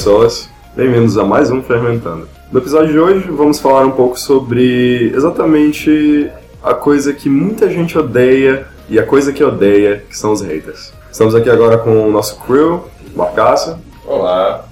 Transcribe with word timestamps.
pessoas, 0.00 0.48
bem-vindos 0.74 1.18
a 1.18 1.24
mais 1.24 1.50
um 1.50 1.62
Fermentando. 1.62 2.26
No 2.50 2.58
episódio 2.58 2.90
de 2.90 2.98
hoje 2.98 3.30
vamos 3.30 3.60
falar 3.60 3.84
um 3.84 3.90
pouco 3.90 4.18
sobre 4.18 5.12
exatamente 5.14 6.30
a 6.62 6.72
coisa 6.72 7.12
que 7.12 7.28
muita 7.28 7.68
gente 7.68 7.98
odeia 7.98 8.66
e 8.88 8.98
a 8.98 9.04
coisa 9.04 9.30
que 9.30 9.44
odeia, 9.44 10.02
que 10.08 10.16
são 10.16 10.32
os 10.32 10.40
haters. 10.40 10.90
Estamos 11.12 11.34
aqui 11.34 11.50
agora 11.50 11.76
com 11.76 12.08
o 12.08 12.10
nosso 12.10 12.40
crew, 12.40 12.82
Marcaça. 13.14 13.78
Olá. 14.06 14.64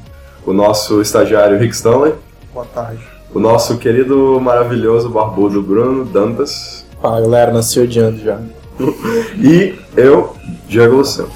O 0.47 0.55
nosso 0.55 1.02
estagiário 1.02 1.59
Rick 1.59 1.74
Stanley. 1.74 2.15
Boa 2.55 2.65
tarde. 2.65 3.07
O 3.35 3.38
nosso 3.38 3.77
querido, 3.77 4.41
maravilhoso, 4.41 5.10
barbudo 5.10 5.60
Bruno 5.60 6.07
Dantas. 6.07 6.87
Fala 7.02 7.21
galera, 7.21 7.52
nasci 7.52 7.79
odiando 7.80 8.16
já. 8.16 8.41
e 9.37 9.74
eu, 9.95 10.35
Diego 10.66 10.97
Luciano. 10.97 11.29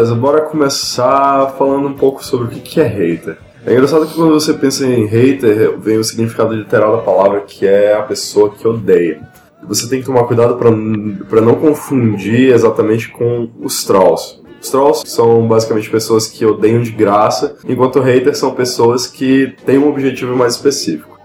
Beleza, 0.00 0.14
bora 0.14 0.40
começar 0.40 1.54
falando 1.58 1.86
um 1.86 1.92
pouco 1.92 2.24
sobre 2.24 2.46
o 2.46 2.48
que 2.48 2.80
é 2.80 2.84
hater. 2.84 3.36
É 3.66 3.72
engraçado 3.74 4.06
que 4.06 4.14
quando 4.14 4.32
você 4.32 4.54
pensa 4.54 4.86
em 4.86 5.04
hater, 5.04 5.78
vem 5.78 5.98
o 5.98 6.04
significado 6.04 6.54
literal 6.54 6.96
da 6.96 7.02
palavra, 7.02 7.42
que 7.42 7.66
é 7.66 7.92
a 7.92 8.00
pessoa 8.00 8.48
que 8.48 8.66
odeia. 8.66 9.20
Você 9.62 9.86
tem 9.90 10.00
que 10.00 10.06
tomar 10.06 10.24
cuidado 10.24 10.56
para 10.56 11.40
não 11.42 11.54
confundir 11.56 12.50
exatamente 12.50 13.10
com 13.10 13.50
os 13.60 13.84
trolls. 13.84 14.40
Os 14.58 14.70
trolls 14.70 15.02
são 15.06 15.46
basicamente 15.46 15.90
pessoas 15.90 16.26
que 16.26 16.46
odeiam 16.46 16.80
de 16.80 16.92
graça, 16.92 17.56
enquanto 17.68 18.00
haters 18.00 18.38
são 18.38 18.54
pessoas 18.54 19.06
que 19.06 19.54
têm 19.66 19.76
um 19.76 19.90
objetivo 19.90 20.34
mais 20.34 20.54
específico. 20.54 21.20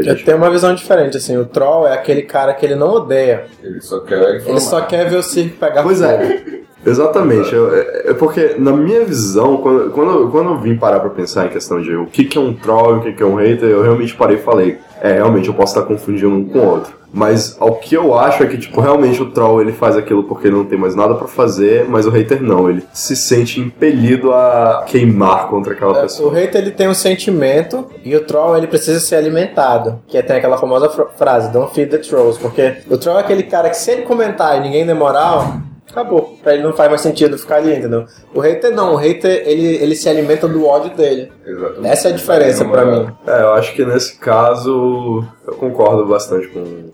Gente... 0.00 0.20
Eu 0.20 0.24
tenho 0.24 0.38
uma 0.38 0.50
visão 0.50 0.74
diferente, 0.74 1.18
assim, 1.18 1.36
o 1.36 1.44
troll 1.44 1.86
é 1.86 1.92
aquele 1.92 2.22
cara 2.22 2.54
que 2.54 2.64
ele 2.64 2.74
não 2.74 2.90
odeia. 2.90 3.44
Ele 3.62 3.82
só 3.82 4.00
quer 4.00 4.16
informar. 4.36 4.50
Ele 4.50 4.60
só 4.60 4.80
quer 4.80 5.10
ver 5.10 5.16
o 5.16 5.22
circo 5.22 5.58
pegar 5.58 5.82
Pois 5.82 5.98
fogo. 5.98 6.10
é. 6.10 6.63
Exatamente. 6.86 7.54
É, 7.54 8.10
é, 8.10 8.14
porque, 8.14 8.56
na 8.58 8.72
minha 8.72 9.04
visão, 9.04 9.56
quando, 9.58 9.90
quando, 9.90 10.30
quando 10.30 10.50
eu 10.50 10.58
vim 10.58 10.76
parar 10.76 11.00
pra 11.00 11.10
pensar 11.10 11.46
em 11.46 11.48
questão 11.48 11.80
de 11.80 11.94
o 11.94 12.06
que, 12.06 12.24
que 12.24 12.38
é 12.38 12.40
um 12.40 12.52
troll 12.52 12.96
e 12.96 12.98
o 12.98 13.02
que, 13.02 13.12
que 13.12 13.22
é 13.22 13.26
um 13.26 13.36
hater, 13.36 13.68
eu 13.68 13.82
realmente 13.82 14.14
parei 14.14 14.36
e 14.36 14.40
falei: 14.40 14.78
é, 15.00 15.14
realmente 15.14 15.48
eu 15.48 15.54
posso 15.54 15.76
estar 15.76 15.86
confundindo 15.86 16.30
um 16.30 16.44
com 16.44 16.58
o 16.58 16.66
outro. 16.66 17.04
Mas 17.12 17.56
o 17.60 17.72
que 17.74 17.94
eu 17.94 18.18
acho 18.18 18.42
é 18.42 18.46
que, 18.46 18.58
tipo, 18.58 18.80
realmente 18.80 19.22
o 19.22 19.30
troll 19.30 19.60
ele 19.60 19.70
faz 19.70 19.96
aquilo 19.96 20.24
porque 20.24 20.48
ele 20.48 20.56
não 20.56 20.64
tem 20.64 20.76
mais 20.76 20.96
nada 20.96 21.14
para 21.14 21.28
fazer, 21.28 21.86
mas 21.88 22.06
o 22.06 22.10
hater 22.10 22.42
não. 22.42 22.68
Ele 22.68 22.82
se 22.92 23.14
sente 23.14 23.60
impelido 23.60 24.32
a 24.32 24.84
queimar 24.84 25.46
contra 25.48 25.74
aquela 25.74 25.98
é, 25.98 26.02
pessoa. 26.02 26.28
O 26.28 26.32
hater 26.32 26.60
ele 26.60 26.72
tem 26.72 26.88
um 26.88 26.94
sentimento 26.94 27.86
e 28.04 28.16
o 28.16 28.24
troll 28.24 28.56
ele 28.56 28.66
precisa 28.66 28.98
ser 28.98 29.14
alimentado. 29.14 30.00
Que 30.08 30.18
é, 30.18 30.22
tem 30.22 30.36
aquela 30.36 30.58
famosa 30.58 30.88
frase: 31.16 31.52
don't 31.52 31.72
feed 31.72 31.88
the 31.88 31.98
trolls. 31.98 32.36
Porque 32.40 32.78
o 32.90 32.98
troll 32.98 33.18
é 33.18 33.20
aquele 33.20 33.44
cara 33.44 33.70
que 33.70 33.76
se 33.76 33.92
ele 33.92 34.02
comentar 34.02 34.56
e 34.58 34.60
ninguém 34.60 34.84
der 34.84 34.94
moral 34.94 35.58
acabou. 35.94 36.36
Pra 36.42 36.54
ele 36.54 36.62
não 36.62 36.72
faz 36.72 36.90
mais 36.90 37.00
sentido 37.00 37.38
ficar 37.38 37.56
ali, 37.56 37.76
entendeu? 37.76 38.04
O 38.34 38.40
hater 38.40 38.72
não, 38.72 38.94
o 38.94 38.96
hater 38.96 39.42
ele, 39.46 39.76
ele 39.76 39.94
se 39.94 40.08
alimenta 40.08 40.48
do 40.48 40.66
ódio 40.66 40.94
dele. 40.94 41.32
Exatamente. 41.46 41.86
Essa 41.86 42.08
é 42.08 42.12
a 42.12 42.14
diferença 42.14 42.64
é 42.64 42.68
para 42.68 42.84
mim. 42.84 43.08
É, 43.26 43.42
eu 43.42 43.52
acho 43.54 43.74
que 43.74 43.84
nesse 43.84 44.18
caso 44.18 45.24
eu 45.46 45.54
concordo 45.54 46.04
bastante 46.06 46.48
com. 46.48 46.90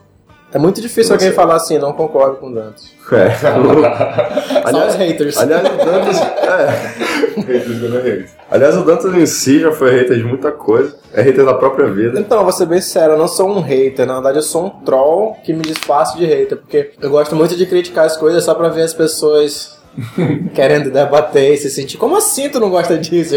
É 0.53 0.59
muito 0.59 0.81
difícil 0.81 1.13
alguém 1.13 1.31
falar 1.33 1.57
assim, 1.57 1.79
não 1.79 1.93
concordo 1.93 2.37
com 2.37 2.49
o 2.49 2.55
Dantas. 2.55 2.91
É. 3.11 3.27
aliás, 4.65 4.95
haters. 4.95 5.37
Aliás, 5.37 5.65
o 5.67 5.85
Dantas. 5.85 6.21
É. 6.51 7.41
haters 7.43 7.81
gonna 7.81 7.99
hate. 7.99 8.27
Aliás, 8.51 8.77
o 8.77 8.85
Dantas 8.85 9.15
em 9.15 9.27
si 9.27 9.61
já 9.61 9.73
foi 9.73 9.91
hater 9.91 10.17
de 10.17 10.25
muita 10.25 10.53
coisa. 10.53 10.97
É 11.13 11.21
hater 11.23 11.45
da 11.45 11.55
própria 11.55 11.89
vida. 11.89 12.19
Então, 12.21 12.43
vou 12.43 12.53
ser 12.53 12.67
bem 12.67 12.81
sincero, 12.81 13.15
eu 13.15 13.19
não 13.19 13.27
sou 13.27 13.49
um 13.49 13.61
hater. 13.61 14.07
Na 14.07 14.15
verdade, 14.15 14.39
eu 14.39 14.43
sou 14.43 14.67
um 14.67 14.71
troll 14.85 15.37
que 15.45 15.53
me 15.53 15.63
disfarça 15.63 16.17
de 16.17 16.25
hater. 16.25 16.59
Porque 16.59 16.93
eu 17.01 17.11
gosto 17.11 17.35
muito 17.35 17.57
de 17.57 17.67
criticar 17.67 18.05
as 18.07 18.17
coisas 18.17 18.45
só 18.45 18.55
pra 18.55 18.69
ver 18.69 18.83
as 18.83 18.95
pessoas 18.95 19.79
querendo 20.55 20.91
debater 20.91 21.55
e 21.55 21.57
se 21.57 21.71
sentir. 21.71 21.97
Como 21.97 22.17
assim 22.17 22.49
tu 22.49 22.61
não 22.61 22.71
gosta 22.71 22.97
disso? 22.97 23.35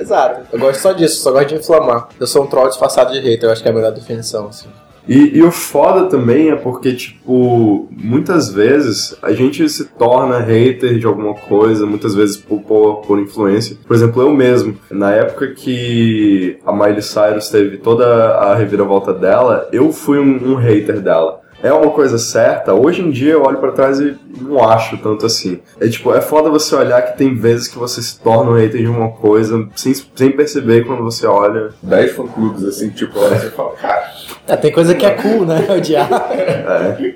Exato. 0.00 0.42
Eu 0.52 0.58
gosto 0.58 0.80
só 0.80 0.92
disso, 0.92 1.22
só 1.22 1.32
gosto 1.32 1.48
de 1.48 1.56
inflamar. 1.56 2.08
Eu 2.18 2.26
sou 2.26 2.44
um 2.44 2.46
troll 2.46 2.68
disfarçado 2.68 3.12
de 3.12 3.20
hater, 3.20 3.48
eu 3.48 3.52
acho 3.52 3.62
que 3.62 3.68
é 3.68 3.72
a 3.72 3.74
melhor 3.74 3.92
definição, 3.92 4.48
assim. 4.48 4.68
E, 5.08 5.38
e, 5.38 5.42
o 5.42 5.50
foda 5.50 6.06
também 6.06 6.50
é 6.50 6.56
porque, 6.56 6.92
tipo, 6.92 7.88
muitas 7.90 8.52
vezes 8.52 9.16
a 9.22 9.32
gente 9.32 9.66
se 9.68 9.86
torna 9.86 10.38
hater 10.38 10.98
de 10.98 11.06
alguma 11.06 11.34
coisa, 11.34 11.86
muitas 11.86 12.14
vezes 12.14 12.36
por, 12.36 12.60
por, 12.60 12.96
por, 12.96 13.18
influência. 13.18 13.76
Por 13.86 13.96
exemplo, 13.96 14.20
eu 14.20 14.30
mesmo, 14.30 14.76
na 14.90 15.12
época 15.12 15.48
que 15.54 16.58
a 16.66 16.72
Miley 16.72 17.00
Cyrus 17.00 17.48
teve 17.48 17.78
toda 17.78 18.34
a 18.34 18.54
reviravolta 18.54 19.14
dela, 19.14 19.66
eu 19.72 19.90
fui 19.92 20.18
um, 20.18 20.52
um 20.52 20.54
hater 20.56 21.00
dela 21.00 21.40
é 21.62 21.72
uma 21.72 21.90
coisa 21.90 22.18
certa, 22.18 22.72
hoje 22.72 23.02
em 23.02 23.10
dia 23.10 23.32
eu 23.32 23.42
olho 23.42 23.58
para 23.58 23.72
trás 23.72 23.98
e 23.98 24.16
não 24.40 24.62
acho 24.68 24.96
tanto 24.98 25.26
assim. 25.26 25.60
É 25.80 25.88
tipo, 25.88 26.14
é 26.14 26.20
foda 26.20 26.50
você 26.50 26.74
olhar 26.74 27.02
que 27.02 27.18
tem 27.18 27.34
vezes 27.34 27.66
que 27.66 27.78
você 27.78 28.00
se 28.00 28.20
torna 28.20 28.52
um 28.52 28.54
hater 28.54 28.80
de 28.80 28.86
uma 28.86 29.10
coisa 29.10 29.68
sem, 29.74 29.92
sem 29.92 30.30
perceber 30.30 30.84
quando 30.86 31.02
você 31.02 31.26
olha. 31.26 31.70
10 31.82 32.12
fã-clubes 32.12 32.64
assim, 32.64 32.90
tipo, 32.90 33.18
olha, 33.18 33.38
você 33.38 33.50
fala, 33.50 33.72
cara. 33.72 34.12
É, 34.46 34.56
tem 34.56 34.72
coisa 34.72 34.94
que 34.94 35.04
é 35.04 35.10
cool, 35.10 35.44
né? 35.44 35.66
Odiar. 35.76 36.08
É. 36.32 37.14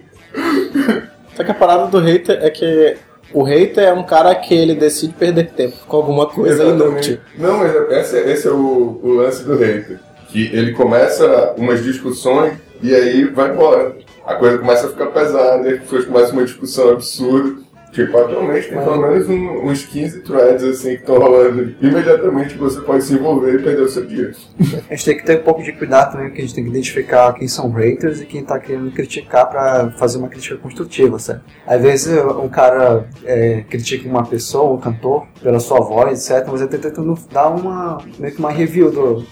Só 1.37 1.45
que 1.45 1.51
a 1.51 1.55
parada 1.55 1.87
do 1.87 2.01
hater 2.01 2.39
é 2.43 2.51
que 2.51 2.97
o 3.33 3.43
hater 3.45 3.85
é 3.85 3.93
um 3.93 4.03
cara 4.03 4.35
que 4.35 4.55
ele 4.55 4.75
decide 4.75 5.15
perder 5.15 5.51
tempo 5.51 5.77
com 5.87 5.97
alguma 5.97 6.27
coisa 6.27 6.65
inútil. 6.65 7.19
Não, 7.39 7.59
mas 7.59 7.75
esse, 7.93 8.19
esse 8.19 8.49
é 8.49 8.51
o, 8.51 9.01
o 9.03 9.13
lance 9.15 9.45
do 9.45 9.57
hater. 9.57 10.01
Que 10.29 10.51
ele 10.53 10.73
começa 10.73 11.55
umas 11.57 11.83
discussões 11.83 12.55
e 12.83 12.95
aí 12.95 13.25
vai 13.25 13.51
embora 13.51 13.95
a 14.25 14.35
coisa 14.35 14.59
começa 14.59 14.87
a 14.87 14.91
ficar 14.91 15.07
pesada, 15.07 15.69
as 15.69 15.81
pessoas 15.81 16.05
começam 16.05 16.33
uma 16.33 16.45
discussão 16.45 16.91
absurda. 16.91 17.63
Tipo, 17.93 18.17
atualmente 18.17 18.71
tem 18.71 18.79
pelo 18.79 18.97
menos 18.97 19.29
um, 19.29 19.67
uns 19.67 19.85
15 19.85 20.23
threads 20.23 20.65
assim 20.65 20.95
que 20.95 21.03
estão 21.03 21.19
rolando. 21.19 21.75
Imediatamente 21.79 22.57
você 22.57 22.81
pode 22.81 23.05
se 23.05 23.13
envolver 23.13 23.55
e 23.55 23.63
perder 23.63 23.83
o 23.83 23.89
seu 23.89 24.07
dia. 24.07 24.33
A 24.89 24.95
gente 24.95 25.05
tem 25.05 25.17
que 25.19 25.25
ter 25.25 25.41
um 25.41 25.43
pouco 25.43 25.63
de 25.63 25.73
cuidado 25.73 26.13
também, 26.13 26.29
porque 26.29 26.41
a 26.41 26.45
gente 26.45 26.55
tem 26.55 26.65
que 26.65 26.71
identificar 26.71 27.35
quem 27.35 27.47
são 27.47 27.71
haters 27.71 28.23
e 28.23 28.25
quem 28.25 28.41
está 28.41 28.59
querendo 28.59 28.91
criticar 28.93 29.49
para 29.49 29.91
fazer 29.93 30.17
uma 30.17 30.29
crítica 30.29 30.57
construtiva, 30.57 31.19
certo? 31.19 31.43
Às 31.67 31.83
vezes 31.83 32.17
um 32.17 32.49
cara 32.49 33.07
é, 33.25 33.63
critica 33.69 34.09
uma 34.09 34.25
pessoa, 34.25 34.73
um 34.73 34.79
cantor, 34.79 35.27
pela 35.43 35.61
sua 35.61 35.81
voz, 35.81 36.31
etc., 36.31 36.47
mas 36.51 36.63
ele 36.63 36.75
está 36.75 36.89
tentando 36.89 37.15
dar 37.31 37.49
uma, 37.49 37.99
meio 38.19 38.33
que 38.33 38.39
uma 38.39 38.51
review 38.51 38.91
do, 38.91 39.25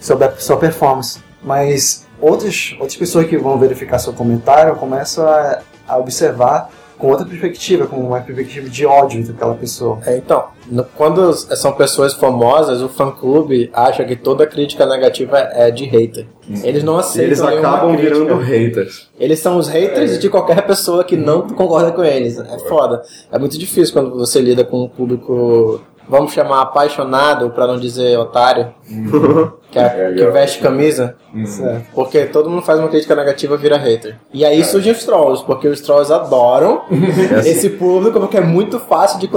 sobre 0.00 0.24
a 0.24 0.32
sua 0.36 0.56
performance. 0.56 1.20
Mas 1.42 2.07
outras, 2.20 2.74
outras 2.78 2.96
pessoas 2.96 3.26
que 3.26 3.36
vão 3.36 3.58
verificar 3.58 3.98
seu 3.98 4.12
comentário 4.12 4.76
começam 4.76 5.26
a, 5.26 5.60
a 5.86 5.98
observar 5.98 6.70
com 6.98 7.06
outra 7.08 7.24
perspectiva, 7.24 7.86
com 7.86 7.96
uma 8.00 8.20
perspectiva 8.20 8.68
de 8.68 8.84
ódio 8.84 9.24
daquela 9.24 9.54
pessoa. 9.54 10.00
É, 10.04 10.16
então, 10.16 10.46
no, 10.68 10.84
quando 10.84 11.32
são 11.32 11.72
pessoas 11.72 12.12
famosas, 12.12 12.82
o 12.82 12.88
fã-clube 12.88 13.70
acha 13.72 14.04
que 14.04 14.16
toda 14.16 14.46
crítica 14.46 14.84
negativa 14.84 15.38
é 15.38 15.70
de 15.70 15.84
hater. 15.84 16.26
Eles 16.64 16.82
não 16.82 16.98
aceitam 16.98 17.26
Eles 17.28 17.40
acabam 17.40 17.96
crítica. 17.96 18.14
virando 18.14 18.40
haters. 18.42 19.08
Eles 19.18 19.38
são 19.38 19.58
os 19.58 19.68
haters 19.68 20.12
é. 20.12 20.18
de 20.18 20.28
qualquer 20.28 20.66
pessoa 20.66 21.04
que 21.04 21.16
não 21.16 21.42
concorda 21.42 21.92
com 21.92 22.02
eles. 22.02 22.38
É 22.38 22.58
foda. 22.68 23.02
É 23.30 23.38
muito 23.38 23.56
difícil 23.56 23.94
quando 23.94 24.10
você 24.10 24.40
lida 24.40 24.64
com 24.64 24.82
um 24.82 24.88
público 24.88 25.80
vamos 26.08 26.32
chamar 26.32 26.62
apaixonado, 26.62 27.50
para 27.50 27.66
não 27.66 27.78
dizer 27.78 28.18
otário, 28.18 28.72
uhum. 28.90 29.50
que, 29.70 29.78
é, 29.78 30.12
que 30.16 30.26
veste 30.26 30.60
camisa, 30.60 31.16
uhum. 31.32 31.82
porque 31.94 32.24
todo 32.24 32.48
mundo 32.48 32.62
faz 32.62 32.78
uma 32.78 32.88
crítica 32.88 33.14
negativa 33.14 33.56
vira 33.56 33.76
hater. 33.76 34.16
E 34.32 34.44
aí 34.44 34.60
é. 34.60 34.64
surgem 34.64 34.92
os 34.92 35.04
trolls, 35.04 35.44
porque 35.44 35.68
os 35.68 35.80
trolls 35.80 36.12
adoram 36.12 36.82
esse 37.44 37.70
público, 37.70 38.18
porque 38.18 38.38
é 38.38 38.42
muito 38.42 38.80
fácil 38.80 39.18
de 39.18 39.28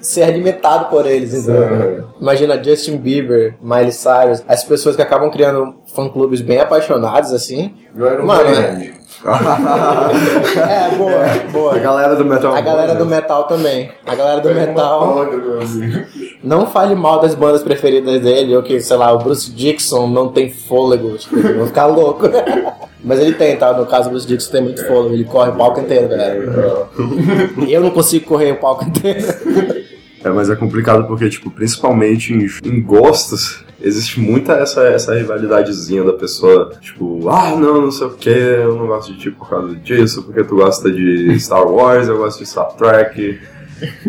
ser 0.00 0.22
alimentado 0.22 0.86
por 0.86 1.06
eles. 1.06 1.34
Então, 1.34 2.08
imagina 2.20 2.62
Justin 2.62 2.96
Bieber, 2.96 3.56
Miley 3.60 3.92
Cyrus, 3.92 4.42
as 4.48 4.64
pessoas 4.64 4.96
que 4.96 5.02
acabam 5.02 5.30
criando 5.30 5.74
fã-clubes 5.94 6.40
bem 6.40 6.60
apaixonados, 6.60 7.32
assim. 7.32 7.74
Mano, 7.94 8.50
é, 8.50 9.00
é, 10.56 10.96
boa, 10.96 11.12
boa. 11.52 11.76
A 11.76 11.78
galera 11.78 12.16
do 12.16 12.24
metal. 12.24 12.54
A 12.54 12.60
galera 12.60 12.94
do 12.94 13.04
metal 13.04 13.44
também. 13.44 13.90
A 14.06 14.14
galera 14.14 14.40
do 14.40 14.54
metal. 14.54 15.26
Não 16.42 16.66
fale 16.66 16.94
mal 16.94 17.20
das 17.20 17.34
bandas 17.34 17.62
preferidas 17.62 18.22
dele, 18.22 18.56
ou 18.56 18.62
que, 18.62 18.80
sei 18.80 18.96
lá, 18.96 19.12
o 19.12 19.18
Bruce 19.18 19.50
Dixon 19.50 20.06
não 20.06 20.28
tem 20.28 20.50
fôlego. 20.50 21.18
Tipo, 21.18 21.36
vão 21.36 21.66
ficar 21.66 21.86
louco. 21.86 22.26
Mas 23.02 23.18
ele 23.18 23.32
tem, 23.32 23.56
tá? 23.56 23.72
No 23.72 23.86
caso, 23.86 24.08
o 24.08 24.12
Bruce 24.12 24.26
Dixon 24.26 24.52
tem 24.52 24.62
muito 24.62 24.86
fôlego. 24.86 25.14
Ele 25.14 25.24
corre 25.24 25.50
o 25.50 25.56
palco 25.56 25.80
inteiro, 25.80 26.08
galera. 26.08 26.88
Eu 27.68 27.80
não 27.82 27.90
consigo 27.90 28.26
correr 28.26 28.52
o 28.52 28.56
palco 28.56 28.84
inteiro. 28.84 29.26
É, 30.22 30.28
mas 30.28 30.50
é 30.50 30.56
complicado 30.56 31.06
porque, 31.06 31.28
tipo, 31.28 31.50
principalmente 31.50 32.32
em, 32.34 32.46
em 32.68 32.82
gostos, 32.82 33.64
existe 33.80 34.20
muita 34.20 34.52
essa, 34.54 34.82
essa 34.82 35.14
rivalidadezinha 35.14 36.04
da 36.04 36.12
pessoa, 36.12 36.72
tipo, 36.80 37.28
ah, 37.28 37.56
não, 37.56 37.80
não 37.82 37.90
sei 37.90 38.06
o 38.06 38.10
que, 38.10 38.28
eu 38.28 38.74
não 38.76 38.86
gosto 38.86 39.12
de 39.14 39.18
ti 39.18 39.30
por 39.30 39.48
causa 39.48 39.74
disso, 39.76 40.22
porque 40.22 40.44
tu 40.44 40.56
gosta 40.56 40.90
de 40.90 41.38
Star 41.40 41.66
Wars, 41.66 42.06
eu 42.08 42.18
gosto 42.18 42.38
de 42.40 42.46
Star 42.46 42.68
Trek. 42.74 43.40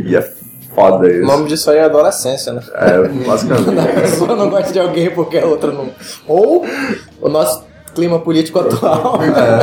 E 0.06 0.16
é 0.18 0.34
foda 0.76 1.06
O 1.06 1.10
isso. 1.10 1.26
nome 1.26 1.48
disso 1.48 1.72
aí 1.72 1.78
é 1.78 1.86
adolescência, 1.86 2.52
né? 2.52 2.62
É, 2.74 3.08
basicamente. 3.26 3.80
A 3.80 4.02
pessoa 4.02 4.36
não 4.36 4.50
gosta 4.50 4.74
de 4.74 4.80
alguém 4.80 5.10
porque 5.12 5.38
a 5.38 5.46
outra 5.46 5.72
não. 5.72 5.90
Ou 6.28 6.66
o 7.22 7.30
nosso 7.30 7.64
clima 7.94 8.20
político 8.20 8.60
atual, 8.60 9.20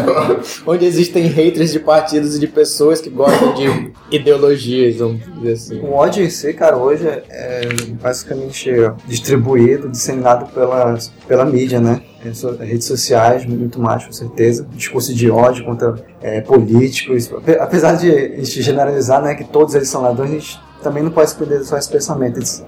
onde 0.66 0.84
existem 0.84 1.26
haters 1.26 1.72
de 1.72 1.80
partidos 1.80 2.36
e 2.36 2.38
de 2.40 2.46
pessoas 2.46 3.00
que 3.00 3.08
gostam 3.10 3.54
de 3.54 3.92
ideologias, 4.10 4.96
vamos 4.96 5.20
dizer 5.38 5.52
assim. 5.52 5.80
O 5.80 5.92
ódio 5.92 6.24
em 6.24 6.30
si, 6.30 6.52
cara, 6.52 6.76
hoje 6.76 7.06
é 7.06 7.22
é 7.30 7.68
basicamente 8.00 8.70
distribuído, 9.06 9.88
disseminado 9.88 10.50
pela, 10.52 10.98
pela 11.26 11.44
mídia, 11.44 11.80
né? 11.80 12.02
Redes 12.22 12.38
so- 12.40 12.56
Redes 12.56 12.86
sociais, 12.86 13.44
muito 13.46 13.80
mais, 13.80 14.04
com 14.04 14.12
certeza. 14.12 14.66
Discurso 14.72 15.14
de 15.14 15.30
ódio 15.30 15.64
contra 15.64 15.94
é, 16.20 16.40
políticos. 16.40 17.30
Ape- 17.32 17.58
Apesar 17.58 17.94
de 17.96 18.10
a 18.10 18.36
gente 18.36 18.60
generalizar, 18.62 19.22
né, 19.22 19.34
que 19.34 19.44
todos 19.44 19.74
eles 19.74 19.88
são 19.88 20.02
ladrões, 20.02 20.30
a 20.30 20.34
gente 20.34 20.60
também 20.82 21.02
não 21.02 21.10
pode 21.10 21.30
esconder 21.30 21.62
só 21.64 21.76
esse 21.78 21.88
pensamento, 21.88 22.38
esse, 22.40 22.62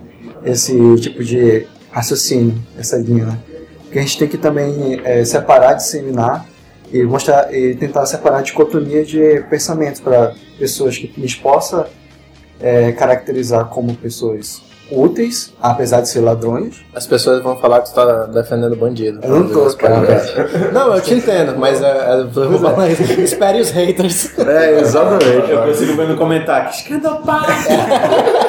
esse 0.45 0.97
tipo 1.01 1.23
de 1.25 1.67
raciocínio, 1.91 2.55
essa 2.79 2.97
linha, 2.97 3.27
né? 3.27 3.39
Porque 3.91 3.99
a 3.99 4.03
gente 4.03 4.19
tem 4.21 4.29
que 4.29 4.39
também 4.39 5.01
é, 5.05 5.25
separar, 5.25 5.75
disseminar 5.75 6.47
e 6.93 7.03
mostrar 7.03 7.53
e 7.53 7.75
tentar 7.75 8.07
separar 8.07 8.39
a 8.39 8.43
dicotomia 8.43 9.05
de 9.05 9.45
pensamentos 9.51 10.01
para 10.01 10.33
pessoas 10.61 10.97
que 10.97 11.13
a 11.17 11.21
gente 11.21 11.39
possa 11.39 11.89
é, 12.61 12.93
caracterizar 12.93 13.65
como 13.65 13.93
pessoas 13.97 14.63
úteis, 14.93 15.53
apesar 15.61 16.03
de 16.03 16.09
ser 16.09 16.21
ladrões. 16.21 16.85
As 16.95 17.05
pessoas 17.05 17.43
vão 17.43 17.57
falar 17.57 17.81
que 17.81 17.89
você 17.89 17.95
tá 17.97 18.27
defendendo 18.27 18.77
bandido. 18.77 19.19
Eu 19.25 19.41
não 19.41 19.49
tô, 19.49 19.77
cara. 19.77 20.01
Não, 20.73 20.95
eu 20.95 21.01
te 21.01 21.15
entendo, 21.15 21.59
mas 21.59 21.83
é, 21.83 22.21
é, 22.21 22.25
vou 22.25 22.61
falar 22.61 22.91
isso. 22.91 23.03
Espere 23.21 23.61
os 23.61 23.71
haters. 23.71 24.39
É, 24.39 24.81
exatamente. 24.81 25.51
Eu 25.51 25.65
consigo 25.65 25.97
ver 25.97 26.07
no 26.07 26.17
comentário 26.17 26.71
que 26.71 26.95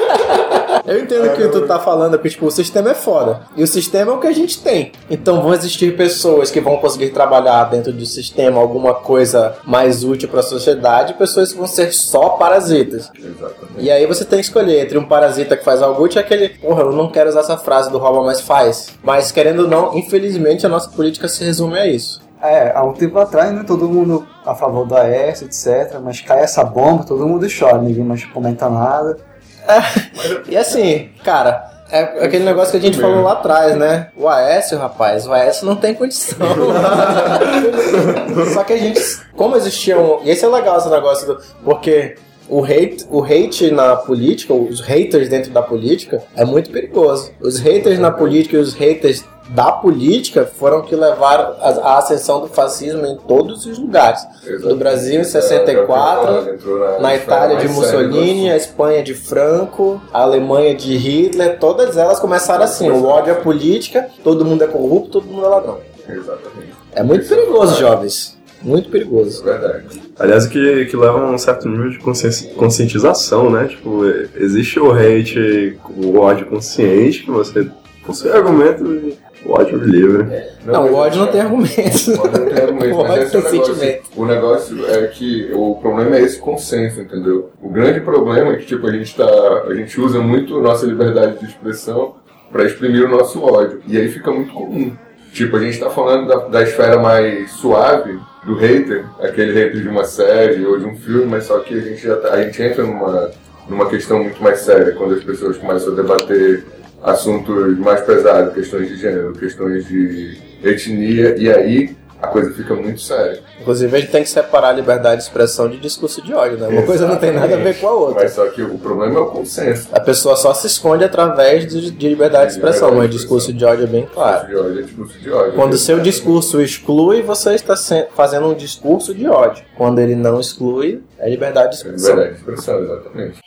Eu 0.92 1.00
entendo 1.00 1.26
o 1.26 1.36
que 1.36 1.48
tu 1.48 1.62
tá 1.66 1.80
falando, 1.80 2.12
porque 2.12 2.30
tipo, 2.30 2.46
o 2.46 2.52
sistema 2.52 2.92
é 2.92 2.94
foda. 2.94 3.42
E 3.56 3.64
o 3.64 3.68
sistema 3.68 4.12
é 4.12 4.16
o 4.16 4.20
que 4.20 4.28
a 4.28 4.34
gente 4.34 4.62
tem. 4.62 4.92
Então 5.10 5.42
vão 5.42 5.54
existir 5.54 5.96
pessoas 5.96 6.52
que 6.52 6.60
vão 6.60 6.76
conseguir 6.78 7.12
trabalhar 7.12 7.64
dentro 7.66 7.94
do 7.94 8.06
sistema 8.06 8.60
alguma 8.60 8.94
coisa 8.94 9.56
mais 9.64 10.04
útil 10.04 10.28
pra 10.28 10.42
sociedade, 10.42 11.14
e 11.14 11.16
pessoas 11.16 11.54
que 11.54 11.58
vão 11.58 11.68
ser 11.68 11.94
só 11.94 12.32
parasitas. 12.32 13.10
Exatamente. 13.18 13.78
E 13.78 13.90
aí 13.90 14.06
você 14.06 14.26
tem 14.26 14.40
que 14.40 14.46
escolher 14.46 14.82
entre 14.82 14.98
um 14.98 15.06
parasita 15.06 15.56
que 15.56 15.64
faz 15.64 15.82
algo 15.82 16.04
útil 16.04 16.20
e 16.20 16.24
aquele, 16.24 16.50
porra, 16.50 16.84
eu 16.84 16.92
não 16.92 17.10
quero 17.10 17.30
usar 17.30 17.40
essa 17.40 17.58
frase 17.58 17.90
do 17.90 17.98
rouba, 17.98 18.24
mas 18.24 18.42
faz. 18.42 18.90
Mas 19.02 19.32
querendo 19.32 19.62
ou 19.62 19.68
não, 19.70 19.98
infelizmente 19.98 20.66
a 20.66 20.70
nossa 20.70 20.90
política 20.90 21.30
se 21.30 21.42
resume 21.42 21.80
a 21.80 21.88
isso. 21.88 22.22
É, 22.42 22.76
há 22.76 22.84
um 22.84 22.92
tempo 22.92 23.18
atrás, 23.20 23.54
né, 23.54 23.64
todo 23.66 23.88
mundo 23.88 24.28
a 24.44 24.56
favor 24.56 24.86
do 24.86 24.96
AS, 24.96 25.44
etc. 25.44 26.00
Mas 26.04 26.20
cai 26.20 26.42
essa 26.42 26.64
bomba, 26.64 27.06
todo 27.06 27.26
mundo 27.28 27.48
chora, 27.48 27.78
ninguém 27.78 28.04
mais 28.04 28.26
comenta 28.26 28.68
nada. 28.68 29.31
E 30.48 30.58
assim, 30.58 31.10
cara, 31.24 31.72
é 31.92 32.26
aquele 32.26 32.46
negócio 32.46 32.72
que 32.72 32.78
a 32.78 32.80
gente 32.80 33.00
falou 33.00 33.24
lá 33.24 33.34
atrás, 33.34 33.76
né? 33.76 34.08
O 34.16 34.28
Aécio, 34.28 34.78
rapaz, 34.78 35.28
o 35.28 35.34
Aécio 35.34 35.66
não 35.66 35.76
tem 35.76 35.94
condição. 35.94 36.38
Só 38.54 38.64
que 38.64 38.74
a 38.74 38.78
gente, 38.78 39.02
como 39.36 39.58
existia 39.58 40.00
um. 40.00 40.24
E 40.24 40.30
esse 40.30 40.46
é 40.46 40.48
legal 40.48 40.78
esse 40.78 40.90
negócio 40.90 41.28
do. 41.28 41.42
Porque 41.64 42.16
o 42.48 42.64
hate, 42.64 43.06
o 43.10 43.24
hate 43.24 43.72
na 43.72 43.96
política, 43.96 44.54
os 44.54 44.82
haters 44.82 45.30
dentro 45.30 45.52
da 45.52 45.62
política, 45.62 46.24
é 46.36 46.46
muito 46.46 46.70
perigoso. 46.70 47.32
Os 47.42 47.60
haters 47.60 48.00
na 48.00 48.12
política 48.12 48.56
e 48.56 48.60
os 48.60 48.74
haters 48.74 49.26
da 49.52 49.72
política 49.72 50.46
foram 50.46 50.82
que 50.82 50.96
levaram 50.96 51.56
a, 51.60 51.70
a 51.70 51.98
ascensão 51.98 52.40
do 52.42 52.48
fascismo 52.48 53.06
em 53.06 53.18
todos 53.18 53.66
os 53.66 53.78
lugares. 53.78 54.22
No 54.62 54.76
Brasil 54.76 55.20
em 55.22 55.24
64, 55.24 56.58
na 57.02 57.16
Itália 57.16 57.58
de 57.58 57.68
Mussolini, 57.68 58.50
a 58.50 58.56
Espanha 58.58 59.04
de 59.04 59.14
Franco, 59.14 60.02
a 60.14 60.22
Alemanha 60.22 60.74
de 60.76 60.96
Hitler, 60.96 61.58
todas 61.60 61.98
elas 61.98 62.20
começaram 62.20 62.64
assim: 62.64 62.90
o 62.90 63.06
ódio 63.06 63.34
à 63.34 63.36
política, 63.38 64.08
todo 64.24 64.46
mundo 64.46 64.64
é 64.64 64.68
corrupto, 64.68 65.20
todo 65.20 65.26
mundo 65.26 65.46
é 65.46 65.50
ladrão. 65.50 65.78
Exatamente. 66.08 66.72
É 66.94 67.04
muito 67.04 67.28
perigoso, 67.28 67.80
jovens. 67.80 68.38
Muito 68.62 68.90
perigoso. 68.90 69.42
É 69.50 69.58
verdade. 69.58 70.02
Aliás, 70.20 70.46
que, 70.46 70.86
que 70.86 70.96
leva 70.96 71.20
a 71.20 71.32
um 71.32 71.38
certo 71.38 71.68
nível 71.68 71.90
de 71.90 71.98
consciência- 72.00 72.54
conscientização, 72.54 73.50
né? 73.50 73.66
Tipo, 73.68 74.08
é- 74.08 74.28
existe 74.36 74.80
o 74.80 74.92
hate, 74.92 75.80
o 75.98 76.20
ódio 76.20 76.46
consciente, 76.46 77.24
que 77.24 77.32
você 77.32 77.68
possui 78.06 78.32
argumento 78.32 78.86
e 78.86 79.18
o 79.52 79.60
ódio 79.60 79.78
livre. 79.78 80.44
Não, 80.66 80.88
o 80.88 80.96
ódio 80.96 81.20
não 81.22 81.28
tem 81.28 81.42
argumentos. 81.42 82.08
O 82.08 82.22
ódio 82.22 82.40
não 82.40 82.50
tem 82.50 82.64
argumento, 82.64 82.96
O 82.96 83.00
ódio 83.00 83.14
é 83.14 83.26
tem 83.26 83.42
negócio. 83.42 83.66
sentimento. 83.76 84.04
O 84.16 84.26
negócio 84.26 84.86
é 84.88 85.08
que 85.08 85.52
o 85.54 85.76
problema 85.76 86.16
é 86.16 86.22
esse 86.22 86.40
consenso, 86.40 87.02
entendeu? 87.02 87.52
O 87.62 87.70
grande 87.70 88.00
problema 88.00 88.54
é 88.54 88.58
que 88.58 88.66
tipo 88.66 88.88
a 88.88 88.92
gente 88.92 89.16
tá, 89.16 89.64
a 89.68 89.74
gente 89.74 90.00
usa 90.00 90.20
muito 90.20 90.60
nossa 90.62 90.86
liberdade 90.86 91.40
de 91.40 91.46
expressão 91.46 92.16
para 92.52 92.66
exprimir 92.66 93.06
o 93.06 93.10
nosso 93.10 93.42
ódio 93.44 93.82
e 93.88 93.98
aí 93.98 94.10
fica 94.10 94.32
muito 94.32 94.54
comum. 94.54 94.92
Tipo, 95.34 95.56
a 95.56 95.62
gente 95.62 95.80
tá 95.80 95.90
falando 95.90 96.28
da, 96.28 96.36
da 96.48 96.62
esfera 96.62 97.00
mais 97.00 97.52
suave 97.52 98.20
do 98.46 98.56
hater, 98.56 99.06
aquele 99.22 99.54
hater 99.54 99.82
de 99.82 99.88
uma 99.88 100.04
série 100.04 100.66
ou 100.66 100.78
de 100.78 100.86
um 100.86 100.96
filme, 100.98 101.26
mas 101.26 101.46
só 101.46 101.60
que 101.60 101.74
a 101.74 101.80
gente 101.80 102.04
já 102.06 102.18
tá, 102.18 102.34
a 102.34 102.44
gente 102.44 102.62
entra 102.62 102.84
numa 102.84 103.32
numa 103.70 103.86
questão 103.88 104.22
muito 104.22 104.42
mais 104.44 104.60
séria 104.60 104.92
quando 104.94 105.14
as 105.14 105.24
pessoas 105.24 105.58
começam 105.58 105.94
a 105.94 105.96
debater 105.96 106.66
assuntos 107.04 107.78
mais 107.80 108.02
pesados, 108.02 108.54
questões 108.54 108.88
de 108.88 108.98
gênero, 108.98 109.34
questões 109.34 109.86
de 109.88 110.38
etnia, 110.64 111.36
e 111.38 111.52
aí 111.52 111.96
a 112.22 112.28
coisa 112.28 112.54
fica 112.54 112.76
muito 112.76 113.02
séria. 113.02 113.40
Inclusive, 113.60 113.96
a 113.96 114.00
gente 114.00 114.12
tem 114.12 114.22
que 114.22 114.30
separar 114.30 114.70
a 114.70 114.74
liberdade 114.74 115.18
de 115.18 115.24
expressão 115.24 115.68
de 115.68 115.78
discurso 115.80 116.22
de 116.22 116.32
ódio, 116.32 116.56
né? 116.60 116.68
Uma 116.68 116.84
coisa 116.84 117.08
não 117.08 117.16
tem 117.18 117.32
nada 117.32 117.56
a 117.56 117.58
ver 117.58 117.80
com 117.80 117.88
a 117.88 117.92
outra. 117.94 118.22
Mas 118.24 118.34
só 118.34 118.46
que 118.48 118.62
o 118.62 118.78
problema 118.78 119.18
é 119.18 119.20
o 119.22 119.26
consenso. 119.26 119.88
A 119.92 120.00
pessoa 120.00 120.36
só 120.36 120.54
se 120.54 120.68
esconde 120.68 121.04
através 121.04 121.66
de, 121.66 121.90
de 121.90 122.10
liberdade 122.10 122.52
de 122.52 122.58
expressão, 122.58 122.94
mas 122.94 123.10
discurso 123.10 123.52
de 123.52 123.66
ódio 123.66 123.86
é 123.86 123.88
bem 123.88 124.06
claro. 124.06 124.48
De 124.48 124.56
ódio 124.56 124.80
é 124.80 124.84
discurso 124.84 125.18
de 125.20 125.32
ódio. 125.32 125.54
Quando 125.54 125.74
o 125.74 125.78
seu 125.80 126.00
discurso 126.00 126.62
exclui, 126.62 127.24
você 127.24 127.56
está 127.56 127.76
fazendo 128.16 128.48
um 128.50 128.54
discurso 128.54 129.16
de 129.16 129.28
ódio. 129.28 129.64
Quando 129.76 129.98
ele 129.98 130.16
não 130.16 130.40
exclui, 130.40 131.02
é 131.18 131.28
liberdade 131.28 131.70
de 131.72 131.76
É 131.76 131.78
expressão. 131.78 132.10
liberdade 132.12 132.34
de 132.36 132.40
expressão, 132.40 132.84
exatamente. 132.84 133.40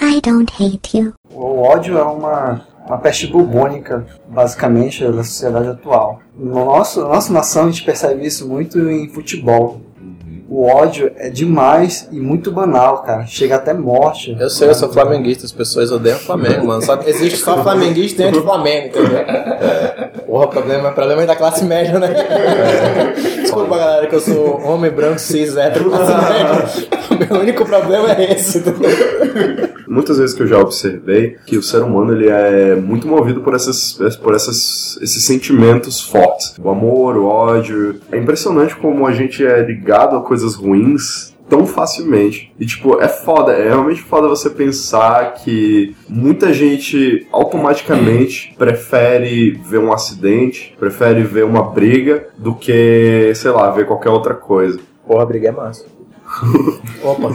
I 0.00 0.20
don't 0.20 0.52
hate 0.58 0.98
you. 0.98 1.12
O 1.32 1.62
ódio 1.62 1.96
é 1.96 2.02
uma, 2.02 2.60
uma 2.86 2.98
peste 2.98 3.28
bubônica, 3.28 4.04
basicamente, 4.28 5.04
da 5.04 5.22
sociedade 5.22 5.68
atual. 5.68 6.20
No 6.36 6.64
nosso, 6.64 7.00
na 7.02 7.08
nossa 7.08 7.32
nação, 7.32 7.64
a 7.64 7.66
gente 7.66 7.84
percebe 7.84 8.26
isso 8.26 8.48
muito 8.48 8.78
em 8.90 9.08
futebol. 9.08 9.80
O 10.48 10.66
ódio 10.66 11.10
é 11.16 11.30
demais 11.30 12.08
e 12.12 12.20
muito 12.20 12.52
banal, 12.52 13.02
cara. 13.04 13.24
Chega 13.26 13.54
até 13.56 13.72
morte. 13.72 14.36
Eu 14.38 14.50
sei, 14.50 14.68
eu 14.68 14.74
sou 14.74 14.92
flamenguista, 14.92 15.46
as 15.46 15.52
pessoas 15.52 15.90
odeiam 15.90 16.18
o 16.18 16.20
Flamengo, 16.20 16.66
mano. 16.66 16.82
Só 16.82 16.96
que 16.96 17.08
existe 17.08 17.38
só 17.38 17.62
flamenguista 17.62 18.24
dentro 18.24 18.40
do 18.40 18.46
Flamengo, 18.46 18.88
entendeu? 18.88 19.24
Porra, 20.26 20.44
o 20.44 20.48
problema, 20.48 20.90
o 20.90 20.92
problema 20.92 21.22
é 21.22 21.26
da 21.26 21.36
classe 21.36 21.64
média, 21.64 21.98
né? 21.98 22.12
Desculpa, 23.40 23.78
galera, 23.78 24.06
que 24.06 24.14
eu 24.14 24.20
sou 24.20 24.60
homem 24.62 24.90
branco, 24.90 25.18
cis, 25.20 25.56
hétero, 25.56 25.90
classe 25.90 26.12
média. 26.12 27.01
O 27.30 27.34
meu 27.34 27.42
único 27.42 27.64
problema 27.64 28.12
é 28.12 28.32
esse, 28.32 28.58
entendeu? 28.58 28.90
Muitas 29.86 30.18
vezes 30.18 30.34
que 30.34 30.42
eu 30.42 30.46
já 30.46 30.58
observei 30.58 31.36
que 31.46 31.56
o 31.56 31.62
ser 31.62 31.82
humano 31.82 32.12
ele 32.12 32.28
é 32.28 32.74
muito 32.74 33.06
movido 33.06 33.42
por, 33.42 33.54
essas, 33.54 33.92
por 34.22 34.34
essas, 34.34 34.98
esses 35.02 35.24
sentimentos 35.24 36.00
fortes. 36.00 36.54
O 36.58 36.70
amor, 36.70 37.16
o 37.16 37.26
ódio. 37.26 38.00
É 38.10 38.18
impressionante 38.18 38.74
como 38.76 39.06
a 39.06 39.12
gente 39.12 39.44
é 39.44 39.62
ligado 39.62 40.16
a 40.16 40.22
coisas 40.22 40.54
ruins 40.54 41.32
tão 41.48 41.66
facilmente. 41.66 42.50
E, 42.58 42.64
tipo, 42.64 42.98
é 43.02 43.08
foda, 43.08 43.52
é 43.52 43.68
realmente 43.68 44.00
foda 44.00 44.26
você 44.26 44.48
pensar 44.48 45.34
que 45.34 45.94
muita 46.08 46.50
gente 46.50 47.26
automaticamente 47.30 48.54
prefere 48.56 49.60
ver 49.68 49.78
um 49.78 49.92
acidente, 49.92 50.74
prefere 50.78 51.22
ver 51.22 51.44
uma 51.44 51.62
briga, 51.62 52.28
do 52.38 52.54
que, 52.54 53.32
sei 53.34 53.50
lá, 53.50 53.70
ver 53.70 53.86
qualquer 53.86 54.08
outra 54.08 54.32
coisa. 54.32 54.80
Porra, 55.06 55.24
a 55.24 55.26
briga 55.26 55.48
é 55.48 55.52
massa. 55.52 55.84
Opa. 57.02 57.28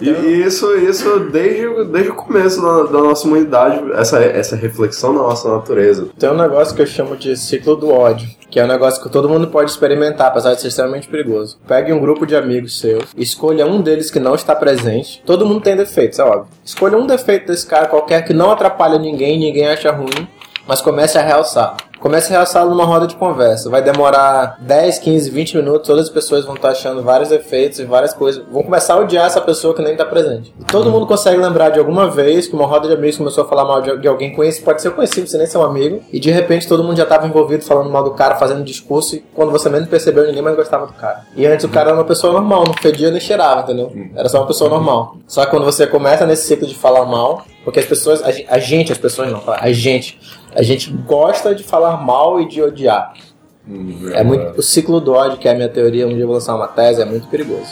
E, 0.00 0.10
isso, 0.46 0.74
isso 0.76 1.20
desde, 1.30 1.84
desde 1.84 2.10
o 2.10 2.14
começo 2.14 2.62
da, 2.62 2.84
da 2.84 3.02
nossa 3.02 3.26
humanidade, 3.26 3.80
essa, 3.92 4.18
essa 4.18 4.56
reflexão 4.56 5.14
da 5.14 5.20
nossa 5.20 5.48
natureza. 5.48 6.08
Tem 6.18 6.30
um 6.30 6.36
negócio 6.36 6.74
que 6.74 6.82
eu 6.82 6.86
chamo 6.86 7.16
de 7.16 7.36
ciclo 7.36 7.76
do 7.76 7.90
ódio, 7.90 8.28
que 8.50 8.58
é 8.58 8.64
um 8.64 8.68
negócio 8.68 9.02
que 9.02 9.10
todo 9.10 9.28
mundo 9.28 9.48
pode 9.48 9.70
experimentar, 9.70 10.28
apesar 10.28 10.54
de 10.54 10.60
ser 10.62 10.68
extremamente 10.68 11.08
perigoso. 11.08 11.58
Pegue 11.68 11.92
um 11.92 12.00
grupo 12.00 12.26
de 12.26 12.34
amigos 12.34 12.80
seus, 12.80 13.04
escolha 13.16 13.66
um 13.66 13.80
deles 13.82 14.10
que 14.10 14.18
não 14.18 14.34
está 14.34 14.54
presente. 14.54 15.22
Todo 15.26 15.46
mundo 15.46 15.60
tem 15.60 15.76
defeitos, 15.76 16.18
é 16.18 16.24
óbvio. 16.24 16.48
Escolha 16.64 16.96
um 16.96 17.06
defeito 17.06 17.46
desse 17.46 17.66
cara 17.66 17.86
qualquer 17.86 18.24
que 18.24 18.32
não 18.32 18.50
atrapalha 18.50 18.98
ninguém, 18.98 19.38
ninguém 19.38 19.66
acha 19.66 19.90
ruim, 19.92 20.26
mas 20.70 20.80
comece 20.80 21.18
a 21.18 21.20
realçar. 21.20 21.76
Comece 21.98 22.32
a 22.32 22.36
reaçá-lo 22.36 22.70
numa 22.70 22.84
roda 22.84 23.04
de 23.04 23.16
conversa. 23.16 23.68
Vai 23.68 23.82
demorar 23.82 24.56
10, 24.60 25.00
15, 25.00 25.30
20 25.30 25.56
minutos, 25.56 25.86
todas 25.86 26.06
as 26.06 26.10
pessoas 26.10 26.44
vão 26.44 26.54
estar 26.54 26.70
achando 26.70 27.02
vários 27.02 27.32
efeitos 27.32 27.80
e 27.80 27.84
várias 27.84 28.14
coisas. 28.14 28.42
Vão 28.50 28.62
começar 28.62 28.94
a 28.94 28.98
odiar 28.98 29.26
essa 29.26 29.40
pessoa 29.40 29.74
que 29.74 29.82
nem 29.82 29.96
tá 29.96 30.04
presente. 30.04 30.54
E 30.60 30.64
todo 30.64 30.88
mundo 30.88 31.08
consegue 31.08 31.36
lembrar 31.38 31.70
de 31.70 31.80
alguma 31.80 32.08
vez 32.08 32.46
que 32.46 32.54
uma 32.54 32.66
roda 32.66 32.86
de 32.86 32.94
amigos 32.94 33.18
começou 33.18 33.42
a 33.42 33.48
falar 33.48 33.64
mal 33.64 33.82
de, 33.82 34.06
alguém 34.06 34.32
conhecido, 34.32 34.64
pode 34.64 34.80
ser 34.80 34.92
conhecido, 34.92 35.26
você 35.26 35.36
nem 35.38 35.46
ser 35.48 35.58
um 35.58 35.64
amigo, 35.64 36.00
e 36.12 36.20
de 36.20 36.30
repente 36.30 36.68
todo 36.68 36.84
mundo 36.84 36.96
já 36.96 37.04
tava 37.04 37.26
envolvido 37.26 37.64
falando 37.64 37.90
mal 37.90 38.04
do 38.04 38.12
cara, 38.12 38.36
fazendo 38.36 38.62
discurso, 38.62 39.16
e 39.16 39.24
quando 39.34 39.50
você 39.50 39.68
menos 39.68 39.88
percebeu, 39.88 40.24
ninguém 40.24 40.40
mais 40.40 40.54
gostava 40.54 40.86
do 40.86 40.92
cara. 40.92 41.24
E 41.36 41.44
antes 41.44 41.64
o 41.64 41.68
cara 41.68 41.90
era 41.90 41.98
uma 41.98 42.04
pessoa 42.04 42.32
normal, 42.32 42.62
não 42.64 42.74
fedia 42.74 43.10
nem 43.10 43.20
cheirava, 43.20 43.62
entendeu? 43.62 43.92
Era 44.14 44.28
só 44.28 44.38
uma 44.38 44.46
pessoa 44.46 44.70
normal. 44.70 45.16
Só 45.26 45.44
que 45.44 45.50
quando 45.50 45.64
você 45.64 45.84
começa 45.84 46.24
nesse 46.24 46.46
ciclo 46.46 46.66
de 46.66 46.76
falar 46.76 47.04
mal, 47.04 47.42
porque 47.64 47.78
as 47.78 47.86
pessoas, 47.86 48.22
a 48.22 48.58
gente, 48.58 48.90
as 48.90 48.98
pessoas 48.98 49.30
não, 49.30 49.42
a 49.46 49.70
gente, 49.70 50.18
a 50.54 50.62
gente 50.62 50.90
gosta 50.92 51.54
de 51.54 51.62
falar 51.62 51.98
mal 52.04 52.40
e 52.40 52.48
de 52.48 52.62
odiar. 52.62 53.14
Hum, 53.68 54.10
É 54.12 54.24
muito, 54.24 54.58
o 54.58 54.62
ciclo 54.62 55.00
do 55.00 55.12
ódio, 55.12 55.38
que 55.38 55.48
é 55.48 55.52
a 55.52 55.54
minha 55.54 55.68
teoria, 55.68 56.06
um 56.06 56.10
dia 56.14 56.22
eu 56.22 56.26
vou 56.26 56.34
lançar 56.34 56.54
uma 56.56 56.68
tese, 56.68 57.00
é 57.02 57.04
muito 57.04 57.28
perigoso. 57.28 57.70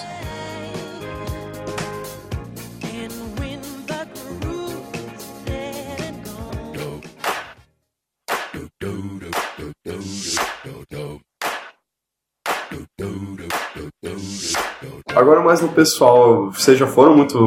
Agora 15.14 15.40
mais 15.40 15.60
no 15.60 15.68
pessoal, 15.68 16.50
vocês 16.52 16.78
já 16.78 16.86
foram 16.86 17.16
muito, 17.16 17.38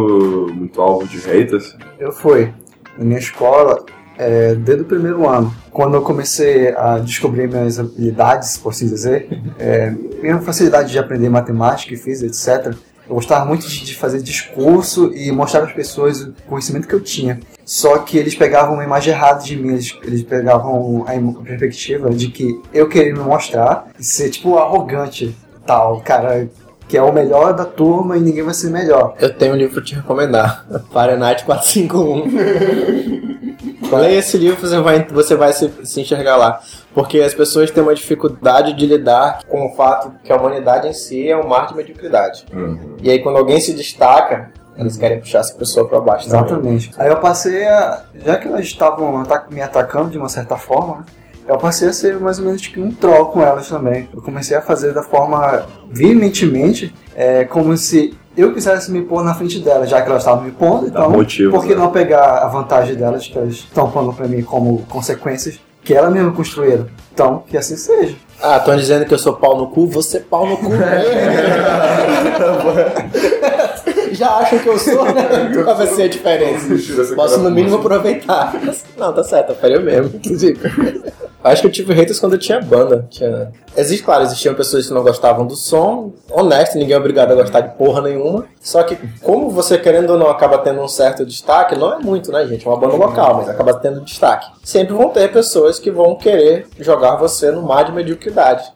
muito 0.53 0.81
alvo 0.81 1.07
de 1.07 1.17
haters? 1.19 1.75
Eu 1.99 2.11
fui. 2.11 2.53
Na 2.97 3.05
minha 3.05 3.19
escola, 3.19 3.85
é, 4.17 4.55
desde 4.55 4.83
o 4.83 4.85
primeiro 4.85 5.27
ano, 5.27 5.53
quando 5.71 5.95
eu 5.95 6.01
comecei 6.01 6.69
a 6.75 6.99
descobrir 6.99 7.47
minhas 7.47 7.79
habilidades, 7.79 8.57
por 8.57 8.69
assim 8.69 8.87
dizer, 8.87 9.27
é, 9.57 9.91
minha 10.21 10.39
facilidade 10.39 10.91
de 10.91 10.99
aprender 10.99 11.29
matemática 11.29 11.93
e 11.93 11.97
física, 11.97 12.27
etc., 12.27 12.75
eu 13.07 13.15
gostava 13.15 13.43
muito 13.43 13.67
de, 13.67 13.95
fazer 13.95 14.21
discurso 14.21 15.11
e 15.13 15.31
mostrar 15.31 15.63
às 15.63 15.73
pessoas 15.73 16.21
o 16.21 16.33
conhecimento 16.47 16.87
que 16.87 16.93
eu 16.93 17.01
tinha. 17.01 17.41
Só 17.65 17.97
que 17.97 18.17
eles 18.17 18.35
pegavam 18.35 18.75
uma 18.75 18.85
imagem 18.85 19.13
errada 19.13 19.43
de 19.43 19.57
mim, 19.57 19.73
eles, 19.73 19.97
eles 20.03 20.23
pegavam 20.23 21.05
a 21.05 21.43
perspectiva 21.43 22.09
de 22.09 22.29
que 22.29 22.61
eu 22.73 22.87
queria 22.87 23.13
me 23.13 23.19
mostrar 23.19 23.87
e 23.99 24.03
ser, 24.03 24.29
tipo, 24.29 24.57
arrogante, 24.57 25.35
tal, 25.65 25.99
cara 26.01 26.49
que 26.87 26.97
é 26.97 27.01
o 27.01 27.13
melhor 27.13 27.53
da 27.53 27.63
turma 27.63 28.17
e 28.17 28.19
ninguém 28.19 28.43
vai 28.43 28.53
ser 28.53 28.69
melhor. 28.69 29.15
Eu 29.17 29.33
tenho 29.33 29.53
um 29.53 29.55
livro 29.55 29.75
pra 29.75 29.83
te 29.83 29.95
recomendar. 29.95 30.65
Fahrenheit 30.91 31.45
451. 31.45 33.21
Leia 33.97 34.19
esse 34.19 34.37
livro, 34.37 34.59
você 34.59 34.79
vai, 34.79 35.05
você 35.05 35.35
vai 35.35 35.53
se, 35.53 35.71
se 35.83 36.01
enxergar 36.01 36.37
lá. 36.37 36.61
Porque 36.93 37.19
as 37.19 37.33
pessoas 37.33 37.71
têm 37.71 37.81
uma 37.81 37.95
dificuldade 37.95 38.73
de 38.73 38.85
lidar 38.85 39.43
com 39.47 39.65
o 39.65 39.75
fato 39.75 40.13
que 40.23 40.31
a 40.31 40.35
humanidade 40.35 40.87
em 40.87 40.93
si 40.93 41.29
é 41.29 41.37
um 41.37 41.47
mar 41.47 41.67
de 41.67 41.75
mediocridade. 41.75 42.45
Uhum. 42.53 42.97
E 43.01 43.09
aí 43.09 43.19
quando 43.19 43.37
alguém 43.37 43.59
se 43.59 43.73
destaca, 43.73 44.51
eles 44.77 44.97
querem 44.97 45.19
puxar 45.19 45.39
essa 45.39 45.53
pessoa 45.53 45.87
pra 45.87 45.99
baixo 45.99 46.29
também. 46.29 46.45
Exatamente. 46.45 46.91
Aí 46.97 47.09
eu 47.09 47.17
passei 47.17 47.65
a. 47.67 48.03
Já 48.25 48.37
que 48.37 48.47
elas 48.47 48.61
estavam 48.61 49.23
me 49.49 49.61
atacando 49.61 50.09
de 50.09 50.17
uma 50.17 50.29
certa 50.29 50.57
forma, 50.57 51.05
eu 51.47 51.57
passei 51.57 51.89
a 51.89 51.93
ser 51.93 52.19
mais 52.19 52.39
ou 52.39 52.45
menos 52.45 52.61
tipo, 52.61 52.81
um 52.81 52.91
troll 52.91 53.27
com 53.27 53.41
elas 53.41 53.67
também. 53.67 54.09
Eu 54.13 54.21
comecei 54.21 54.55
a 54.55 54.61
fazer 54.61 54.93
da 54.93 55.03
forma 55.03 55.65
veementemente, 55.89 56.93
é, 57.15 57.43
como 57.45 57.75
se 57.77 58.17
eu 58.35 58.53
quisesse 58.53 58.91
me 58.91 59.01
pôr 59.01 59.23
na 59.23 59.33
frente 59.33 59.59
delas, 59.59 59.89
já 59.89 60.01
que 60.01 60.09
elas 60.09 60.21
estavam 60.21 60.43
me 60.43 60.51
pondo, 60.51 60.87
então 60.87 61.09
motivos, 61.09 61.53
por 61.53 61.63
que 61.63 61.75
né? 61.75 61.81
não 61.81 61.91
pegar 61.91 62.37
a 62.37 62.47
vantagem 62.47 62.95
delas, 62.95 63.27
que 63.27 63.37
elas 63.37 63.53
estão 63.53 63.91
pondo 63.91 64.13
pra 64.13 64.27
mim 64.27 64.41
como 64.41 64.79
consequências 64.89 65.59
que 65.83 65.93
elas 65.93 66.13
mesmas 66.13 66.35
construíram? 66.35 66.87
Então, 67.13 67.43
que 67.47 67.57
assim 67.57 67.75
seja. 67.75 68.15
Ah, 68.41 68.57
estão 68.57 68.75
dizendo 68.75 69.05
que 69.05 69.13
eu 69.13 69.19
sou 69.19 69.33
pau 69.33 69.57
no 69.57 69.67
cu, 69.67 69.87
você 69.87 70.19
pau 70.19 70.47
no 70.47 70.57
cu. 70.57 70.71
Já 74.21 74.35
acham 74.35 74.59
que 74.59 74.69
eu 74.69 74.77
sou, 74.77 75.03
né? 75.03 75.49
Qual 75.63 75.75
vai 75.75 75.87
ser 75.87 76.03
a 76.03 76.07
diferença? 76.07 77.15
Posso 77.15 77.39
no 77.39 77.49
mínimo 77.49 77.77
aproveitar. 77.77 78.53
Não, 78.95 79.11
tá 79.11 79.23
certo, 79.23 79.49
eu 79.49 79.55
faria 79.55 79.79
mesmo, 79.79 80.11
inclusive. 80.15 80.59
Acho 81.43 81.61
que 81.61 81.67
eu 81.67 81.71
tive 81.71 81.91
haters 81.95 82.19
quando 82.19 82.33
eu 82.33 82.37
tinha 82.37 82.61
banda. 82.61 83.07
Tinha... 83.09 83.51
Existe, 83.75 84.05
claro, 84.05 84.21
existiam 84.21 84.53
pessoas 84.53 84.85
que 84.85 84.93
não 84.93 85.01
gostavam 85.01 85.47
do 85.47 85.55
som. 85.55 86.13
Honesto, 86.29 86.77
ninguém 86.77 86.93
é 86.93 86.99
obrigado 86.99 87.31
a 87.31 87.35
gostar 87.35 87.61
de 87.61 87.75
porra 87.75 87.99
nenhuma. 87.99 88.45
Só 88.61 88.83
que, 88.83 88.95
como 89.23 89.49
você 89.49 89.75
querendo 89.75 90.11
ou 90.11 90.19
não 90.19 90.29
acaba 90.29 90.59
tendo 90.59 90.81
um 90.81 90.87
certo 90.87 91.25
destaque, 91.25 91.75
não 91.75 91.91
é 91.91 91.97
muito, 91.97 92.31
né, 92.31 92.45
gente? 92.45 92.67
É 92.67 92.69
uma 92.69 92.77
banda 92.77 92.95
local, 92.95 93.37
mas 93.37 93.49
acaba 93.49 93.73
tendo 93.73 94.01
destaque. 94.01 94.51
Sempre 94.63 94.93
vão 94.93 95.09
ter 95.09 95.31
pessoas 95.31 95.79
que 95.79 95.89
vão 95.89 96.13
querer 96.13 96.67
jogar 96.79 97.15
você 97.15 97.49
no 97.49 97.63
mar 97.63 97.85
de 97.85 97.91
mediocridade. 97.91 98.71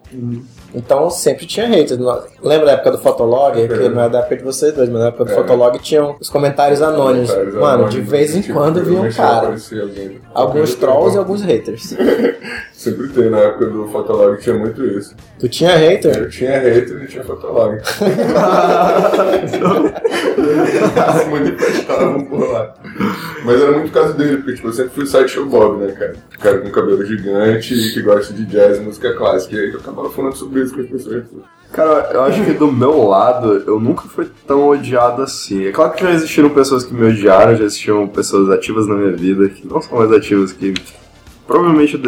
Então 0.76 1.10
sempre 1.10 1.46
tinha 1.46 1.66
haters. 1.68 1.98
Lembra 2.44 2.66
da 2.66 2.72
época 2.74 2.92
do 2.92 2.98
Fotolog? 2.98 3.56
Que 3.56 3.90
não 3.90 4.04
é 4.04 4.10
da 4.10 4.20
época 4.20 4.36
de 4.38 4.44
vocês 4.44 4.74
dois, 4.74 4.90
mas 4.90 5.02
na 5.02 5.08
época 5.08 5.26
do 5.26 5.32
É. 5.32 5.36
Fotolog 5.36 5.80
tinham 5.80 6.18
os 6.20 6.30
comentários 6.30 6.82
anônimos. 6.82 7.30
Comentários 7.30 7.56
Mano, 7.56 7.66
anônimos, 7.68 7.94
de 7.96 8.02
vez 8.02 8.36
em 8.36 8.42
tipo, 8.42 8.54
quando 8.54 8.84
vinha 8.84 9.02
um 9.02 9.10
cara. 9.12 9.38
aparecer 9.48 9.82
alguém. 9.82 10.20
Alguns 10.34 10.76
trolls 10.76 11.16
e 11.16 11.18
alguns 11.18 11.42
haters. 11.42 11.96
Sempre 12.74 13.08
tem, 13.08 13.30
na 13.30 13.38
época 13.40 13.68
do 13.68 13.88
Fotolog 13.88 14.38
tinha 14.40 14.56
muito 14.56 14.84
isso. 14.86 15.16
Tu 15.40 15.48
tinha 15.48 15.76
hater? 15.78 16.18
Eu 16.18 16.30
tinha 16.30 16.60
hater 16.60 17.04
e 17.04 17.08
tinha 17.08 17.24
Fotolog. 17.24 17.80
Se 21.20 21.30
manifestavam 21.30 22.26
por 22.26 22.52
lá. 22.52 22.74
Mas 23.44 23.62
era 23.62 23.72
muito 23.72 23.92
caso 23.92 24.14
dele, 24.14 24.38
porque 24.38 24.54
tipo, 24.56 24.68
eu 24.68 24.74
sempre 24.74 24.92
fui 24.94 25.06
sideshow 25.06 25.46
Bob, 25.46 25.78
né, 25.84 25.92
cara? 25.94 26.16
Cara 26.40 26.58
com 26.60 26.70
cabelo 26.72 27.06
gigante 27.06 27.74
e 27.74 27.94
que 27.94 28.02
gosta 28.02 28.34
de 28.34 28.46
jazz 28.46 28.78
e 28.78 28.82
música 28.82 29.14
clássica. 29.14 29.56
E 29.56 29.60
aí 29.60 29.72
eu 29.72 29.80
acabava 29.80 30.10
falando 30.10 30.36
sobre 30.36 30.62
isso 30.66 30.76
com 30.76 30.82
as 30.82 30.88
pessoas. 30.88 31.24
Cara, 31.72 32.10
eu 32.14 32.24
acho 32.24 32.44
que 32.46 32.54
do 32.54 32.72
meu 32.72 33.06
lado, 33.06 33.64
eu 33.68 33.80
nunca 33.80 34.04
fui 34.04 34.30
tão 34.48 34.68
odiado 34.70 35.22
assim. 35.22 35.66
É 35.66 35.72
claro 35.72 35.92
que 35.92 36.04
já 36.04 36.12
existiram 36.12 36.50
pessoas 36.50 36.86
que 36.86 36.94
me 36.94 37.06
odiaram, 37.06 37.56
já 37.56 37.66
existiam 37.66 38.08
pessoas 38.08 38.50
ativas 38.50 38.88
na 38.88 38.96
minha 38.96 39.12
vida, 39.12 39.50
que 39.50 39.68
não 39.68 39.82
são 39.82 39.98
mais 39.98 40.12
ativas, 40.12 40.54
que 40.54 40.74
provavelmente 41.46 42.00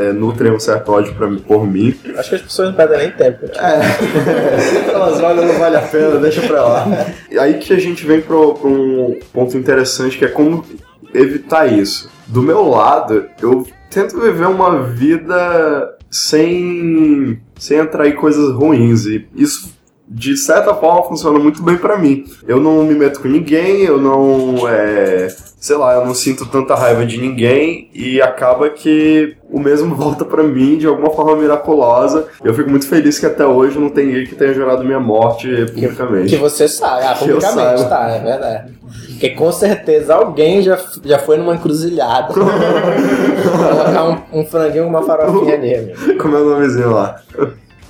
é, 0.00 0.12
nutrem 0.12 0.52
um 0.52 0.60
certo 0.60 0.92
ódio 0.92 1.14
pra 1.14 1.28
mim, 1.28 1.38
por 1.38 1.66
mim. 1.66 1.94
Acho 2.16 2.30
que 2.30 2.34
as 2.36 2.42
pessoas 2.42 2.68
não 2.68 2.76
perdem 2.76 2.98
nem 2.98 3.10
tempo. 3.10 3.46
tipo. 3.46 3.58
Elas 4.94 5.20
olham, 5.20 5.44
não 5.44 5.58
vale 5.58 5.76
a 5.76 5.82
pena, 5.82 6.18
deixa 6.18 6.42
pra 6.42 6.62
lá. 6.64 6.86
E 7.30 7.38
aí 7.38 7.54
que 7.54 7.72
a 7.72 7.80
gente 7.80 8.06
vem 8.06 8.20
pra 8.20 8.36
um 8.36 9.18
ponto 9.32 9.56
interessante, 9.56 10.18
que 10.18 10.24
é 10.24 10.28
como 10.28 10.64
evitar 11.12 11.66
isso. 11.66 12.08
Do 12.26 12.42
meu 12.42 12.68
lado, 12.68 13.26
eu 13.40 13.66
tento 13.90 14.20
viver 14.20 14.46
uma 14.46 14.82
vida 14.82 15.95
sem, 16.16 17.38
sem 17.58 17.78
atrair 17.78 18.14
coisas 18.16 18.52
ruins. 18.54 19.04
E 19.04 19.26
isso, 19.34 19.75
de 20.08 20.36
certa 20.36 20.72
forma, 20.74 21.02
funciona 21.02 21.38
muito 21.38 21.62
bem 21.62 21.76
pra 21.76 21.98
mim. 21.98 22.24
Eu 22.46 22.60
não 22.60 22.84
me 22.84 22.94
meto 22.94 23.20
com 23.20 23.28
ninguém, 23.28 23.82
eu 23.82 24.00
não. 24.00 24.68
É, 24.68 25.28
sei 25.58 25.76
lá, 25.76 25.94
eu 25.94 26.06
não 26.06 26.14
sinto 26.14 26.46
tanta 26.46 26.76
raiva 26.76 27.04
de 27.04 27.18
ninguém 27.18 27.90
e 27.92 28.22
acaba 28.22 28.70
que 28.70 29.36
o 29.50 29.58
mesmo 29.58 29.94
volta 29.96 30.24
pra 30.24 30.44
mim 30.44 30.78
de 30.78 30.86
alguma 30.86 31.10
forma 31.10 31.34
miraculosa. 31.36 32.28
Eu 32.44 32.54
fico 32.54 32.70
muito 32.70 32.86
feliz 32.86 33.18
que 33.18 33.26
até 33.26 33.44
hoje 33.44 33.78
não 33.78 33.88
tem 33.88 34.06
ninguém 34.06 34.26
que 34.26 34.36
tenha 34.36 34.54
jurado 34.54 34.84
minha 34.84 35.00
morte 35.00 35.48
publicamente. 35.72 36.28
Que 36.28 36.36
você 36.36 36.68
sabe, 36.68 37.04
ah, 37.04 37.14
Que 37.14 37.26
publicamente, 37.26 37.88
tá, 37.88 38.08
é 38.08 38.20
verdade. 38.20 38.74
Porque 39.08 39.30
com 39.30 39.50
certeza 39.50 40.14
alguém 40.14 40.62
já, 40.62 40.78
já 41.04 41.18
foi 41.18 41.36
numa 41.36 41.54
encruzilhada. 41.56 42.32
Colocar 42.36 44.04
um, 44.04 44.40
um 44.40 44.46
franguinho 44.46 44.84
com 44.84 44.90
uma 44.90 45.02
farofinha 45.02 45.56
amigo. 45.56 46.18
Como 46.18 46.36
é 46.36 46.40
o 46.40 46.44
nomezinho 46.50 46.92
lá? 46.92 47.20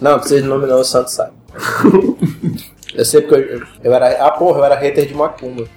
Não, 0.01 0.13
não 0.13 0.19
precisa 0.19 0.41
de 0.41 0.49
nome 0.49 0.67
não, 0.67 0.81
o 0.81 0.85
Santo 0.85 1.11
sabe. 1.11 1.33
Eu 2.97 3.05
sei 3.05 3.21
porque 3.21 3.53
eu, 3.53 3.63
eu 3.85 3.95
era. 3.95 4.27
Ah, 4.27 4.31
porra, 4.31 4.61
eu 4.61 4.65
era 4.65 4.75
hater 4.75 5.07
de 5.07 5.15
Macumba. 5.15 5.69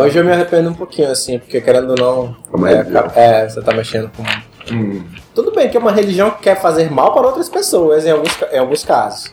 Hoje 0.00 0.18
eu 0.18 0.24
me 0.24 0.32
arrependo 0.32 0.70
um 0.70 0.74
pouquinho, 0.74 1.10
assim, 1.10 1.38
porque 1.38 1.60
querendo 1.60 1.90
ou 1.90 1.96
não. 1.96 2.36
Como 2.50 2.66
é, 2.66 2.72
é 2.74 2.76
é? 3.14 3.42
é, 3.42 3.48
você 3.48 3.62
tá 3.62 3.72
mexendo 3.72 4.10
com. 4.10 4.74
Hum. 4.74 5.04
Tudo 5.34 5.52
bem 5.52 5.68
que 5.68 5.76
é 5.76 5.80
uma 5.80 5.92
religião 5.92 6.30
que 6.32 6.42
quer 6.42 6.60
fazer 6.60 6.90
mal 6.90 7.12
para 7.12 7.26
outras 7.26 7.48
pessoas, 7.48 8.04
em 8.04 8.10
alguns, 8.10 8.32
em 8.50 8.58
alguns 8.58 8.82
casos. 8.82 9.32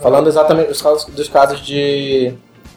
Falando 0.00 0.28
exatamente 0.28 0.68
dos 0.68 0.82
casos, 0.82 1.04
dos 1.04 1.28
casos 1.28 1.60
de 1.60 2.32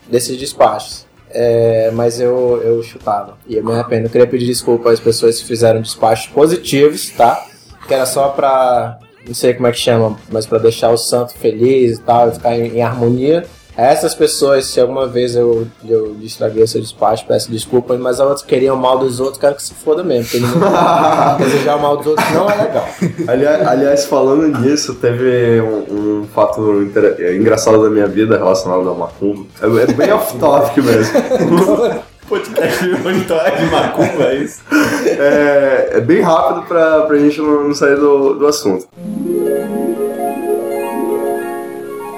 desses 0.08 0.38
despachos. 0.38 1.08
É, 1.32 1.90
mas 1.92 2.20
eu, 2.20 2.62
eu 2.64 2.84
chutava. 2.84 3.38
E 3.48 3.56
eu 3.56 3.64
me 3.64 3.72
arrependo. 3.72 4.06
Eu 4.06 4.12
queria 4.12 4.28
pedir 4.28 4.46
desculpa 4.46 4.92
às 4.92 5.00
pessoas 5.00 5.40
que 5.40 5.48
fizeram 5.48 5.82
despachos 5.82 6.28
positivos, 6.28 7.10
tá? 7.12 7.44
Que 7.88 7.94
era 7.94 8.06
só 8.06 8.30
pra. 8.30 9.00
Não 9.26 9.34
sei 9.34 9.54
como 9.54 9.68
é 9.68 9.72
que 9.72 9.80
chama, 9.80 10.18
mas 10.32 10.46
pra 10.46 10.58
deixar 10.58 10.90
o 10.92 10.98
santo 10.98 11.34
feliz 11.34 11.98
e 11.98 12.02
tal, 12.02 12.30
e 12.30 12.32
ficar 12.34 12.58
em, 12.58 12.78
em 12.78 12.82
harmonia. 12.82 13.46
Essas 13.76 14.14
pessoas, 14.14 14.68
se 14.68 14.80
alguma 14.80 15.08
vez 15.08 15.36
eu, 15.36 15.66
eu 15.90 16.16
estraguei 16.22 16.68
seu 16.68 16.80
despacho, 16.80 17.26
peço 17.28 17.50
desculpa, 17.50 17.98
mas 17.98 18.20
as 18.20 18.28
outras 18.28 18.44
queriam 18.46 18.76
o 18.76 18.80
mal 18.80 19.00
dos 19.00 19.20
outros, 19.20 19.40
quero 19.40 19.56
que 19.56 19.64
se 19.64 19.74
foda 19.74 20.04
mesmo. 20.04 20.30
Porque 20.30 21.44
desejar 21.44 21.78
o 21.78 21.82
mal 21.82 21.98
dos 21.98 22.06
outros 22.06 22.30
não 22.32 22.48
é 22.52 22.56
legal. 22.56 22.88
Aliás, 23.28 23.68
aliás, 23.68 24.06
falando 24.06 24.60
nisso, 24.60 24.94
teve 24.94 25.60
um, 25.62 26.20
um 26.22 26.28
fato 26.36 26.84
inter- 26.84 27.36
engraçado 27.36 27.82
da 27.82 27.90
minha 27.90 28.06
vida 28.06 28.38
relacionado 28.38 28.88
ao 28.88 28.94
macumba. 28.96 29.44
É, 29.60 29.66
é 29.66 29.94
bem 29.94 30.12
off-topic 30.12 30.78
mesmo. 30.84 32.04
Podcast 32.28 32.84
de 32.84 32.98
monitor 33.04 33.42
de 33.52 33.66
macumba, 33.66 34.24
é 34.26 34.36
isso? 34.36 34.62
É, 34.72 35.90
é 35.98 36.02
bem 36.02 36.22
rápido 36.22 36.64
pra, 36.68 37.02
pra 37.02 37.18
gente 37.18 37.40
não, 37.42 37.66
não 37.68 37.74
sair 37.76 37.96
do, 37.96 38.34
do 38.36 38.48
assunto. 38.48 38.88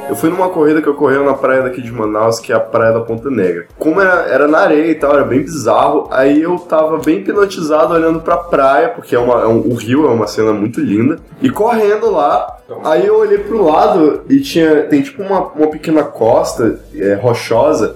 Eu 0.08 0.16
fui 0.16 0.30
numa 0.30 0.48
corrida 0.50 0.82
que 0.84 0.90
ocorreu 0.90 1.26
na 1.26 1.34
praia 1.34 1.64
daqui 1.64 1.82
de 1.82 1.92
Manaus, 1.92 2.40
que 2.40 2.54
é 2.54 2.56
a 2.56 2.60
Praia 2.60 2.94
da 2.94 3.02
Ponta 3.02 3.30
Negra. 3.30 3.66
Como 3.78 4.00
era, 4.00 4.28
era 4.30 4.48
na 4.48 4.60
areia 4.60 4.92
e 4.92 4.96
tal, 4.96 5.12
era 5.14 5.24
bem 5.24 5.42
bizarro, 5.42 6.08
aí 6.12 6.42
eu 6.44 6.58
tava 6.60 7.00
bem 7.00 7.18
hipnotizado 7.18 7.94
olhando 7.94 8.20
pra 8.22 8.38
praia, 8.38 8.90
porque 8.90 9.16
é 9.16 9.20
uma, 9.20 9.42
é 9.42 9.48
um- 9.48 9.62
o 9.68 9.74
rio 9.74 10.06
é 10.06 10.10
uma 10.12 10.28
cena 10.28 10.54
muito 10.54 10.80
linda, 10.80 11.18
e 11.42 11.50
correndo 11.50 12.12
lá, 12.12 12.56
aí 12.86 13.08
eu 13.08 13.18
olhei 13.18 13.40
pro 13.40 13.66
lado 13.66 14.22
e 14.30 14.40
tinha, 14.42 14.84
tem 14.84 15.02
tipo 15.02 15.24
uma, 15.24 15.40
uma 15.48 15.68
pequena 15.68 16.04
costa 16.04 16.80
é, 16.96 17.16
rochosa, 17.16 17.96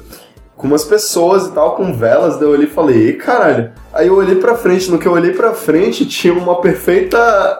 com 0.59 0.67
umas 0.67 0.83
pessoas 0.83 1.47
e 1.47 1.51
tal, 1.53 1.77
com 1.77 1.93
velas, 1.93 2.35
daí 2.35 2.43
eu 2.43 2.51
olhei 2.51 2.67
e 2.67 2.69
falei, 2.69 2.97
"Ei, 2.97 3.13
caralho. 3.13 3.71
Aí 3.93 4.07
eu 4.07 4.15
olhei 4.15 4.35
pra 4.35 4.55
frente, 4.55 4.91
no 4.91 4.99
que 4.99 5.07
eu 5.07 5.13
olhei 5.13 5.31
pra 5.31 5.53
frente, 5.53 6.05
tinha 6.05 6.33
uma 6.33 6.59
perfeita 6.59 7.17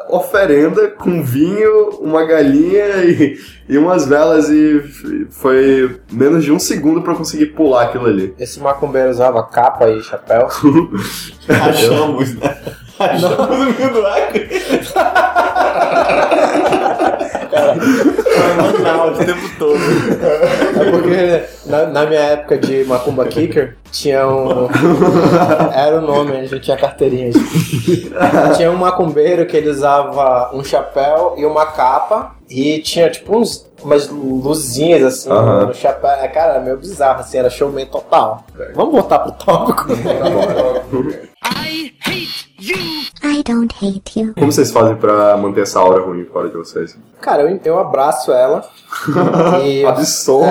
oferenda 0.09 0.89
com 0.89 1.23
vinho, 1.23 1.91
uma 2.01 2.25
galinha 2.25 2.97
e, 3.05 3.37
e 3.69 3.77
umas 3.77 4.05
velas, 4.05 4.49
e 4.49 4.83
foi 5.29 5.97
menos 6.11 6.43
de 6.43 6.51
um 6.51 6.59
segundo 6.59 7.01
pra 7.01 7.13
eu 7.13 7.17
conseguir 7.17 7.45
pular 7.47 7.83
aquilo 7.83 8.05
ali. 8.05 8.33
Esse 8.37 8.59
macumbeiro 8.59 9.09
usava 9.09 9.41
capa 9.43 9.89
e 9.89 10.03
chapéu. 10.03 10.49
Achamos, 11.69 12.35
né? 12.35 12.57
Achamos 12.99 13.59
no 13.59 13.73
meio 13.73 13.93
do 13.93 14.01
Manaus 18.61 19.19
o 19.19 19.25
tempo 19.25 19.49
todo. 19.57 19.79
É 20.79 20.91
porque 20.91 21.43
na, 21.65 21.85
na 21.87 22.05
minha 22.05 22.21
época 22.21 22.57
de 22.57 22.83
Macumba 22.85 23.25
Kicker, 23.25 23.77
tinha 23.91 24.27
um. 24.27 24.67
Era 25.73 25.97
o 25.97 26.01
nome, 26.01 26.37
a 26.37 26.45
gente 26.45 26.59
tinha 26.59 26.77
carteirinhas. 26.77 27.35
Tinha 28.55 28.71
um 28.71 28.77
macumbeiro 28.77 29.45
que 29.45 29.57
ele 29.57 29.69
usava 29.69 30.55
um 30.55 30.63
chapéu 30.63 31.35
e 31.37 31.45
uma 31.45 31.65
capa. 31.67 32.35
E 32.49 32.79
tinha 32.79 33.09
tipo 33.11 33.37
uns, 33.37 33.69
umas 33.83 34.07
luzinhas 34.09 35.03
assim 35.03 35.29
no 35.29 35.73
chapéu. 35.73 36.09
É, 36.09 36.27
Cara, 36.27 36.53
era 36.53 36.61
meio 36.61 36.77
bizarro, 36.77 37.19
assim, 37.19 37.37
era 37.37 37.49
showman 37.49 37.85
total. 37.85 38.43
Vamos 38.73 38.93
voltar 38.93 39.19
pro 39.19 39.31
tópico. 39.33 39.85
I 41.43 41.93
hate. 42.01 42.28
I 42.61 43.43
don't 43.43 43.73
hate 43.81 44.19
you. 44.19 44.33
Como 44.33 44.51
vocês 44.51 44.71
fazem 44.71 44.95
pra 44.95 45.35
manter 45.37 45.61
essa 45.61 45.79
aura 45.79 46.01
ruim 46.01 46.25
fora 46.25 46.49
de 46.49 46.55
vocês? 46.57 46.97
Cara, 47.21 47.43
eu, 47.43 47.59
eu 47.63 47.79
abraço 47.79 48.31
ela. 48.31 48.67
e 49.65 49.85
Absolvo. 49.85 50.45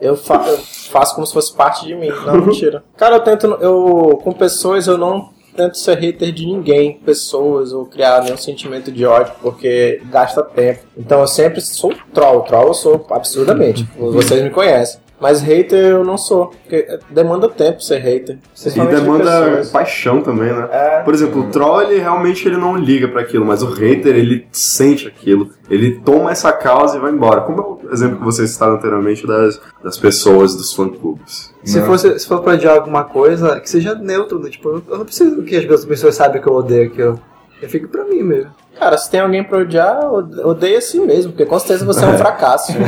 É, 0.00 0.08
eu, 0.08 0.16
fa- 0.16 0.44
eu 0.46 0.58
faço 0.90 1.14
como 1.14 1.26
se 1.26 1.32
fosse 1.32 1.52
parte 1.54 1.86
de 1.86 1.94
mim. 1.94 2.10
Não, 2.26 2.34
mentira. 2.46 2.82
Cara, 2.96 3.16
eu 3.16 3.20
tento. 3.20 3.46
Eu, 3.60 4.20
com 4.22 4.32
pessoas, 4.32 4.86
eu 4.86 4.96
não 4.98 5.30
tento 5.54 5.76
ser 5.76 5.98
hater 5.98 6.32
de 6.32 6.46
ninguém, 6.46 6.94
pessoas, 7.04 7.72
ou 7.74 7.84
criar 7.84 8.22
nenhum 8.24 8.38
sentimento 8.38 8.90
de 8.90 9.04
ódio, 9.04 9.34
porque 9.42 10.00
gasta 10.10 10.42
tempo. 10.42 10.80
Então 10.96 11.20
eu 11.20 11.26
sempre 11.26 11.60
sou 11.60 11.92
troll. 12.14 12.40
Troll 12.42 12.68
eu 12.68 12.74
sou 12.74 13.06
absurdamente. 13.10 13.86
Vocês 13.98 14.42
me 14.42 14.48
conhecem. 14.50 15.01
Mas 15.22 15.40
hater 15.40 15.78
eu 15.90 16.04
não 16.04 16.18
sou. 16.18 16.48
Porque 16.48 16.98
demanda 17.08 17.48
tempo 17.48 17.80
ser 17.80 17.98
hater. 17.98 18.38
E 18.66 18.68
de 18.70 18.86
demanda 18.88 19.22
pessoas. 19.24 19.70
paixão 19.70 20.20
também, 20.20 20.52
né? 20.52 20.68
É. 20.72 21.00
Por 21.04 21.14
exemplo, 21.14 21.42
o 21.42 21.50
troll, 21.50 21.82
ele 21.82 22.00
realmente 22.00 22.48
ele 22.48 22.56
não 22.56 22.76
liga 22.76 23.06
pra 23.06 23.20
aquilo, 23.20 23.44
mas 23.46 23.62
o 23.62 23.66
hater, 23.66 24.16
ele 24.16 24.48
sente 24.50 25.06
aquilo. 25.06 25.50
Ele 25.70 26.00
toma 26.04 26.32
essa 26.32 26.52
causa 26.52 26.96
e 26.96 27.00
vai 27.00 27.12
embora. 27.12 27.42
Como 27.42 27.60
é 27.84 27.86
o 27.88 27.92
exemplo 27.94 28.18
que 28.18 28.24
vocês 28.24 28.50
citaram 28.50 28.74
anteriormente 28.74 29.24
das, 29.24 29.60
das 29.82 29.96
pessoas, 29.96 30.56
dos 30.56 30.74
fã-clubes. 30.74 31.54
Se, 31.62 31.78
Não. 31.78 31.86
fosse, 31.86 32.18
se 32.18 32.26
for 32.26 32.40
pra 32.42 32.54
odiar 32.54 32.74
alguma 32.74 33.04
coisa, 33.04 33.60
que 33.60 33.70
seja 33.70 33.94
neutro, 33.94 34.40
né? 34.40 34.50
Tipo, 34.50 34.82
eu- 34.88 34.98
não 34.98 35.04
preciso 35.04 35.40
que 35.44 35.54
as 35.56 35.84
pessoas 35.84 36.16
saibam 36.16 36.42
que 36.42 36.48
eu 36.48 36.54
odeio 36.54 36.88
aquilo. 36.90 37.20
Eu 37.62 37.68
fico 37.68 37.86
pra 37.86 38.04
mim 38.04 38.24
mesmo. 38.24 38.50
Cara, 38.82 38.98
se 38.98 39.08
tem 39.08 39.20
alguém 39.20 39.44
pra 39.44 39.58
odiar, 39.58 40.12
ode- 40.12 40.40
odeia 40.40 40.78
assim 40.78 41.06
mesmo, 41.06 41.30
porque 41.30 41.46
com 41.46 41.56
certeza 41.56 41.84
você 41.86 42.04
é 42.04 42.08
um 42.08 42.18
fracasso. 42.18 42.72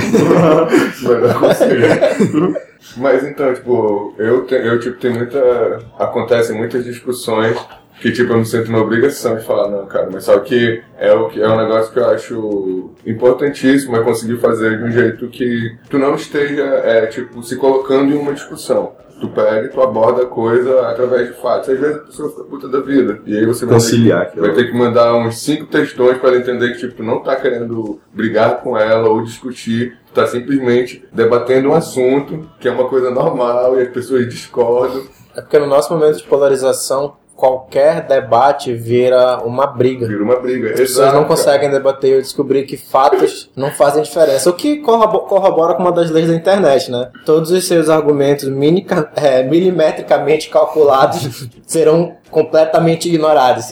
Mas 2.97 3.23
então, 3.23 3.55
tipo, 3.55 4.13
eu, 4.19 4.45
eu 4.51 4.81
tipo, 4.81 4.99
tem 4.99 5.13
muita. 5.13 5.39
Acontecem 5.97 6.57
muitas 6.57 6.85
discussões 6.85 7.57
que, 8.01 8.11
tipo, 8.11 8.33
eu 8.33 8.39
me 8.39 8.45
sinto 8.45 8.71
uma 8.71 8.81
obrigação 8.81 9.37
de 9.37 9.45
falar, 9.45 9.71
não, 9.71 9.87
cara, 9.87 10.09
mas 10.13 10.25
só 10.25 10.37
que 10.41 10.83
é, 10.99 11.13
o, 11.13 11.29
que 11.29 11.41
é 11.41 11.49
um 11.49 11.57
negócio 11.57 11.93
que 11.93 11.99
eu 12.01 12.11
acho 12.11 12.91
importantíssimo 13.07 13.97
é 13.97 14.03
conseguir 14.03 14.39
fazer 14.39 14.79
de 14.79 14.85
um 14.85 14.91
jeito 14.91 15.29
que 15.29 15.77
tu 15.89 15.97
não 15.97 16.17
esteja, 16.17 16.63
é, 16.65 17.07
tipo, 17.07 17.41
se 17.45 17.55
colocando 17.57 18.13
em 18.13 18.19
uma 18.19 18.33
discussão. 18.35 18.93
Tu 19.25 19.31
pega 19.31 19.67
e 19.67 19.69
tu 19.71 19.81
aborda 19.81 20.23
a 20.23 20.27
coisa 20.27 20.89
através 20.89 21.29
de 21.29 21.41
fatos. 21.41 21.69
Às 21.71 21.79
vezes 21.79 21.97
a 21.97 22.01
pessoa 22.01 22.31
fica 22.31 22.45
puta 22.45 22.69
da 22.69 22.81
vida. 22.81 23.21
E 23.25 23.37
aí 23.37 23.47
você 23.47 23.65
vai 23.65 23.79
ter 23.79 23.85
que-. 24.33 24.41
Vai 24.41 24.53
ter 24.53 24.71
que 24.71 24.77
mandar 24.77 25.15
uns 25.15 25.39
cinco 25.39 25.67
textões 25.67 26.19
para 26.19 26.29
ela 26.31 26.39
entender 26.39 26.73
que 26.73 26.79
tipo, 26.81 26.95
tu 26.95 27.03
não 27.03 27.21
tá 27.23 27.37
querendo 27.37 28.01
brigar 28.13 28.61
com 28.63 28.77
ela 28.77 29.09
ou 29.09 29.23
discutir, 29.23 29.97
tu 30.09 30.13
tá 30.13 30.27
simplesmente 30.27 31.05
debatendo 31.13 31.71
um 31.71 31.75
assunto 31.75 32.49
que 32.61 32.69
é 32.69 32.71
uma 32.71 32.89
coisa 32.89 33.11
normal 33.11 33.79
e 33.79 33.83
as 33.83 33.89
pessoas 33.89 34.29
discordam. 34.29 35.03
É 35.35 35.41
porque 35.41 35.59
no 35.59 35.67
nosso 35.67 35.93
momento 35.93 36.19
de 36.19 36.25
polarização, 36.25 37.17
qualquer 37.45 38.07
debate 38.07 38.73
vira 38.73 39.39
uma 39.45 39.67
briga. 39.67 40.07
Vira 40.07 40.23
uma 40.25 40.37
briga. 40.41 40.71
As 40.71 40.81
pessoas 40.81 41.13
não 41.13 41.25
conseguem 41.25 41.71
debater. 41.71 42.13
Eu 42.15 42.23
descobri 42.23 42.65
que 42.65 42.77
fatos 42.77 43.51
não 43.55 43.71
fazem 43.71 44.03
diferença. 44.03 44.49
O 44.49 44.55
que 44.55 44.77
corrobo- 44.79 45.21
corrobora 45.21 45.75
com 45.75 45.83
uma 45.83 45.93
das 45.93 46.11
leis 46.11 46.29
da 46.29 46.35
internet, 46.35 46.91
né? 46.91 47.11
Todos 47.27 47.51
os 47.51 47.67
seus 47.67 47.91
argumentos 47.91 48.49
minica- 48.49 49.11
é, 49.17 49.43
milimetricamente 49.43 50.49
calculados 50.49 51.47
serão 51.67 52.15
completamente 52.31 53.09
ignorados. 53.09 53.67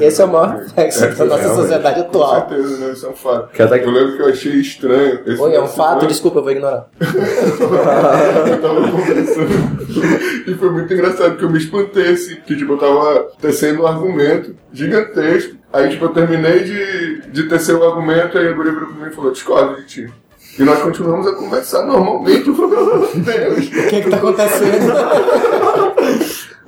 Esse 0.00 0.22
é 0.22 0.24
o 0.24 0.28
maior 0.28 0.56
reflexo 0.56 1.00
da 1.00 1.24
nossa 1.24 1.42
Realmente. 1.42 1.56
sociedade 1.60 2.00
Com 2.02 2.08
atual. 2.08 2.34
certeza, 2.48 2.76
né? 2.86 2.92
Isso 2.92 3.06
é 3.06 3.08
um 3.10 3.12
fato. 3.14 3.48
Que 3.52 3.62
até 3.62 3.78
que- 3.78 3.86
Eu 3.86 3.90
lembro 3.92 4.16
que 4.16 4.22
eu 4.22 4.28
achei 4.28 4.52
estranho. 4.54 5.20
Esse 5.26 5.40
Oi, 5.40 5.54
é 5.54 5.60
um 5.60 5.68
fato? 5.68 6.06
Desculpa, 6.06 6.38
eu 6.38 6.42
vou 6.42 6.50
ignorar. 6.52 6.86
eu 7.00 8.60
tava 8.60 8.90
conversando. 8.90 9.78
E 10.48 10.54
foi 10.54 10.70
muito 10.70 10.92
engraçado 10.92 11.36
que 11.36 11.44
eu 11.44 11.50
me 11.50 11.58
espantei, 11.58 12.08
assim, 12.12 12.36
que 12.46 12.56
tipo, 12.56 12.72
eu 12.72 12.78
tava 12.78 13.17
tecendo 13.40 13.82
um 13.82 13.86
argumento 13.86 14.54
gigantesco. 14.72 15.56
Aí, 15.72 15.90
tipo, 15.90 16.06
eu 16.06 16.08
terminei 16.10 16.60
de, 16.64 17.30
de 17.30 17.48
tecer 17.48 17.74
o 17.74 17.84
argumento, 17.84 18.38
aí 18.38 18.48
a 18.48 18.52
guria 18.52 18.72
virou 18.72 18.88
pra 18.88 19.04
mim 19.04 19.10
e 19.10 19.14
falou, 19.14 19.32
discordo 19.32 19.76
de 19.76 19.86
ti. 19.86 20.12
E 20.58 20.62
nós 20.64 20.80
continuamos 20.80 21.26
a 21.26 21.34
conversar 21.34 21.84
normalmente. 21.84 22.48
Eu 22.48 22.54
falei, 22.54 22.84
meu 22.84 23.24
Deus. 23.24 23.66
O 23.66 23.70
que 23.70 24.02
que 24.02 24.10
tá 24.10 24.16
acontecendo? 24.16 24.92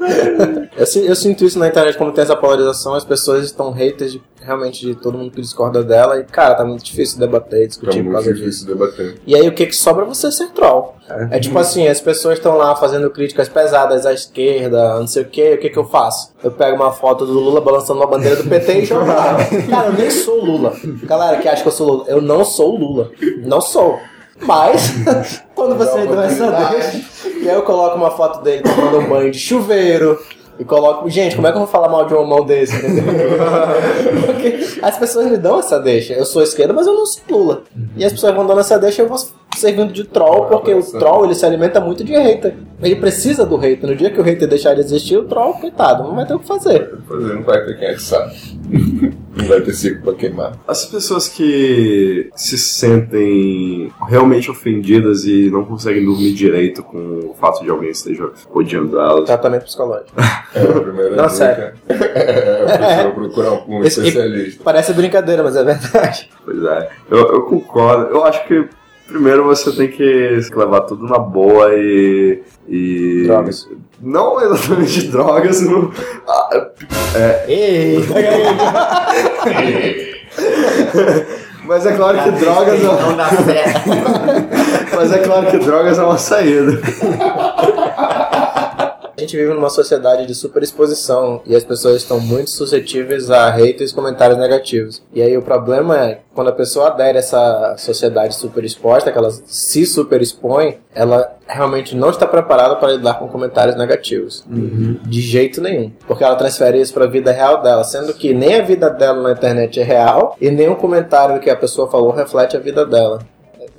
eu, 0.01 1.05
eu 1.05 1.17
sinto 1.17 1.45
isso 1.45 1.59
na 1.59 1.69
internet, 1.69 1.97
como 1.97 2.13
tem 2.13 2.23
essa 2.23 2.37
polarização, 2.37 2.95
as 2.95 3.05
pessoas 3.05 3.45
estão 3.45 3.71
haters 3.71 4.13
de- 4.13 4.23
realmente 4.43 4.87
de 4.87 4.95
todo 4.95 5.19
mundo 5.19 5.31
que 5.31 5.41
discorda 5.41 5.83
dela. 5.85 6.19
E, 6.19 6.25
cara, 6.25 6.55
tá 6.55 6.65
muito 6.65 6.83
difícil 6.85 7.19
debater, 7.19 7.61
Tá 7.61 7.67
discutir 7.67 7.97
por 7.99 8.05
muito 8.05 8.13
causa 8.15 8.33
difícil 8.33 8.67
disso. 8.67 8.67
debater. 8.67 9.21
E 9.27 9.35
aí 9.37 9.47
o 9.47 9.53
que 9.53 9.67
que 9.67 9.77
sobra 9.77 10.05
é 10.05 10.09
você 10.09 10.33
ser 10.33 10.49
troll. 10.49 10.95
É 11.31 11.39
tipo 11.41 11.59
assim, 11.59 11.89
as 11.89 12.01
pessoas 12.01 12.39
estão 12.39 12.57
lá 12.57 12.75
fazendo 12.77 13.11
críticas 13.11 13.49
pesadas 13.49 14.07
à 14.07 14.13
esquerda, 14.13 14.99
não 15.01 15.07
sei 15.09 15.25
o 15.25 15.27
que, 15.27 15.55
o 15.55 15.59
que 15.59 15.69
que 15.69 15.79
eu 15.79 15.85
faço? 15.85 16.33
Eu 16.43 16.53
pego 16.53 16.77
uma 16.77 16.93
foto 16.93 17.27
do 17.27 17.33
Lula 17.33 17.61
balançando 17.61 17.99
uma 18.01 18.07
bandeira 18.07 18.37
do 18.37 18.49
PT 18.49 18.73
e 18.81 18.85
jogo. 18.85 19.07
Cara, 19.69 19.89
eu 19.89 19.93
nem 19.93 20.09
sou 20.11 20.41
o 20.41 20.45
Lula. 20.45 20.73
Galera 21.03 21.37
que 21.39 21.49
acha 21.49 21.63
que 21.63 21.69
eu 21.69 21.73
sou 21.73 21.87
Lula, 21.87 22.05
eu 22.09 22.23
não 22.23 22.45
sou 22.45 22.75
o 22.75 22.79
Lula. 22.79 23.11
Não 23.45 23.61
sou. 23.61 23.99
Mas, 24.41 25.43
quando 25.55 25.77
você 25.77 26.07
dá 26.07 26.25
essa 26.25 26.51
deixa, 26.51 27.01
e 27.41 27.49
aí 27.49 27.55
eu 27.55 27.63
coloco 27.63 27.97
uma 27.97 28.11
foto 28.11 28.43
dele 28.43 28.63
tomando 28.63 28.99
um 28.99 29.09
banho 29.09 29.31
de 29.31 29.39
chuveiro, 29.39 30.19
e 30.61 30.65
coloco. 30.65 31.09
Gente, 31.09 31.35
como 31.37 31.49
é 31.49 31.51
que 31.51 31.57
eu 31.57 31.63
vou 31.63 31.71
falar 31.71 31.89
mal 31.89 32.07
de 32.07 32.13
um 32.13 32.21
homão 32.21 32.45
desse? 32.45 32.77
Porque 34.27 34.79
as 34.83 34.99
pessoas 34.99 35.31
me 35.31 35.39
dão 35.39 35.59
essa 35.59 35.81
deixa. 35.81 36.13
Eu 36.13 36.27
sou 36.27 36.43
esquerda, 36.43 36.75
mas 36.75 36.87
eu 36.87 36.93
não 36.93 37.07
sou 37.07 37.23
Lula. 37.31 37.63
E 37.97 38.05
as 38.05 38.13
pessoas 38.13 38.35
vão 38.35 38.47
dando 38.47 38.61
essa 38.61 38.79
deixa 38.79 39.01
e 39.01 39.05
eu 39.07 39.09
vou 39.09 39.17
servindo 39.57 39.91
de 39.91 40.05
troll, 40.05 40.47
porque 40.47 40.75
o 40.75 40.83
troll 40.83 41.25
ele 41.25 41.35
se 41.35 41.47
alimenta 41.47 41.81
muito 41.81 42.05
de 42.05 42.13
hater. 42.13 42.55
Ele 42.83 42.97
precisa 42.97 43.47
do 43.47 43.57
hater. 43.57 43.89
No 43.89 43.97
dia 43.97 44.11
que 44.11 44.21
o 44.21 44.23
hater 44.23 44.47
deixar 44.47 44.75
de 44.75 44.81
existir, 44.81 45.17
o 45.17 45.25
troll, 45.25 45.55
coitado, 45.55 46.03
não 46.05 46.15
vai 46.15 46.27
ter 46.27 46.35
o 46.35 46.39
que 46.39 46.47
fazer. 46.47 46.99
Fazer, 47.09 47.35
não 47.35 47.43
vai 47.43 47.65
ter 47.65 47.79
quem 47.79 47.89
é 47.89 47.95
que 47.95 48.03
sabe. 48.03 48.37
Não 49.41 49.49
vai 49.49 49.61
ter 49.61 49.73
circo 49.75 50.03
pra 50.03 50.15
queimar. 50.15 50.53
As 50.67 50.85
pessoas 50.87 51.29
que 51.29 52.31
se 52.37 52.57
sentem 52.59 53.93
realmente 54.09 54.51
ofendidas 54.51 55.25
e 55.25 55.51
não 55.51 55.65
conseguem 55.65 56.05
dormir 56.05 56.33
direito 56.33 56.83
com 56.83 56.99
o 57.31 57.35
fato 57.41 57.63
de 57.63 57.71
alguém 57.71 57.91
esteja 57.91 58.31
odiando 58.53 58.99
elas. 58.99 59.25
Tratamento 59.27 59.65
psicológico. 59.65 60.11
É 60.53 60.63
a 60.63 60.81
primeira 60.81 61.11
Não, 61.11 61.17
dica. 61.27 61.29
sério. 61.29 61.75
É, 61.89 62.75
a 62.75 62.79
pessoa 62.79 63.15
procurar 63.15 63.53
um, 63.69 63.85
Esse- 63.85 64.01
especialista. 64.01 64.61
Parece 64.65 64.93
brincadeira, 64.93 65.45
mas 65.45 65.55
é 65.55 65.63
verdade. 65.63 66.29
Pois 66.45 66.65
é, 66.65 66.89
eu, 67.09 67.19
eu 67.19 67.43
concordo. 67.43 68.07
Eu 68.13 68.25
acho 68.25 68.45
que 68.49 68.67
primeiro 69.07 69.45
você 69.45 69.71
tem 69.71 69.87
que 69.89 70.41
levar 70.57 70.81
tudo 70.83 71.07
na 71.07 71.21
boa 71.21 71.69
e. 71.73 72.43
e... 72.69 73.23
Drogas. 73.29 73.69
Não 74.03 74.41
exatamente 74.41 75.07
drogas, 75.13 75.61
não. 75.61 75.93
Ah, 76.27 76.65
Eita, 77.47 78.15
mas 81.65 81.87
é 81.87 81.93
claro 81.93 82.23
que 82.23 82.31
drogas 82.33 82.83
não. 82.83 83.01
Não 83.01 83.17
dá 83.17 83.29
certo. 83.29 83.91
Mas 84.95 85.13
é 85.13 85.19
claro 85.19 85.47
que 85.47 85.59
drogas 85.59 85.99
é 85.99 86.03
uma 86.03 86.19
saída. 86.19 86.73
Gente 89.31 89.43
vive 89.43 89.55
numa 89.55 89.71
sociedade 89.71 90.27
de 90.27 90.35
superexposição 90.35 91.41
e 91.47 91.55
as 91.55 91.63
pessoas 91.63 91.99
estão 91.99 92.19
muito 92.19 92.51
suscetíveis 92.51 93.31
a 93.31 93.49
haters 93.49 93.93
e 93.93 93.95
comentários 93.95 94.37
negativos. 94.37 95.01
E 95.15 95.23
aí 95.23 95.37
o 95.37 95.43
problema 95.43 95.97
é, 96.05 96.19
quando 96.35 96.49
a 96.49 96.53
pessoa 96.53 96.89
adere 96.89 97.17
a 97.17 97.21
essa 97.21 97.77
sociedade 97.79 98.35
superexposta, 98.35 99.13
que 99.13 99.17
ela 99.17 99.31
se 99.31 99.87
superexpõe, 99.87 100.79
ela 100.93 101.37
realmente 101.47 101.95
não 101.95 102.11
está 102.11 102.27
preparada 102.27 102.75
para 102.75 102.91
lidar 102.91 103.21
com 103.21 103.29
comentários 103.29 103.77
negativos. 103.77 104.45
De 105.07 105.21
jeito 105.21 105.61
nenhum. 105.61 105.93
Porque 106.09 106.25
ela 106.25 106.35
transfere 106.35 106.81
isso 106.81 106.93
para 106.93 107.05
a 107.05 107.09
vida 107.09 107.31
real 107.31 107.63
dela, 107.63 107.85
sendo 107.85 108.13
que 108.13 108.35
nem 108.35 108.57
a 108.57 108.63
vida 108.63 108.91
dela 108.91 109.23
na 109.23 109.33
internet 109.33 109.79
é 109.79 109.85
real 109.85 110.37
e 110.41 110.51
nem 110.51 110.69
o 110.69 110.75
comentário 110.75 111.39
que 111.39 111.51
a 111.51 111.57
pessoa 111.57 111.89
falou 111.89 112.11
reflete 112.11 112.57
a 112.57 112.61
vida 112.61 112.85
dela. 112.85 113.21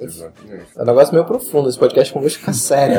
Exatamente. 0.01 0.65
É 0.75 0.81
um 0.81 0.85
negócio 0.85 1.13
meio 1.13 1.25
profundo, 1.25 1.69
esse 1.69 1.77
podcast 1.77 2.11
com 2.11 2.27
ficar 2.27 2.53
sério. 2.53 2.97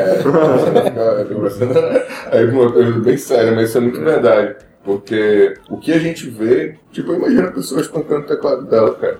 Aí 2.31 2.45
uma 2.49 2.71
coisa 2.71 2.99
bem 2.99 3.17
séria, 3.17 3.51
mas 3.51 3.69
isso 3.69 3.77
é 3.77 3.81
muito 3.81 3.99
verdade. 3.99 4.55
Porque 4.83 5.53
o 5.69 5.77
que 5.77 5.93
a 5.93 5.99
gente 5.99 6.29
vê, 6.29 6.77
tipo, 6.91 7.13
imagina 7.13 7.49
a 7.49 7.51
pessoa 7.51 7.81
espancando 7.81 8.21
o 8.21 8.27
teclado 8.27 8.63
dela, 8.65 8.95
cara. 8.95 9.19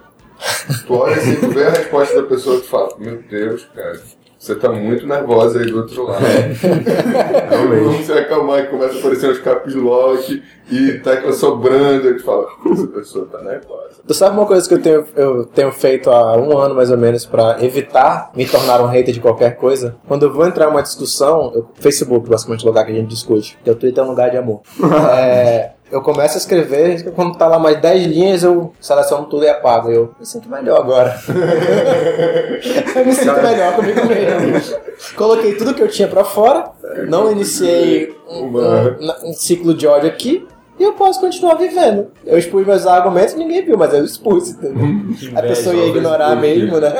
Tu 0.85 0.93
olha 0.93 1.15
assim, 1.15 1.35
tu 1.35 1.49
vê 1.49 1.65
a 1.65 1.69
resposta 1.69 2.21
da 2.21 2.27
pessoa 2.27 2.57
e 2.57 2.61
tu 2.61 2.67
fala, 2.67 2.89
meu 2.99 3.21
Deus, 3.29 3.65
cara, 3.73 3.99
você 4.43 4.55
tá 4.55 4.69
muito 4.69 5.07
nervosa 5.07 5.57
aí 5.57 5.71
do 5.71 5.77
outro 5.77 6.03
lado. 6.03 6.21
Vamos 7.85 8.05
se 8.05 8.11
acalmar 8.11 8.59
e 8.59 8.67
começa 8.67 8.95
a 8.95 8.99
aparecer 8.99 9.29
os 9.29 9.39
caps 9.39 9.73
lock 9.73 10.43
e 10.69 10.91
tecla 10.99 11.31
sobrando, 11.31 12.09
e 12.09 12.15
tu 12.15 12.23
fala, 12.25 12.47
essa 12.73 12.87
pessoa 12.87 13.25
tá 13.31 13.41
nervosa. 13.41 14.01
Tu 14.05 14.13
sabe 14.13 14.35
uma 14.35 14.45
coisa 14.45 14.67
que 14.67 14.73
eu 14.73 14.81
tenho, 14.81 15.05
eu 15.15 15.45
tenho 15.45 15.71
feito 15.71 16.09
há 16.09 16.35
um 16.35 16.57
ano 16.57 16.75
mais 16.75 16.91
ou 16.91 16.97
menos 16.97 17.25
pra 17.25 17.63
evitar 17.63 18.31
me 18.35 18.45
tornar 18.45 18.81
um 18.81 18.87
hater 18.87 19.13
de 19.13 19.21
qualquer 19.21 19.55
coisa? 19.55 19.95
Quando 20.05 20.23
eu 20.23 20.33
vou 20.33 20.45
entrar 20.45 20.65
em 20.65 20.71
uma 20.71 20.83
discussão, 20.83 21.53
eu, 21.55 21.69
Facebook 21.75 22.29
basicamente 22.29 22.63
é 22.63 22.65
o 22.65 22.67
lugar 22.67 22.85
que 22.85 22.91
a 22.91 22.95
gente 22.95 23.07
discute, 23.07 23.55
porque 23.55 23.71
o 23.71 23.75
Twitter 23.75 24.03
é 24.03 24.05
um 24.05 24.09
lugar 24.09 24.29
de 24.29 24.35
amor. 24.35 24.61
É, 25.13 25.71
eu 25.93 26.01
começo 26.01 26.33
a 26.35 26.37
escrever, 26.37 27.11
quando 27.13 27.37
tá 27.37 27.47
lá 27.47 27.59
mais 27.59 27.79
10 27.79 28.07
linhas, 28.07 28.43
eu 28.43 28.73
seleciono 28.81 29.25
tudo 29.27 29.45
e 29.45 29.49
apago. 29.49 29.91
Eu 29.91 30.13
me 30.19 30.25
sinto 30.25 30.49
melhor 30.49 30.79
agora. 30.81 31.15
eu 32.95 33.05
me 33.05 33.13
sinto 33.13 33.41
melhor 33.41 33.75
comigo 33.75 34.01
mesmo. 34.05 34.79
Coloquei 35.15 35.53
tudo 35.55 35.73
que 35.73 35.81
eu 35.81 35.87
tinha 35.87 36.07
pra 36.07 36.23
fora, 36.23 36.71
não 37.07 37.31
iniciei 37.31 38.15
um, 38.27 38.57
um- 38.57 39.29
um 39.29 39.33
ciclo 39.33 39.73
de 39.73 39.85
ódio 39.87 40.09
aqui. 40.09 40.47
E 40.83 40.85
eu 40.85 40.91
posso 40.91 41.21
continuar 41.21 41.55
vivendo. 41.55 42.11
Eu 42.25 42.37
expus 42.37 42.67
meus 42.67 42.85
argumentos, 42.85 43.35
ninguém 43.35 43.63
viu, 43.63 43.77
mas 43.77 43.93
eu 43.93 44.03
expus, 44.03 44.49
entendeu? 44.49 44.83
A 45.33 45.41
pessoa 45.41 45.73
ia 45.73 45.87
ignorar 45.87 46.35
mesmo, 46.35 46.77
né? 46.77 46.91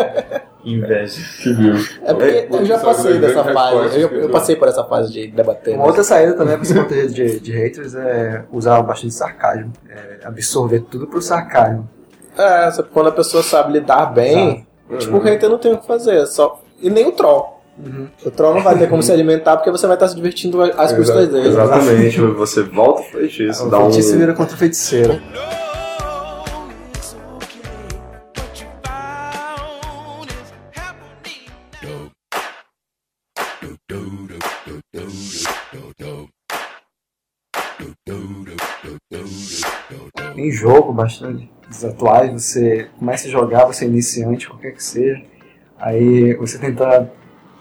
Inveja. 0.63 1.22
Que 1.41 1.52
viu? 1.52 1.74
É 2.02 2.13
porque 2.13 2.48
eu 2.50 2.65
já 2.65 2.80
passei 2.80 3.19
dessa 3.19 3.41
as 3.41 3.52
fase. 3.52 4.00
Eu, 4.00 4.10
eu 4.10 4.30
passei 4.30 4.56
por 4.56 4.69
essa 4.69 4.86
fase 4.86 5.12
de 5.12 5.28
debater. 5.28 5.76
Uma 5.76 5.88
outra 5.88 6.02
saída 6.02 6.32
também 6.32 6.56
para 6.56 6.63
se 6.63 6.74
proteger 6.74 7.10
de, 7.10 7.39
de 7.41 7.52
haters 7.52 7.93
é 7.93 8.46
usar 8.54 8.82
bastante 8.84 9.13
sarcasmo. 9.13 9.74
É 9.89 10.26
absorver 10.26 10.80
tudo 10.89 11.06
pro 11.06 11.22
sarcasmo. 11.22 11.89
É, 12.38 12.72
só 12.72 12.84
que 12.84 12.89
quando 12.89 13.10
a 13.10 13.12
pessoa 13.12 13.43
sabe 13.43 13.74
lidar 13.74 14.13
bem, 14.13 14.65
tipo, 14.98 15.17
o 15.17 15.19
hater 15.19 15.50
não 15.50 15.58
tem 15.58 15.74
o 15.74 15.78
que 15.78 15.86
fazer. 15.86 16.22
é 16.22 16.26
Só... 16.26 16.62
E 16.82 16.89
nem 16.89 17.06
o 17.06 17.12
troll. 17.12 17.53
O 18.26 18.30
troll 18.32 18.54
não 18.56 18.62
vai 18.64 18.78
ter 18.78 18.88
como 18.88 19.02
se 19.02 19.12
alimentar 19.12 19.58
porque 19.58 19.72
você 19.72 19.88
vai 19.88 19.96
estar 19.96 20.08
se 20.08 20.16
divertindo 20.16 20.62
às 20.62 20.94
custas 20.94 21.28
dele. 21.30 21.48
Exatamente, 21.48 22.20
você 22.34 22.62
volta 22.64 23.04
feitiço, 23.04 23.66
O 23.66 23.70
dá 23.70 23.80
um. 23.80 23.92
feitiço 23.92 24.16
vira 24.18 24.34
contra 24.34 24.56
o 24.56 24.58
feiticeiro. 24.60 25.14
No, 25.14 25.20
it's 26.96 27.16
okay. 27.36 27.62
What 28.38 28.62
you 28.62 28.68
found 28.86 30.30
is 30.30 30.54
happening 30.76 31.50
now. 31.82 32.12
Em 40.36 40.52
jogo, 40.52 40.92
bastante 40.94 41.50
dos 41.68 41.86
atuais, 41.86 42.32
você 42.32 42.90
começa 42.98 43.28
a 43.28 43.32
jogar, 43.32 43.66
você 43.66 43.86
é 43.86 43.88
iniciante, 43.88 44.48
qualquer 44.48 44.72
que 44.74 44.84
seja. 44.84 45.22
Aí 45.78 46.34
você 46.36 46.58
tenta 46.58 47.12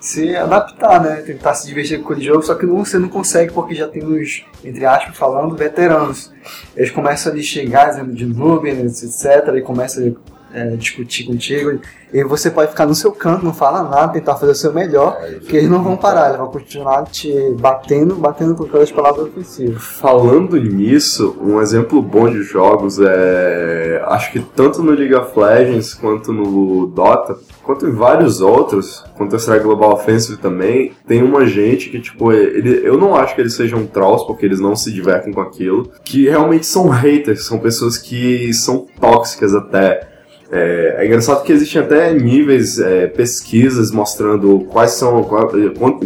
se 0.03 0.35
adaptar, 0.35 1.01
né? 1.01 1.23
Tentar 1.23 1.55
se 1.55 1.65
divertir 1.67 2.03
com 2.03 2.13
aquele 2.13 2.27
jogo, 2.27 2.43
só 2.43 2.57
que 2.57 2.67
não, 2.67 2.85
você 2.85 2.99
não 2.99 3.09
consegue 3.09 3.53
porque 3.53 3.73
já 3.73 3.87
tem 3.87 4.05
os, 4.05 4.45
entre 4.65 4.85
aspas, 4.85 5.17
falando, 5.17 5.57
veteranos. 5.57 6.33
Eles 6.77 6.91
começam 6.91 7.33
a 7.33 7.35
lhe 7.37 7.43
xingar, 7.43 7.91
dizendo 7.91 8.13
de 8.13 8.27
noob, 8.27 8.69
etc. 8.69 9.55
E 9.57 9.63
começam 9.63 10.17
é, 10.53 10.77
discutir 10.77 11.25
contigo. 11.25 11.81
E 12.13 12.23
você 12.25 12.51
pode 12.51 12.71
ficar 12.71 12.85
no 12.85 12.95
seu 12.95 13.11
canto, 13.11 13.43
não 13.43 13.55
fala 13.55 13.83
nada, 13.83 14.13
tentar 14.13 14.37
fazer 14.37 14.53
o 14.53 14.55
seu 14.55 14.73
melhor, 14.73 15.19
É, 15.23 15.39
que 15.39 15.57
eles 15.57 15.71
não 15.71 15.83
vão 15.83 15.97
parar, 15.97 16.27
eles 16.27 16.39
vão 16.39 16.49
continuar 16.49 17.05
te 17.05 17.33
batendo, 17.59 18.17
batendo 18.17 18.55
com 18.55 18.65
aquelas 18.65 18.93
palavras 18.93 19.29
ofensivas. 19.29 19.83
Falando 19.83 20.61
nisso, 20.61 21.35
um 21.41 21.59
exemplo 21.59 22.03
bom 22.03 22.29
de 22.29 22.43
jogos 22.43 22.99
é. 23.01 24.05
Acho 24.09 24.31
que 24.31 24.41
tanto 24.41 24.83
no 24.83 24.93
League 24.93 25.15
of 25.15 25.39
Legends 25.39 25.95
quanto 25.95 26.35
no 26.35 26.87
Dota, 26.87 27.39
quanto 27.63 27.87
em 27.87 27.93
vários 27.93 28.43
outros, 28.43 29.03
Counter-Strike 29.17 29.65
Global 29.65 29.95
Offensive 29.95 30.37
também, 30.37 30.93
tem 31.07 31.23
uma 31.23 31.47
gente 31.47 31.89
que, 31.89 31.99
tipo, 31.99 32.31
ele, 32.31 32.87
eu 32.87 32.99
não 32.99 33.17
acho 33.17 33.35
que 33.35 33.41
eles 33.41 33.55
sejam 33.55 33.87
trolls, 33.87 34.27
porque 34.27 34.45
eles 34.45 34.61
não 34.61 34.77
se 34.77 34.93
divertem 34.93 35.33
com 35.33 35.41
aquilo, 35.41 35.91
que 36.05 36.29
realmente 36.29 36.67
são 36.67 36.91
haters, 36.91 37.47
são 37.47 37.59
pessoas 37.59 37.97
que 37.97 38.53
são 38.53 38.87
tóxicas 39.01 39.55
até. 39.55 40.13
É, 40.55 40.97
é 40.99 41.07
engraçado 41.07 41.43
que 41.45 41.51
existem 41.51 41.81
até 41.81 42.13
níveis, 42.13 42.79
é, 42.79 43.07
pesquisas 43.07 43.91
mostrando 43.91 44.67
quais 44.71 44.91
são, 44.91 45.25
qual, 45.25 45.51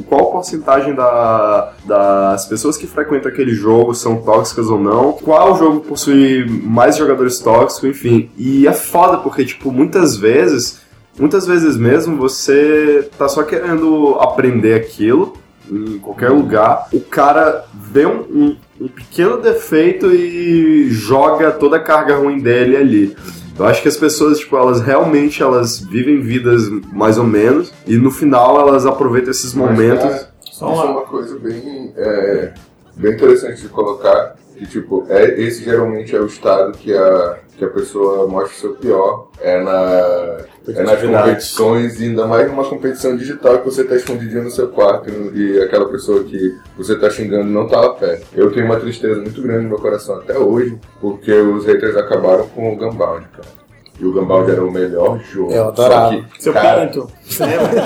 qual, 0.09 0.31
porcentagem 0.31 0.95
da, 0.95 1.73
das 1.85 2.47
pessoas 2.47 2.77
que 2.77 2.87
frequentam 2.87 3.29
aquele 3.29 3.53
jogo 3.53 3.93
são 3.93 4.19
tóxicas 4.19 4.69
ou 4.69 4.79
não, 4.79 5.15
qual 5.15 5.59
jogo 5.59 5.81
possui 5.81 6.47
mais 6.63 6.97
jogadores 6.97 7.41
tóxicos, 7.41 7.91
enfim. 7.91 8.31
E 8.39 8.69
é 8.69 8.73
foda 8.73 9.17
porque, 9.17 9.45
tipo, 9.45 9.73
muitas 9.73 10.17
vezes, 10.17 10.81
muitas 11.19 11.45
vezes 11.45 11.77
mesmo, 11.77 12.17
você 12.17 13.11
tá 13.19 13.29
só 13.29 13.43
querendo 13.43 14.17
aprender 14.21 14.75
aquilo 14.75 15.37
em 15.69 15.99
qualquer 15.99 16.31
lugar, 16.31 16.87
o 16.93 17.01
cara 17.01 17.65
vê 17.75 18.07
um, 18.07 18.21
um, 18.21 18.57
um 18.83 18.87
pequeno 18.87 19.39
defeito 19.39 20.15
e 20.15 20.89
joga 20.89 21.51
toda 21.51 21.79
a 21.79 21.81
carga 21.81 22.15
ruim 22.15 22.39
dele 22.39 22.77
ali. 22.77 23.17
Eu 23.59 23.65
acho 23.65 23.81
que 23.81 23.89
as 23.89 23.97
pessoas, 23.97 24.39
tipo, 24.39 24.57
elas 24.57 24.81
realmente 24.81 25.43
elas 25.43 25.79
vivem 25.79 26.21
vidas 26.21 26.69
mais 26.93 27.17
ou 27.17 27.25
menos 27.25 27.73
e 27.87 27.97
no 27.97 28.11
final 28.11 28.61
elas 28.61 28.85
aproveitam 28.85 29.31
esses 29.31 29.55
momentos. 29.55 30.05
Mas, 30.05 30.13
cara, 30.15 30.31
isso 30.53 30.65
é 30.65 30.69
uma 30.69 31.03
coisa 31.03 31.39
bem, 31.39 31.93
é, 31.97 32.53
bem 32.97 33.13
interessante 33.13 33.63
de 33.63 33.69
colocar. 33.69 34.37
Que, 34.57 34.67
tipo, 34.67 35.07
é, 35.09 35.41
esse 35.41 35.65
geralmente 35.65 36.15
é 36.15 36.21
o 36.21 36.27
estado 36.27 36.73
que 36.79 36.93
a, 36.95 37.39
que 37.57 37.65
a 37.65 37.69
pessoa 37.69 38.27
mostra 38.29 38.57
o 38.57 38.61
seu 38.61 38.75
pior. 38.75 39.29
É, 39.41 39.63
na, 39.63 40.47
é 40.69 40.83
nas 40.83 41.01
competições, 41.03 42.01
e 42.01 42.05
ainda 42.05 42.27
mais 42.27 42.49
numa 42.49 42.65
competição 42.65 43.17
digital 43.17 43.59
que 43.59 43.65
você 43.65 43.83
está 43.83 43.97
escondidinho 43.97 44.45
no 44.45 44.51
seu 44.51 44.69
quarto 44.69 45.11
e 45.35 45.61
aquela 45.61 45.89
pessoa 45.89 46.23
que 46.25 46.57
você 46.77 46.95
está 46.95 47.11
xingando 47.11 47.45
não 47.45 47.67
tá 47.67 47.81
lá 47.81 47.91
perto. 47.91 48.27
Eu 48.35 48.53
tenho 48.53 48.67
uma 48.67 48.79
tristeza 48.79 49.21
muito 49.21 49.41
grande 49.43 49.65
no 49.65 49.71
meu 49.71 49.79
coração 49.79 50.17
até 50.17 50.39
hoje, 50.39 50.79
porque 51.01 51.33
os 51.33 51.65
haters 51.65 51.97
acabaram 51.97 52.47
com 52.49 52.73
o 52.73 52.77
Gunbound, 52.77 53.27
cara. 53.29 53.66
E 53.99 54.05
o 54.05 54.13
Gunbound 54.13 54.51
era 54.51 54.63
o 54.63 54.71
melhor 54.71 55.19
jogo. 55.21 55.53
Eu 55.53 55.69
adorava. 55.69 56.11
Só 56.13 56.21
que, 56.21 56.43
Seu 56.43 56.53
cara, 56.53 56.87
pinto. 56.87 57.11
Seu 57.25 57.47
pinto. 57.47 57.79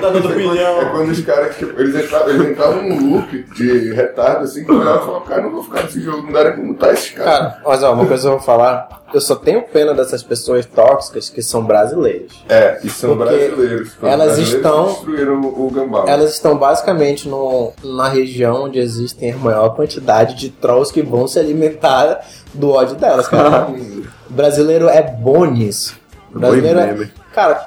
Tá 0.00 0.10
dando 0.10 0.58
É 0.58 0.84
quando 0.90 1.10
os 1.10 1.20
caras, 1.20 1.56
tipo, 1.56 1.80
eles 1.80 1.94
entravam, 1.94 2.28
eles 2.30 2.50
entravam 2.50 2.82
num 2.82 3.12
loop 3.12 3.44
de 3.54 3.92
retardo, 3.92 4.44
assim, 4.44 4.64
que 4.64 4.70
eu 4.70 4.80
olhava 4.80 5.02
e 5.02 5.06
falava, 5.06 5.24
cara, 5.24 5.42
não 5.42 5.52
vou 5.52 5.62
ficar 5.62 5.82
nesse 5.84 6.00
jogo, 6.00 6.22
não 6.22 6.32
dá 6.32 6.44
nem 6.44 6.52
pra 6.54 6.62
mutar 6.62 6.92
esses 6.92 7.10
caras. 7.10 7.38
Cara, 7.38 7.62
mas 7.64 7.82
ó, 7.82 7.92
uma 7.92 8.06
coisa 8.06 8.26
eu 8.26 8.32
vou 8.32 8.40
falar. 8.40 8.88
Eu 9.12 9.20
só 9.20 9.34
tenho 9.34 9.62
pena 9.62 9.94
dessas 9.94 10.22
pessoas 10.22 10.66
tóxicas 10.66 11.30
que 11.30 11.40
são 11.42 11.64
brasileiras. 11.64 12.32
É, 12.48 12.78
e 12.84 12.90
são 12.90 13.16
brasileiros. 13.16 13.88
Os 13.96 14.02
elas 14.02 14.26
brasileiros 14.36 14.54
estão- 14.54 14.86
destruíram 14.86 15.40
o, 15.40 15.70
Gambá. 15.70 16.04
Elas 16.06 16.32
estão 16.32 16.58
basicamente 16.58 17.28
no, 17.28 17.72
na 17.82 18.08
região 18.08 18.64
onde 18.64 18.78
existem 18.78 19.32
a 19.32 19.36
maior 19.36 19.70
quantidade 19.74 20.34
de 20.34 20.50
trolls 20.50 20.92
que 20.92 21.02
vão 21.02 21.26
se 21.26 21.38
alimentar 21.38 22.20
do 22.52 22.70
ódio 22.70 22.96
delas, 22.96 23.26
cara. 23.28 23.68
O 23.68 24.04
brasileiro 24.32 24.88
é 24.88 25.02
bom 25.02 25.44
nisso. 25.46 25.96
Brasileiro 26.30 26.78
é. 26.80 27.10
Cara, 27.34 27.66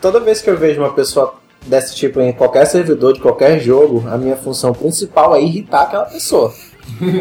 toda 0.00 0.20
vez 0.20 0.42
que 0.42 0.50
eu 0.50 0.56
vejo 0.58 0.80
uma 0.80 0.92
pessoa 0.92 1.34
desse 1.66 1.94
tipo 1.94 2.20
em 2.20 2.32
qualquer 2.32 2.66
servidor 2.66 3.14
de 3.14 3.20
qualquer 3.20 3.58
jogo, 3.60 4.04
a 4.10 4.18
minha 4.18 4.36
função 4.36 4.72
principal 4.72 5.34
é 5.34 5.40
irritar 5.40 5.82
aquela 5.82 6.04
pessoa. 6.04 6.52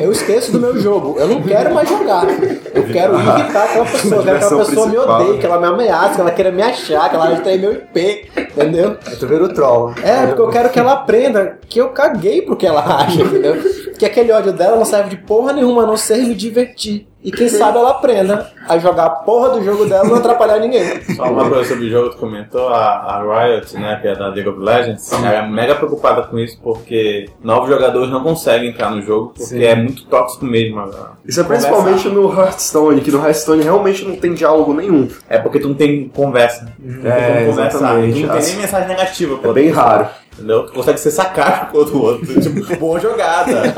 Eu 0.01 0.11
esqueço 0.11 0.51
do 0.51 0.59
meu 0.59 0.79
jogo. 0.79 1.17
Eu 1.19 1.27
não 1.27 1.41
quero 1.41 1.73
mais 1.73 1.89
jogar. 1.89 2.25
Eu 2.73 2.83
quero 2.91 3.15
irritar 3.15 3.63
aquela 3.63 3.85
pessoa. 3.89 4.15
Eu 4.15 4.23
quero 4.23 4.39
que 4.39 4.45
aquela 4.45 4.65
pessoa 4.65 4.87
me 4.87 4.97
odeie, 4.97 5.37
que 5.39 5.45
ela 5.45 5.59
me 5.59 5.67
ameace, 5.67 6.15
que 6.15 6.21
ela 6.21 6.31
queira 6.31 6.51
me 6.51 6.61
achar, 6.61 7.09
que 7.09 7.15
ela 7.15 7.25
ache 7.29 7.57
meu 7.57 7.73
IP. 7.73 8.29
Entendeu? 8.37 8.97
Aí 9.05 9.15
tu 9.15 9.27
vira 9.27 9.43
o 9.43 9.53
troll. 9.53 9.93
É, 10.03 10.27
porque 10.27 10.41
eu 10.41 10.49
quero 10.49 10.69
que 10.69 10.79
ela 10.79 10.93
aprenda 10.93 11.57
que 11.67 11.79
eu 11.79 11.89
caguei 11.89 12.41
pro 12.41 12.55
que 12.55 12.67
ela 12.67 12.81
acha, 12.81 13.21
entendeu? 13.21 13.55
que 13.97 14.05
aquele 14.05 14.31
ódio 14.31 14.51
dela 14.51 14.77
não 14.77 14.85
serve 14.85 15.11
de 15.11 15.17
porra 15.17 15.53
nenhuma, 15.53 15.83
a 15.83 15.85
não 15.85 15.97
ser 15.97 16.17
me 16.17 16.33
divertir. 16.33 17.07
E 17.23 17.31
quem 17.31 17.47
sabe 17.49 17.77
ela 17.77 17.91
aprenda 17.91 18.49
a 18.67 18.77
jogar 18.79 19.05
a 19.05 19.09
porra 19.09 19.49
do 19.49 19.63
jogo 19.63 19.85
dela 19.85 20.05
e 20.05 20.09
não 20.09 20.15
atrapalhar 20.17 20.59
ninguém. 20.59 21.01
Só 21.15 21.23
uma 21.25 21.47
coisa 21.49 21.69
sobre 21.69 21.85
o 21.85 21.89
jogo 21.89 22.09
que 22.09 22.15
tu 22.15 22.19
comentou, 22.19 22.69
a, 22.69 22.95
a 22.95 23.45
Riot, 23.45 23.77
né, 23.77 23.99
que 24.01 24.07
é 24.07 24.15
da 24.15 24.27
League 24.29 24.49
of 24.49 24.59
Legends, 24.59 25.11
ela 25.13 25.31
é 25.31 25.47
mega 25.47 25.75
preocupada 25.75 26.23
com 26.23 26.39
isso 26.39 26.59
porque 26.63 27.29
novos 27.43 27.69
jogadores 27.69 28.09
não 28.09 28.23
conseguem 28.23 28.69
entrar 28.69 28.89
no 28.89 29.01
jogo 29.03 29.27
porque 29.29 29.43
Sim. 29.43 29.63
é 29.63 29.75
muito 29.75 30.05
tóxico 30.05 30.45
mesmo. 30.45 30.79
a- 30.79 31.11
Isso 31.25 31.39
é 31.41 31.43
principalmente 31.43 32.07
no 32.09 32.33
Hearthstone, 32.33 33.01
que 33.01 33.11
no 33.11 33.19
Hearthstone 33.23 33.63
realmente 33.63 34.03
não 34.03 34.15
tem 34.15 34.33
diálogo 34.33 34.73
nenhum. 34.73 35.07
É 35.29 35.37
porque 35.37 35.59
tu 35.59 35.67
não 35.67 35.75
tem 35.75 36.09
conversa. 36.09 36.73
Não 36.79 37.01
tem 37.03 37.11
É, 37.11 37.15
como 37.43 37.49
conversar. 37.51 37.77
exatamente. 37.77 38.13
Tu 38.13 38.19
não 38.25 38.29
tem 38.29 38.37
As- 38.39 38.47
nem 38.47 38.57
mensagem 38.57 38.87
negativa. 38.87 39.39
É 39.47 39.53
bem 39.53 39.69
raro. 39.69 40.07
Entendeu? 40.33 40.65
Consegue 40.73 40.99
ser 40.99 41.11
sarcástico 41.11 41.71
com 41.71 41.97
o 41.97 42.01
outro. 42.01 42.41
Tipo, 42.41 42.75
boa 42.77 42.99
jogada. 42.99 43.51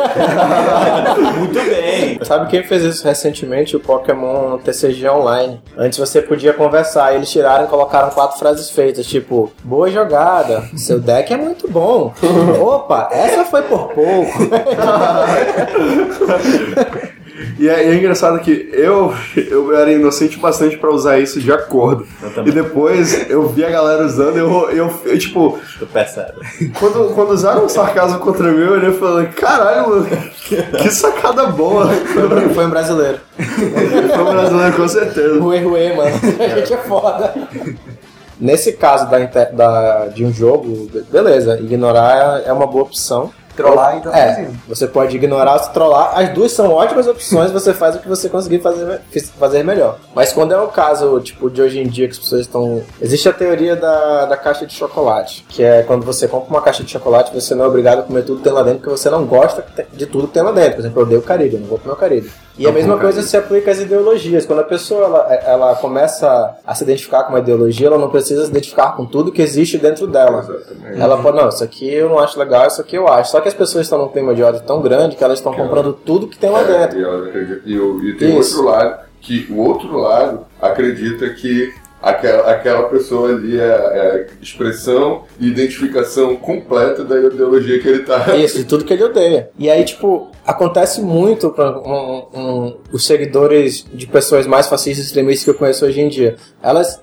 muito 1.38 1.54
bem. 1.54 2.20
Sabe 2.24 2.50
quem 2.50 2.64
fez 2.64 2.84
isso 2.84 3.04
recentemente? 3.04 3.76
O 3.76 3.80
Pokémon 3.80 4.58
TCG 4.60 5.10
Online. 5.10 5.62
Antes 5.78 6.00
você 6.00 6.22
podia 6.22 6.54
conversar, 6.54 7.16
eles 7.16 7.30
tiraram 7.30 7.66
e 7.66 7.68
colocaram 7.68 8.10
quatro 8.12 8.38
frases 8.38 8.70
feitas, 8.70 9.06
tipo, 9.06 9.52
boa 9.64 9.90
jogada, 9.90 10.64
seu 10.76 11.00
deck 11.00 11.34
é 11.34 11.38
muito 11.38 11.70
bom. 11.70 12.14
Opa, 12.62 13.10
essa 13.12 13.46
foi 13.46 13.62
por 13.64 13.90
pouco. 13.90 14.32
E 17.60 17.70
é, 17.70 17.88
e 17.88 17.92
é 17.92 17.96
engraçado 17.96 18.40
que 18.40 18.70
eu, 18.74 19.14
eu 19.36 19.76
era 19.76 19.92
inocente 19.92 20.38
bastante 20.40 20.78
pra 20.78 20.90
usar 20.90 21.20
isso 21.20 21.40
de 21.40 21.52
acordo. 21.52 22.06
E 22.46 22.52
depois 22.52 23.30
eu 23.30 23.48
vi 23.50 23.64
a 23.64 23.70
galera 23.70 24.06
usando, 24.06 24.38
eu, 24.38 24.70
eu, 24.72 24.94
eu, 25.06 25.18
tipo, 25.20 25.60
Tu 25.80 25.86
percebe. 25.88 26.34
quando, 26.80 27.14
quando 27.14 27.32
usaram 27.32 27.66
o 27.66 27.70
sarcasmo 27.70 28.20
contra 28.20 28.52
mim, 28.52 28.62
eu 28.66 28.74
olhei 28.74 28.90
e 28.90 28.94
falei, 28.94 29.28
caralho, 29.28 29.90
mano, 29.90 30.08
que 30.82 30.90
sacada 30.90 31.48
boa. 31.48 31.88
Foi 32.54 32.66
um 32.66 32.70
brasileiro. 32.70 33.20
Foi 33.38 34.24
um 34.24 34.32
brasileiro, 34.34 34.74
com 34.76 34.88
certeza. 34.88 35.40
Ruê, 35.40 35.60
ruê, 35.60 35.94
mano. 35.94 36.12
A 36.40 36.60
gente 36.60 36.74
é 36.74 36.78
foda. 36.78 37.34
Nesse 38.40 38.74
caso 38.74 39.10
da, 39.10 39.20
da- 39.20 40.08
de 40.08 40.26
um 40.26 40.34
jogo, 40.34 40.88
be- 40.92 41.04
beleza, 41.12 41.60
ignorar 41.62 42.42
é- 42.46 42.50
é 42.50 42.54
uma 42.54 42.66
boa 42.68 42.84
opção. 42.84 43.32
Trollar 43.56 43.98
então 43.98 44.14
É, 44.14 44.30
fazendo. 44.36 44.60
você 44.68 44.88
pode 44.88 45.16
ignorar 45.16 45.54
ou 45.54 45.60
se 45.60 45.72
trollar. 45.74 46.18
As 46.18 46.30
duas 46.30 46.52
são 46.52 46.72
ótimas 46.72 47.08
opções, 47.08 47.52
você 47.52 47.74
faz 47.74 47.96
o 47.96 48.00
que 48.00 48.08
você 48.08 48.28
conseguir 48.30 48.60
fazer, 48.60 49.02
fazer 49.40 49.64
melhor. 49.64 49.98
Mas 50.16 50.34
quando 50.34 50.54
é 50.54 50.58
o 50.60 50.68
caso, 50.68 51.20
tipo, 51.20 51.50
de 51.50 51.62
hoje 51.62 51.80
em 51.80 51.88
dia 51.88 52.08
que 52.08 52.14
as 52.14 52.20
pessoas 52.20 52.42
estão. 52.42 52.82
Existe 53.02 53.30
a 53.30 53.34
teoria 53.34 53.76
da, 53.76 54.26
da 54.26 54.38
caixa 54.38 54.66
de 54.66 54.74
chocolate, 54.74 55.46
que 55.50 55.64
é 55.64 55.84
quando 55.84 56.06
você 56.06 56.28
compra 56.28 56.50
uma 56.50 56.62
caixa 56.62 56.84
de 56.84 56.92
chocolate, 56.92 57.34
você 57.34 57.54
não 57.56 57.66
é 57.66 57.68
obrigado 57.68 58.00
a 58.00 58.04
comer 58.04 58.24
tudo 58.24 58.38
que 58.38 58.44
tem 58.44 58.54
lá 58.54 58.64
dentro, 58.64 58.80
porque 58.80 58.98
você 58.98 59.10
não 59.10 59.26
gosta 59.26 59.64
de 59.94 60.06
tudo 60.06 60.28
que 60.28 60.34
tem 60.34 60.44
lá 60.44 60.52
dentro. 60.52 60.74
Por 60.74 60.80
exemplo, 60.80 61.02
eu 61.02 61.06
odeio 61.06 61.22
Caribe, 61.22 61.56
eu 61.56 61.60
não 61.62 61.68
vou 61.68 61.78
comer 61.78 61.94
o 61.94 61.98
Caribe. 61.98 62.32
E 62.58 62.66
a 62.66 62.70
Não 62.70 62.76
mesma 62.76 62.98
coisa 63.00 63.22
se 63.24 63.36
aplica 63.36 63.72
às 63.72 63.80
ideologias. 63.80 64.46
Quando 64.46 64.60
a 64.60 64.64
pessoa 64.64 65.06
ela, 65.06 65.34
ela 65.34 65.76
começa 65.76 66.56
a 66.66 66.76
se 66.76 66.84
identificar 66.84 67.24
com 67.24 67.30
uma 67.30 67.40
ideologia, 67.40 67.88
ela 67.88 67.98
não 67.98 68.10
precisa 68.10 68.44
se 68.44 68.52
identificar 68.52 68.96
com 68.96 69.06
tudo 69.08 69.32
que 69.32 69.42
existe 69.42 69.78
dentro 69.80 70.06
dela. 70.06 70.40
Exatamente. 70.40 71.02
Ela 71.02 71.18
pode, 71.18 71.38
não, 71.38 71.50
isso 71.50 71.64
aqui 71.64 71.92
eu 71.92 72.10
não 72.10 72.20
acho 72.20 72.38
legal, 72.38 72.68
isso 72.68 72.80
aqui 72.80 72.96
eu 72.96 73.08
acho. 73.08 73.32
Só 73.32 73.42
que 73.42 73.48
as 73.48 73.56
pessoas 73.56 73.86
estão 73.88 73.98
num 73.98 74.08
clima 74.10 74.36
de 74.36 74.44
ódio 74.44 74.62
tão 74.62 74.82
grande 74.82 75.16
que 75.16 75.24
elas 75.24 75.40
estão 75.40 75.52
comprando 75.54 75.94
tudo 75.94 76.28
que 76.28 76.38
tem 76.38 76.52
lá 76.52 76.62
É, 76.62 76.64
dentro. 76.88 77.00
e, 77.00 77.06
acreditam- 77.28 77.62
e 77.66 77.80
o- 77.80 78.04
e 78.04 78.18
tem 78.18 78.38
Isso. 78.40 78.58
outro 78.64 78.72
lado, 78.72 79.00
que 79.20 79.48
o 79.52 79.58
outro 79.58 79.98
lado 79.98 80.42
acredita 80.62 81.28
que 81.30 81.74
aquela, 82.04 82.52
aquela 82.52 82.84
pessoa 82.90 83.30
ali 83.30 83.58
é, 83.60 83.64
é 83.64 84.28
a 84.30 84.44
expressão 84.44 85.24
e 85.40 85.48
identificação 85.48 86.36
completa 86.36 87.04
da 87.04 87.18
ideologia 87.18 87.80
que 87.82 87.88
ele 87.88 88.00
tá. 88.04 88.36
Isso, 88.36 88.58
de 88.58 88.66
tudo 88.66 88.84
que 88.84 88.94
ele 88.94 89.04
odeia. 89.06 89.50
E 89.58 89.70
aí, 89.70 89.84
tipo, 89.86 90.30
acontece 90.46 91.02
muito 91.02 91.50
com 91.52 91.64
um- 91.64 92.40
um- 92.40 92.78
os 92.92 93.06
seguidores 93.06 93.86
de 93.94 94.06
pessoas 94.06 94.46
mais 94.46 94.68
fascistas 94.68 95.06
e 95.06 95.08
extremistas 95.08 95.46
que 95.46 95.50
eu 95.50 95.56
conheço 95.56 95.86
hoje 95.86 96.02
em 96.02 96.10
dia. 96.10 96.36
Elas, 96.62 97.02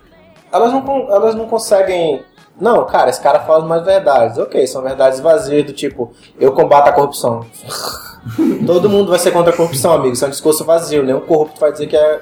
elas, 0.53 0.73
não, 0.73 1.09
elas 1.11 1.35
não 1.35 1.47
conseguem. 1.47 2.23
Não, 2.61 2.85
cara, 2.85 3.09
esse 3.09 3.21
cara 3.23 3.41
fala 3.41 3.65
umas 3.65 3.83
verdades. 3.85 4.37
Ok, 4.37 4.67
são 4.67 4.83
verdades 4.83 5.19
vazias, 5.21 5.65
do 5.65 5.73
tipo, 5.73 6.13
eu 6.39 6.53
combato 6.53 6.91
a 6.91 6.93
corrupção. 6.93 7.47
Todo 8.67 8.91
mundo 8.91 9.09
vai 9.09 9.19
ser 9.19 9.31
contra 9.31 9.51
a 9.53 9.57
corrupção, 9.57 9.93
amigo. 9.95 10.13
Isso 10.13 10.25
é 10.25 10.29
um 10.29 10.31
discurso 10.31 10.63
vazio. 10.63 11.03
Nenhum 11.03 11.21
corrupto 11.21 11.59
vai 11.59 11.73
dizer 11.73 11.87
que, 11.87 11.97
é, 11.97 12.21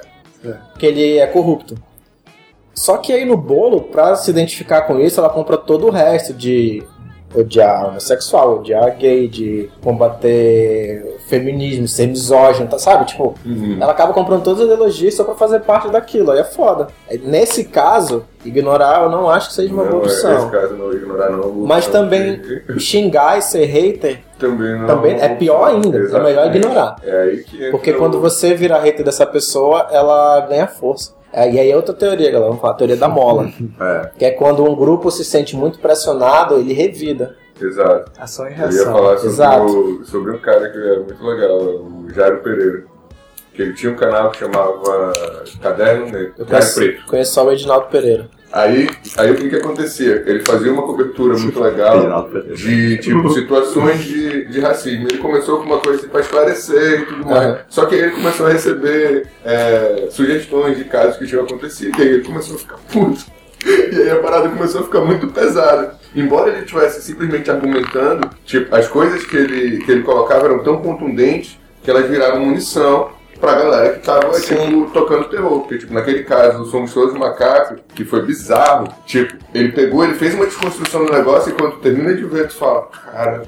que 0.77 0.85
ele 0.85 1.17
é 1.17 1.27
corrupto. 1.27 1.75
Só 2.79 2.95
que 2.95 3.11
aí 3.11 3.25
no 3.25 3.35
bolo, 3.35 3.81
pra 3.81 4.15
se 4.15 4.31
identificar 4.31 4.83
com 4.83 4.97
isso, 5.01 5.19
ela 5.19 5.29
compra 5.29 5.57
todo 5.57 5.87
o 5.87 5.91
resto 5.91 6.33
de 6.33 6.81
odiar 7.35 7.85
homossexual, 7.89 8.55
odiar 8.59 8.95
gay, 8.97 9.27
de 9.27 9.69
combater 9.83 11.17
feminismo, 11.27 11.87
ser 11.89 12.07
misógino, 12.07 12.69
tá, 12.69 12.79
sabe? 12.79 13.05
Tipo, 13.05 13.35
Uhum. 13.45 13.77
ela 13.81 13.91
acaba 13.91 14.13
comprando 14.13 14.43
todas 14.43 14.61
as 14.61 14.65
ideologias 14.65 15.13
só 15.13 15.25
pra 15.25 15.35
fazer 15.35 15.59
parte 15.59 15.89
daquilo, 15.89 16.31
aí 16.31 16.39
é 16.39 16.43
foda. 16.43 16.87
Nesse 17.23 17.65
caso, 17.65 18.23
ignorar 18.45 19.03
eu 19.03 19.09
não 19.09 19.29
acho 19.29 19.49
que 19.49 19.55
seja 19.55 19.73
uma 19.73 19.83
boa 19.83 19.95
Não, 19.95 20.01
é- 20.01 20.05
opção. 20.05 20.37
Esse 20.37 20.49
caso 20.49 20.73
não 20.75 20.93
ignorar 20.93 21.29
não. 21.31 21.41
vou 21.51 21.67
Mas 21.67 21.85
falar 21.85 21.99
também 21.99 22.41
xingar 22.79 23.37
e 23.37 23.41
ser 23.41 23.65
hater 23.65 24.21
também 24.39 24.79
não. 24.79 24.87
também 24.87 25.19
é 25.19 25.27
pior 25.35 25.65
ainda, 25.67 25.87
é 25.89 25.91
melhor 25.91 26.05
Exatamente. 26.27 26.57
ignorar. 26.57 26.95
É 27.03 27.21
aí 27.23 27.43
que 27.43 27.69
Porque 27.71 27.91
quando 27.93 28.19
você 28.21 28.53
vira 28.55 28.79
hater 28.79 29.03
dessa 29.05 29.25
pessoa, 29.25 29.87
ela 29.91 30.39
ganha 30.47 30.65
força. 30.65 31.18
É, 31.31 31.51
E 31.51 31.59
aí 31.59 31.71
é 31.71 31.75
outra 31.75 31.93
teoria, 31.93 32.31
galera. 32.31 32.47
Vamos 32.49 32.61
falar, 32.61 32.73
a 32.73 32.77
teoria 32.77 32.97
da 32.97 33.07
mola. 33.07 33.49
É, 33.79 34.09
que 34.17 34.25
é 34.25 34.31
quando 34.31 34.63
um 34.63 34.75
grupo 34.75 35.09
se 35.11 35.23
sente 35.23 35.55
muito 35.55 35.79
pressionado, 35.79 36.55
ele 36.55 36.73
revida. 36.73 37.35
exato. 37.61 38.11
Ação 38.19 38.45
e 38.45 38.49
Eu 38.49 38.51
ia 38.53 38.57
reação. 38.57 38.93
falar 38.93 39.15
sobre, 39.17 39.27
Exato. 39.29 39.65
o- 39.65 40.05
sobre 40.05 40.31
um 40.31 40.39
cara 40.39 40.69
que 40.69 40.77
é 40.77 40.99
muito 40.99 41.23
legal, 41.23 41.57
o 41.59 42.05
Jairo 42.13 42.37
Pereira. 42.41 42.83
Que 43.59 43.63
ele 43.63 43.73
tinha 43.73 43.91
um 43.91 43.95
canal 43.95 44.31
que 44.31 44.37
chamava 44.39 45.11
Caderno 45.61 46.05
Negro, 46.05 46.33
Eu 46.37 46.45
Caderno 46.45 46.47
conheço, 46.47 46.75
Preto. 46.75 47.05
conheço 47.07 47.33
só 47.33 47.45
o 47.45 47.51
Edinaldo 47.51 47.87
Pereira. 47.87 48.29
Aí, 48.53 48.89
aí 49.17 49.31
o 49.31 49.35
que 49.35 49.49
que 49.49 49.55
acontecia? 49.57 50.23
Ele 50.25 50.39
fazia 50.45 50.71
uma 50.71 50.83
cobertura 50.83 51.37
muito 51.37 51.59
legal 51.61 52.29
de 52.55 52.97
tipo 52.99 53.27
situações 53.35 54.01
de, 54.05 54.45
de 54.45 54.61
racismo. 54.61 55.07
Ele 55.09 55.17
começou 55.17 55.57
com 55.57 55.65
uma 55.65 55.79
coisa 55.79 56.07
para 56.07 56.21
esclarecer 56.21 57.01
e 57.01 57.05
tudo 57.07 57.25
mais. 57.25 57.47
Aham. 57.47 57.59
Só 57.67 57.85
que 57.85 57.95
aí 57.95 58.01
ele 58.03 58.11
começou 58.11 58.47
a 58.47 58.49
receber 58.49 59.27
é, 59.43 60.07
sugestões 60.09 60.77
de 60.77 60.85
casos 60.85 61.17
que 61.17 61.27
tinham 61.27 61.43
acontecido. 61.43 61.99
E 61.99 62.01
aí 62.01 62.07
ele 62.07 62.23
começou 62.23 62.55
a 62.55 62.59
ficar 62.59 62.77
puto. 62.89 63.25
E 63.91 64.03
aí 64.03 64.09
a 64.09 64.19
parada 64.19 64.47
começou 64.47 64.79
a 64.79 64.83
ficar 64.85 65.01
muito 65.01 65.27
pesada. 65.27 65.95
Embora 66.15 66.49
ele 66.49 66.59
estivesse 66.59 67.01
simplesmente 67.01 67.51
argumentando, 67.51 68.29
tipo, 68.45 68.73
as 68.73 68.87
coisas 68.87 69.25
que 69.25 69.35
ele, 69.35 69.83
que 69.83 69.91
ele 69.91 70.03
colocava 70.03 70.45
eram 70.45 70.63
tão 70.63 70.77
contundentes 70.77 71.59
que 71.83 71.89
elas 71.89 72.07
viraram 72.07 72.39
munição 72.39 73.18
pra 73.39 73.53
galera 73.55 73.93
que 73.93 74.05
tava, 74.05 74.33
Sim. 74.33 74.55
tipo, 74.55 74.91
tocando 74.91 75.29
terror. 75.29 75.61
Porque, 75.61 75.77
tipo, 75.77 75.93
naquele 75.93 76.23
caso, 76.23 76.63
o 76.63 76.65
Somos 76.65 76.93
Todos 76.93 77.13
Macacos, 77.13 77.79
que 77.95 78.03
foi 78.03 78.25
bizarro, 78.25 78.87
tipo, 79.05 79.33
ele 79.53 79.71
pegou, 79.71 80.03
ele 80.03 80.15
fez 80.15 80.33
uma 80.35 80.45
desconstrução 80.45 81.05
do 81.05 81.11
negócio 81.11 81.51
e 81.51 81.53
quando 81.53 81.77
termina 81.77 82.13
de 82.13 82.25
ver, 82.25 82.47
tu 82.47 82.55
fala, 82.55 82.87
cara, 82.87 83.43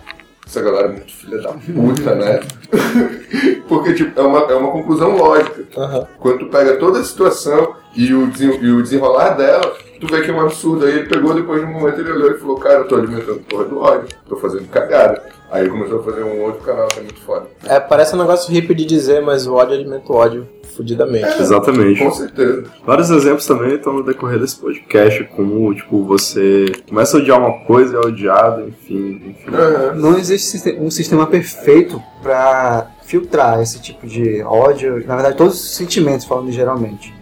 essa 0.52 0.62
galera 0.62 0.88
é 0.88 0.92
muito 0.92 1.14
filha 1.14 1.38
da 1.42 1.54
puta, 1.54 2.16
né? 2.16 2.42
Porque, 3.70 3.94
tipo, 3.94 4.20
é 4.20 4.24
uma, 4.24 4.40
é 4.40 4.56
uma 4.56 4.72
conclusão 4.72 5.16
lógica. 5.16 5.64
Aham. 5.78 6.08
Quando 6.20 6.40
tu 6.40 6.46
pega 6.48 6.76
toda 6.76 7.00
a 7.00 7.04
situação 7.06 7.74
e 7.96 8.14
o, 8.14 8.30
e 8.62 8.72
o 8.72 8.84
desenrolar 8.84 9.30
dela, 9.30 9.74
tu 10.02 10.08
vê 10.08 10.22
que 10.22 10.30
é 10.30 10.34
um 10.34 10.42
absurdo. 10.42 10.86
Aí 10.86 10.92
ele 10.92 11.08
pegou, 11.08 11.34
depois 11.34 11.62
de 11.62 11.68
um 11.68 11.72
momento, 11.72 12.02
ele 12.02 12.12
olhou 12.12 12.32
e 12.32 12.38
falou, 12.38 12.58
cara, 12.58 12.80
eu 12.80 12.88
tô 12.88 12.96
alimentando 12.96 13.40
porra 13.48 13.64
do 13.64 13.80
ódio, 13.80 14.10
tô 14.28 14.36
fazendo 14.36 14.68
cagada. 14.68 15.24
Aí 15.50 15.62
ele 15.62 15.70
começou 15.70 16.02
a 16.02 16.04
fazer 16.04 16.24
um 16.24 16.42
outro 16.42 16.62
canal 16.64 16.88
que 16.88 17.00
é 17.00 17.04
muito 17.04 17.22
foda. 17.22 17.48
É, 17.66 17.80
parece 17.80 18.14
um 18.14 18.20
negócio 18.20 18.52
hippie 18.52 18.76
de 18.76 18.86
dizer, 18.86 19.22
mas 19.22 19.48
o 19.48 19.54
ódio 19.54 19.74
alimenta 19.74 20.12
o 20.12 20.16
ódio 20.16 20.48
fudidamente. 20.76 21.42
Exatamente. 21.42 22.04
Com 22.04 22.12
certeza. 22.12 22.64
Vários 22.86 23.10
exemplos 23.10 23.46
também 23.46 23.76
estão 23.76 23.94
no 23.94 24.04
decorrer 24.04 24.40
desse 24.40 24.58
podcast, 24.58 25.24
como, 25.36 25.74
tipo, 25.74 26.04
você 26.04 26.66
começa 26.88 27.18
a 27.18 27.20
odiar 27.20 27.40
uma 27.40 27.66
coisa 27.66 27.94
e 27.94 27.96
é 27.96 28.00
odiado, 28.00 28.68
enfim, 28.68 29.22
enfim. 29.30 29.52
Não 29.96 30.18
existe 30.18 30.78
um 30.80 30.90
sistema 30.90 31.28
perfeito 31.28 32.02
para 32.22 32.88
filtrar 33.04 33.62
esse 33.62 33.82
tipo 33.82 34.08
de 34.08 34.42
ódio. 34.44 35.06
Na 35.06 35.16
verdade, 35.16 35.38
todos 35.38 35.56
os 35.56 35.76
sentimentos, 35.76 36.26
falando 36.26 36.52
geralmente. 36.52 37.14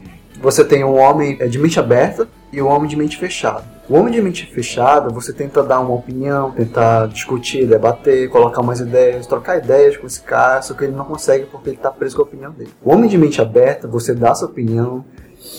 Você 0.42 0.64
tem 0.64 0.84
um 0.84 0.98
homem 0.98 1.36
é, 1.40 1.48
de 1.48 1.60
mente 1.60 1.80
aberta 1.80 2.28
e 2.52 2.62
um 2.62 2.68
homem 2.68 2.90
de 2.90 2.96
mente 2.96 3.18
fechada. 3.18 3.64
O 3.90 3.96
homem 3.96 4.14
de 4.14 4.22
mente 4.22 4.46
fechada, 4.46 5.10
você 5.10 5.34
tenta 5.34 5.64
dar 5.64 5.80
uma 5.80 5.96
opinião, 5.96 6.52
tentar 6.52 7.08
discutir, 7.08 7.66
debater, 7.66 8.30
colocar 8.30 8.62
umas 8.62 8.80
ideias, 8.80 9.26
trocar 9.26 9.58
ideias 9.58 9.98
com 9.98 10.06
esse 10.06 10.22
cara, 10.22 10.62
só 10.62 10.74
que 10.74 10.84
ele 10.84 10.96
não 10.96 11.06
consegue 11.06 11.46
porque 11.46 11.70
ele 11.70 11.78
está 11.78 11.90
preso 11.90 12.16
com 12.16 12.22
a 12.22 12.26
opinião 12.26 12.52
dele. 12.52 12.70
O 12.84 12.92
homem 12.92 13.10
de 13.10 13.18
mente 13.18 13.42
aberta, 13.42 13.88
você 13.88 14.14
dá 14.14 14.36
sua 14.36 14.48
opinião, 14.48 15.04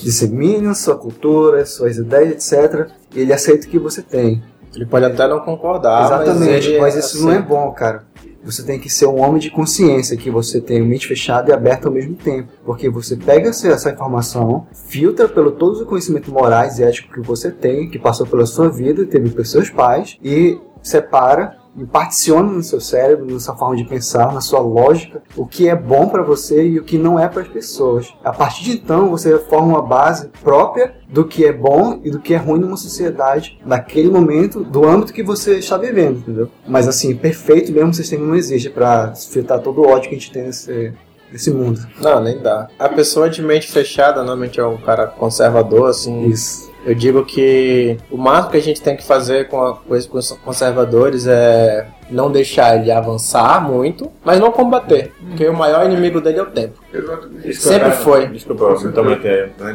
dissemina 0.02 0.74
sua 0.74 0.96
cultura, 0.96 1.66
suas 1.66 1.96
ideias, 1.96 2.52
etc. 2.52 2.88
E 3.14 3.20
ele 3.20 3.32
aceita 3.32 3.66
o 3.66 3.70
que 3.70 3.78
você 3.78 4.00
tem. 4.00 4.42
Ele 4.74 4.86
pode 4.86 5.04
até 5.04 5.26
não 5.26 5.40
concordar, 5.40 6.04
Exatamente, 6.04 6.70
mas, 6.72 6.80
mas, 6.80 6.94
ele, 6.94 7.04
isso 7.04 7.26
não 7.26 7.32
é 7.32 7.42
bom, 7.42 7.72
cara. 7.72 8.04
Você 8.44 8.62
tem 8.62 8.78
que 8.78 8.88
ser 8.88 9.06
um 9.06 9.20
homem 9.20 9.38
de 9.38 9.50
consciência, 9.50 10.16
que 10.16 10.30
você 10.30 10.60
tem 10.60 10.80
mente 10.82 11.06
fechada 11.06 11.50
e 11.50 11.54
aberta 11.54 11.88
ao 11.88 11.94
mesmo 11.94 12.14
tempo. 12.14 12.48
Porque 12.64 12.88
você 12.88 13.16
pega 13.16 13.50
essa 13.50 13.90
informação, 13.90 14.66
filtra 14.72 15.28
pelo 15.28 15.52
todos 15.52 15.80
os 15.80 15.86
conhecimentos 15.86 16.30
morais 16.30 16.78
e 16.78 16.84
éticos 16.84 17.14
que 17.14 17.20
você 17.20 17.50
tem, 17.50 17.88
que 17.88 17.98
passou 17.98 18.26
pela 18.26 18.46
sua 18.46 18.70
vida, 18.70 19.04
teve 19.04 19.30
pelos 19.30 19.50
seus 19.50 19.68
pais, 19.68 20.16
e 20.22 20.58
separa 20.82 21.59
e 21.76 21.84
particiona 21.84 22.50
no 22.50 22.62
seu 22.62 22.80
cérebro, 22.80 23.32
na 23.32 23.38
sua 23.38 23.56
forma 23.56 23.76
de 23.76 23.84
pensar, 23.84 24.32
na 24.32 24.40
sua 24.40 24.60
lógica, 24.60 25.22
o 25.36 25.46
que 25.46 25.68
é 25.68 25.76
bom 25.76 26.08
para 26.08 26.22
você 26.22 26.66
e 26.66 26.78
o 26.78 26.84
que 26.84 26.98
não 26.98 27.18
é 27.18 27.28
para 27.28 27.42
as 27.42 27.48
pessoas. 27.48 28.12
A 28.24 28.32
partir 28.32 28.64
de 28.64 28.72
então, 28.72 29.10
você 29.10 29.38
forma 29.38 29.68
uma 29.68 29.82
base 29.82 30.30
própria 30.42 30.94
do 31.08 31.24
que 31.24 31.44
é 31.44 31.52
bom 31.52 32.00
e 32.04 32.10
do 32.10 32.20
que 32.20 32.34
é 32.34 32.36
ruim 32.36 32.60
numa 32.60 32.76
sociedade, 32.76 33.58
naquele 33.64 34.10
momento, 34.10 34.62
do 34.64 34.86
âmbito 34.86 35.12
que 35.12 35.22
você 35.22 35.58
está 35.58 35.76
vivendo, 35.76 36.18
entendeu? 36.18 36.50
Mas 36.66 36.86
assim, 36.88 37.14
perfeito 37.14 37.72
mesmo 37.72 37.94
sistema 37.94 38.26
não 38.26 38.34
existe 38.34 38.70
para 38.70 39.14
filtrar 39.14 39.60
todo 39.60 39.80
o 39.80 39.88
ódio 39.88 40.08
que 40.08 40.16
a 40.16 40.18
gente 40.18 40.32
tem 40.32 40.44
nesse, 40.44 40.92
nesse 41.32 41.50
mundo. 41.50 41.80
Não, 42.00 42.22
nem 42.22 42.38
dá. 42.38 42.68
A 42.78 42.88
pessoa 42.88 43.28
de 43.28 43.42
mente 43.42 43.70
fechada 43.70 44.18
normalmente 44.18 44.60
é 44.60 44.64
um 44.64 44.78
cara 44.78 45.06
conservador, 45.06 45.90
assim. 45.90 46.26
Isso. 46.26 46.69
Eu 46.84 46.94
digo 46.94 47.24
que 47.24 47.98
o 48.10 48.16
máximo 48.16 48.50
que 48.52 48.56
a 48.56 48.62
gente 48.62 48.80
tem 48.80 48.96
que 48.96 49.04
fazer 49.04 49.48
com, 49.48 49.62
a, 49.62 49.76
com 49.76 49.94
esses 49.94 50.10
conservadores 50.44 51.26
é 51.26 51.86
não 52.10 52.32
deixar 52.32 52.76
ele 52.76 52.90
avançar 52.90 53.62
muito, 53.62 54.10
mas 54.24 54.40
não 54.40 54.50
combater. 54.50 55.12
Porque 55.28 55.46
o 55.46 55.52
maior 55.52 55.84
inimigo 55.84 56.20
dele 56.20 56.38
é 56.38 56.42
o 56.42 56.46
tempo. 56.46 56.80
Exatamente. 56.92 57.54
Sempre 57.54 57.90
foi. 57.92 58.28
Desculpa, 58.28 58.64
eu 58.64 58.80
me 58.80 58.92
tomei 58.92 59.16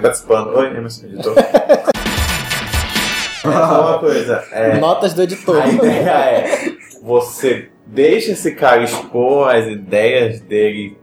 participando. 0.01 0.47
Oi, 0.55 0.67
Emerson, 0.67 1.05
editor. 1.05 1.35
É 3.43 3.47
uma 3.47 3.99
coisa. 3.99 4.43
É, 4.51 4.77
Notas 4.79 5.13
do 5.13 5.21
editor. 5.21 5.61
a 5.61 5.67
ideia 5.67 6.09
é 6.09 6.75
você 7.03 7.69
deixa 7.85 8.31
esse 8.31 8.55
cara 8.55 8.83
expor 8.83 9.55
as 9.55 9.67
ideias 9.67 10.39
dele, 10.39 10.97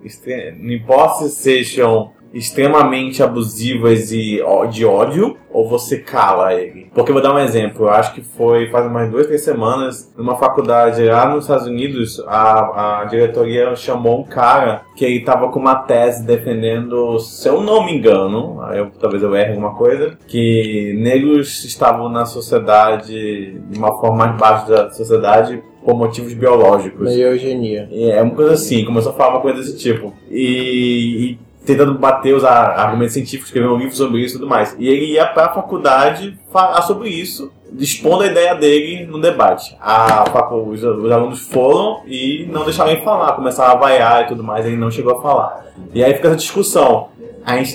não 0.58 0.72
importa 0.72 1.28
se 1.28 1.30
sejam 1.30 2.12
extremamente 2.32 3.22
abusivas 3.22 4.12
e 4.12 4.40
de 4.70 4.84
ódio, 4.84 5.36
ou 5.50 5.68
você 5.68 5.98
cala 5.98 6.54
ele. 6.54 6.88
Porque 6.94 7.10
eu 7.10 7.14
vou 7.14 7.22
dar 7.22 7.34
um 7.34 7.38
exemplo, 7.38 7.86
eu 7.86 7.90
acho 7.90 8.14
que 8.14 8.22
foi 8.22 8.70
faz 8.70 8.86
umas 8.86 9.10
duas, 9.10 9.26
três 9.26 9.42
semanas, 9.42 10.12
numa 10.16 10.36
faculdade 10.36 11.04
lá 11.04 11.28
nos 11.28 11.44
Estados 11.44 11.66
Unidos, 11.66 12.22
a, 12.26 13.00
a 13.00 13.04
diretoria 13.04 13.74
chamou 13.76 14.20
um 14.20 14.24
cara 14.24 14.82
que 14.96 15.04
ele 15.04 15.20
tava 15.20 15.48
com 15.50 15.58
uma 15.58 15.74
tese 15.74 16.24
defendendo, 16.24 17.18
se 17.18 17.48
eu 17.48 17.60
não 17.60 17.84
me 17.84 17.92
engano, 17.92 18.60
eu, 18.74 18.90
talvez 18.98 19.22
eu 19.22 19.34
erre 19.34 19.50
alguma 19.50 19.74
coisa, 19.74 20.16
que 20.26 20.94
negros 20.98 21.64
estavam 21.64 22.08
na 22.08 22.24
sociedade 22.24 23.58
de 23.70 23.78
uma 23.78 23.98
forma 23.98 24.26
mais 24.26 24.38
baixa 24.38 24.66
da 24.66 24.90
sociedade 24.90 25.62
por 25.84 25.96
motivos 25.96 26.32
biológicos. 26.32 27.08
Meio 27.08 27.28
eugenia. 27.28 27.88
É 27.90 28.22
uma 28.22 28.34
coisa 28.34 28.52
assim, 28.52 28.84
começou 28.84 29.12
a 29.12 29.14
falar 29.14 29.30
uma 29.30 29.40
coisa 29.40 29.58
desse 29.58 29.76
tipo. 29.76 30.12
E, 30.30 31.32
e 31.32 31.38
tentando 31.64 31.94
bater 31.98 32.34
os 32.34 32.44
ar- 32.44 32.78
argumentos 32.78 33.14
científicos, 33.14 33.46
escrever 33.48 33.68
um 33.68 33.76
livro 33.76 33.94
sobre 33.94 34.20
isso 34.20 34.36
e 34.36 34.38
tudo 34.38 34.48
mais. 34.48 34.74
E 34.78 34.88
ele 34.88 35.06
ia 35.12 35.26
pra 35.26 35.50
faculdade 35.50 36.38
falar 36.52 36.82
sobre 36.82 37.08
isso, 37.08 37.52
expondo 37.78 38.24
a 38.24 38.26
ideia 38.26 38.54
dele 38.54 39.06
no 39.06 39.20
debate. 39.20 39.76
A, 39.80 40.24
os, 40.54 40.82
os 40.82 41.10
alunos 41.10 41.40
foram 41.40 42.02
e 42.06 42.48
não 42.50 42.64
deixaram 42.64 42.90
ele 42.90 43.02
falar, 43.02 43.32
começaram 43.32 43.72
a 43.72 43.76
vaiar 43.76 44.24
e 44.24 44.26
tudo 44.28 44.42
mais, 44.42 44.66
ele 44.66 44.76
não 44.76 44.90
chegou 44.90 45.16
a 45.18 45.22
falar. 45.22 45.66
E 45.94 46.02
aí 46.02 46.14
fica 46.14 46.28
essa 46.28 46.36
discussão. 46.36 47.08
A 47.44 47.56
gente 47.56 47.74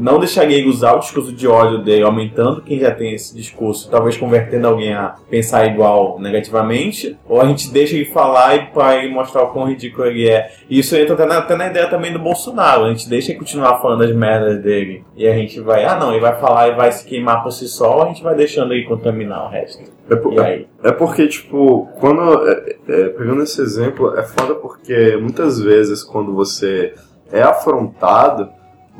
não 0.00 0.18
deixaria 0.18 0.56
ele 0.56 0.68
usar 0.68 0.94
o 0.94 0.98
discurso 1.00 1.32
de 1.32 1.46
ódio 1.46 1.78
dele, 1.84 2.02
aumentando 2.02 2.62
quem 2.62 2.78
já 2.78 2.90
tem 2.90 3.14
esse 3.14 3.34
discurso, 3.36 3.90
talvez 3.90 4.16
convertendo 4.16 4.66
alguém 4.66 4.92
a 4.94 5.14
pensar 5.28 5.66
igual 5.66 6.18
negativamente, 6.18 7.18
ou 7.28 7.40
a 7.40 7.44
gente 7.46 7.70
deixa 7.70 7.94
ele 7.94 8.06
falar 8.06 8.56
e 8.56 8.66
para 8.66 8.96
ele 8.96 9.12
mostrar 9.12 9.42
o 9.44 9.48
quão 9.48 9.68
ridículo 9.68 10.06
ele 10.06 10.28
é. 10.28 10.50
E 10.68 10.78
isso 10.78 10.96
entra 10.96 11.14
até 11.14 11.26
na, 11.26 11.38
até 11.38 11.56
na 11.56 11.66
ideia 11.68 11.88
também 11.88 12.12
do 12.12 12.18
Bolsonaro, 12.18 12.84
a 12.84 12.88
gente 12.88 13.08
deixa 13.08 13.30
ele 13.32 13.38
continuar 13.38 13.78
falando 13.80 14.02
as 14.02 14.14
merdas 14.14 14.62
dele, 14.62 15.04
e 15.16 15.26
a 15.26 15.34
gente 15.34 15.60
vai, 15.60 15.84
ah 15.84 15.96
não, 15.96 16.10
ele 16.12 16.20
vai 16.20 16.38
falar 16.40 16.68
e 16.68 16.74
vai 16.74 16.90
se 16.92 17.04
queimar 17.06 17.42
por 17.42 17.52
si 17.52 17.68
só, 17.68 17.96
ou 17.96 18.02
a 18.02 18.06
gente 18.06 18.22
vai 18.22 18.34
deixando 18.34 18.72
ele 18.72 18.84
contaminar 18.84 19.46
o 19.46 19.48
resto. 19.50 19.82
É, 20.10 20.16
por- 20.16 20.40
aí? 20.40 20.66
é 20.82 20.90
porque, 20.92 21.28
tipo, 21.28 21.88
quando. 22.00 22.48
é- 22.48 22.76
é, 22.88 23.08
pegando 23.10 23.42
esse 23.42 23.60
exemplo, 23.60 24.18
é 24.18 24.22
foda 24.24 24.54
porque 24.56 25.16
muitas 25.16 25.60
vezes 25.60 26.02
quando 26.02 26.34
você 26.34 26.94
é 27.30 27.42
afrontado, 27.42 28.48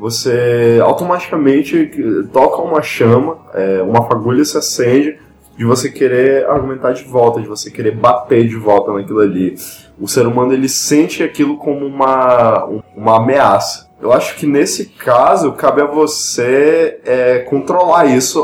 você 0.01 0.79
automaticamente 0.83 1.91
toca 2.33 2.59
uma 2.59 2.81
chama, 2.81 3.37
é, 3.53 3.83
uma 3.83 4.01
fagulha 4.07 4.43
se 4.43 4.57
acende 4.57 5.19
de 5.55 5.63
você 5.63 5.91
querer 5.91 6.47
argumentar 6.49 6.91
de 6.93 7.03
volta, 7.03 7.39
de 7.39 7.47
você 7.47 7.69
querer 7.69 7.91
bater 7.95 8.47
de 8.47 8.55
volta 8.55 8.91
naquilo 8.93 9.19
ali. 9.19 9.55
O 9.99 10.07
ser 10.07 10.25
humano 10.25 10.53
ele 10.53 10.67
sente 10.67 11.21
aquilo 11.21 11.55
como 11.57 11.85
uma, 11.85 12.65
um- 12.65 12.81
uma 12.97 13.17
ameaça. 13.17 13.91
Eu 14.01 14.11
acho 14.11 14.35
que 14.37 14.47
nesse 14.47 14.85
caso 14.87 15.51
cabe 15.51 15.81
a 15.81 15.85
você 15.85 16.99
é, 17.05 17.39
controlar 17.39 18.05
isso 18.05 18.43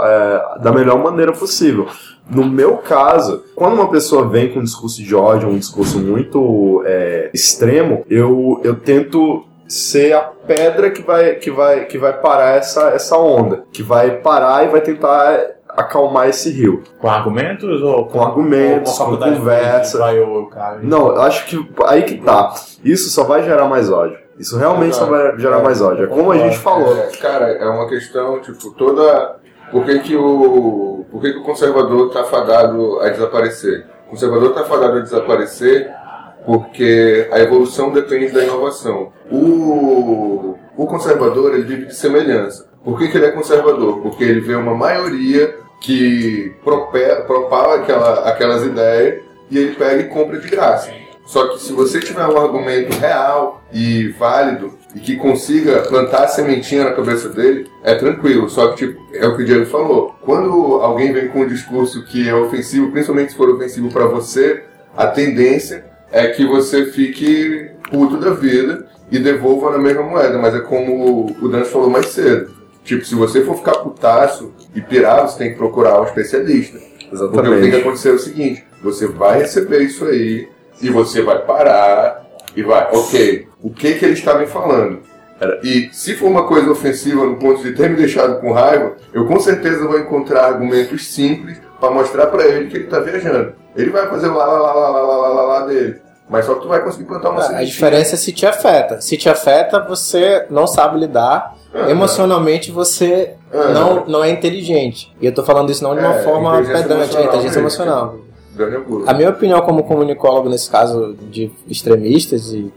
é, 0.00 0.58
da 0.60 0.72
melhor 0.72 0.98
maneira 1.00 1.30
possível. 1.32 1.86
No 2.28 2.44
meu 2.44 2.78
caso, 2.78 3.44
quando 3.54 3.74
uma 3.74 3.88
pessoa 3.88 4.26
vem 4.28 4.52
com 4.52 4.58
um 4.58 4.64
discurso 4.64 5.00
de 5.00 5.14
ódio, 5.14 5.48
um 5.48 5.56
discurso 5.56 6.00
muito 6.00 6.82
é, 6.84 7.30
extremo, 7.32 8.04
eu, 8.10 8.60
eu 8.64 8.74
tento 8.74 9.44
ser 9.68 10.12
a 10.14 10.20
pedra 10.20 10.90
que 10.90 11.02
vai, 11.02 11.34
que 11.34 11.50
vai, 11.50 11.84
que 11.86 11.98
vai 11.98 12.12
parar 12.12 12.56
essa, 12.56 12.90
essa 12.90 13.16
onda, 13.16 13.64
que 13.72 13.82
vai 13.82 14.18
parar 14.18 14.64
e 14.64 14.68
vai 14.68 14.80
tentar 14.80 15.56
acalmar 15.68 16.28
esse 16.28 16.50
rio. 16.50 16.82
Com 16.98 17.08
argumentos 17.08 17.82
ou 17.82 18.06
Com 18.06 18.22
argumentos, 18.22 18.98
ou 18.98 19.06
com 19.06 19.16
conversa. 19.18 19.98
Vai 19.98 20.16
cara. 20.50 20.78
Não, 20.82 21.08
eu 21.08 21.22
acho 21.22 21.46
que 21.46 21.70
aí 21.84 22.02
que 22.02 22.16
tá. 22.18 22.54
Isso 22.82 23.10
só 23.10 23.24
vai 23.24 23.42
gerar 23.42 23.66
mais 23.66 23.90
ódio. 23.90 24.18
Isso 24.38 24.58
realmente 24.58 24.96
só 24.96 25.06
vai 25.06 25.38
gerar 25.38 25.60
mais 25.60 25.80
ódio. 25.80 26.04
É 26.04 26.08
como 26.08 26.32
a 26.32 26.38
gente 26.38 26.58
falou. 26.58 26.96
É, 26.96 27.08
cara, 27.16 27.52
é 27.52 27.66
uma 27.66 27.88
questão, 27.88 28.40
tipo, 28.40 28.70
toda. 28.72 29.36
Por 29.70 29.84
que, 29.84 29.98
que 30.00 30.16
o. 30.16 31.04
Por 31.10 31.20
que, 31.20 31.32
que 31.32 31.38
o 31.38 31.42
conservador 31.42 32.12
tá 32.12 32.24
fadado 32.24 33.00
a 33.00 33.08
desaparecer? 33.08 33.86
O 34.06 34.10
conservador 34.10 34.54
tá 34.54 34.64
fadado 34.64 34.98
a 34.98 35.00
desaparecer 35.00 35.90
porque 36.46 37.28
a 37.32 37.40
evolução 37.40 37.90
depende 37.90 38.32
da 38.32 38.44
inovação. 38.44 39.12
O, 39.30 40.54
o 40.76 40.86
conservador, 40.86 41.52
ele 41.52 41.64
vive 41.64 41.86
de 41.86 41.96
semelhança. 41.96 42.68
Por 42.84 42.96
que, 42.96 43.08
que 43.08 43.16
ele 43.16 43.26
é 43.26 43.32
conservador? 43.32 44.00
Porque 44.00 44.22
ele 44.22 44.40
vê 44.40 44.54
uma 44.54 44.74
maioria 44.74 45.56
que 45.80 46.54
propaga 46.62 47.74
aquela, 47.74 48.28
aquelas 48.28 48.64
ideias 48.64 49.22
e 49.50 49.58
ele 49.58 49.74
pega 49.74 50.02
e 50.02 50.08
compra 50.08 50.38
de 50.38 50.48
graça. 50.48 50.92
Só 51.26 51.48
que 51.48 51.60
se 51.60 51.72
você 51.72 51.98
tiver 51.98 52.24
um 52.24 52.40
argumento 52.40 52.96
real 52.96 53.60
e 53.72 54.10
válido 54.10 54.78
e 54.94 55.00
que 55.00 55.16
consiga 55.16 55.82
plantar 55.82 56.24
a 56.24 56.28
sementinha 56.28 56.84
na 56.84 56.92
cabeça 56.92 57.28
dele, 57.28 57.68
é 57.82 57.96
tranquilo. 57.96 58.48
Só 58.48 58.68
que, 58.68 58.86
tipo, 58.86 59.02
é 59.12 59.26
o 59.26 59.36
que 59.36 59.42
o 59.42 59.44
Diego 59.44 59.66
falou. 59.66 60.14
Quando 60.22 60.80
alguém 60.80 61.12
vem 61.12 61.26
com 61.26 61.40
um 61.40 61.48
discurso 61.48 62.04
que 62.04 62.28
é 62.28 62.34
ofensivo, 62.34 62.92
principalmente 62.92 63.32
se 63.32 63.36
for 63.36 63.50
ofensivo 63.50 63.90
para 63.90 64.06
você, 64.06 64.62
a 64.96 65.08
tendência 65.08 65.95
é 66.10 66.28
que 66.28 66.46
você 66.46 66.86
fique 66.86 67.70
puto 67.90 68.18
da 68.18 68.30
vida 68.30 68.86
e 69.10 69.18
devolva 69.18 69.70
na 69.70 69.78
mesma 69.78 70.02
moeda. 70.02 70.38
Mas 70.38 70.54
é 70.54 70.60
como 70.60 71.34
o 71.40 71.48
Dan 71.48 71.64
falou 71.64 71.90
mais 71.90 72.06
cedo. 72.08 72.50
Tipo, 72.84 73.04
se 73.04 73.14
você 73.14 73.42
for 73.44 73.56
ficar 73.56 73.74
putaço 73.74 74.52
e 74.74 74.80
pirar, 74.80 75.28
você 75.28 75.38
tem 75.38 75.50
que 75.50 75.56
procurar 75.56 76.00
um 76.00 76.04
especialista. 76.04 76.78
Porque 77.10 77.24
o 77.24 77.30
que 77.30 77.34
tem 77.34 77.42
que 77.42 77.48
Exatamente. 77.48 77.76
acontecer 77.76 78.08
é 78.10 78.12
o 78.12 78.18
seguinte: 78.18 78.64
você 78.82 79.06
vai 79.06 79.40
receber 79.40 79.80
isso 79.82 80.04
aí 80.04 80.48
e 80.80 80.90
você 80.90 81.22
vai 81.22 81.38
parar 81.44 82.24
e 82.54 82.62
vai, 82.62 82.88
ok, 82.92 83.46
o 83.62 83.70
que 83.70 83.94
que 83.94 84.04
ele 84.04 84.14
está 84.14 84.38
me 84.38 84.46
falando? 84.46 85.00
E 85.62 85.90
se 85.92 86.14
for 86.14 86.28
uma 86.28 86.46
coisa 86.46 86.70
ofensiva 86.70 87.24
no 87.26 87.36
ponto 87.36 87.62
de 87.62 87.72
ter 87.72 87.90
me 87.90 87.96
deixado 87.96 88.40
com 88.40 88.52
raiva, 88.52 88.96
eu 89.12 89.26
com 89.26 89.38
certeza 89.38 89.86
vou 89.86 89.98
encontrar 89.98 90.46
argumentos 90.46 91.08
simples 91.08 91.60
mostrar 91.90 92.26
para 92.26 92.44
ele 92.44 92.68
que 92.68 92.76
ele 92.76 92.84
está 92.84 93.00
viajando. 93.00 93.52
Ele 93.74 93.90
vai 93.90 94.08
fazer 94.08 94.28
lá, 94.28 94.46
lá, 94.46 94.72
lá, 94.72 94.72
lá, 94.72 94.90
lá, 94.90 95.16
lá, 95.16 95.28
lá, 95.28 95.42
lá 95.42 95.66
dele. 95.66 96.00
Mas 96.28 96.44
só 96.44 96.54
que 96.54 96.62
tu 96.62 96.68
vai 96.68 96.82
conseguir 96.82 97.04
plantar 97.04 97.30
uma 97.30 97.42
semente. 97.42 97.62
A 97.62 97.66
diferença 97.66 98.14
é 98.14 98.18
se 98.18 98.32
te 98.32 98.46
afeta. 98.46 99.00
Se 99.00 99.16
te 99.16 99.28
afeta, 99.28 99.80
você 99.80 100.46
não 100.50 100.66
sabe 100.66 100.98
lidar. 100.98 101.54
Ah, 101.72 101.88
Emocionalmente, 101.90 102.72
você 102.72 103.34
ah, 103.52 103.68
não, 103.72 104.06
não 104.06 104.24
é 104.24 104.30
inteligente. 104.30 105.14
E 105.20 105.26
eu 105.26 105.30
estou 105.30 105.44
falando 105.44 105.70
isso 105.70 105.84
não 105.84 105.94
de 105.94 106.00
uma 106.00 106.16
é, 106.16 106.22
forma 106.22 106.60
pedante, 106.62 107.16
é 107.16 107.24
inteligência 107.24 107.60
emocional. 107.60 108.16
A 109.06 109.12
minha 109.12 109.28
opinião 109.28 109.60
como 109.60 109.84
comunicólogo 109.84 110.48
nesse 110.48 110.70
caso 110.70 111.14
de 111.30 111.52
extremistas 111.68 112.52
e 112.52 112.72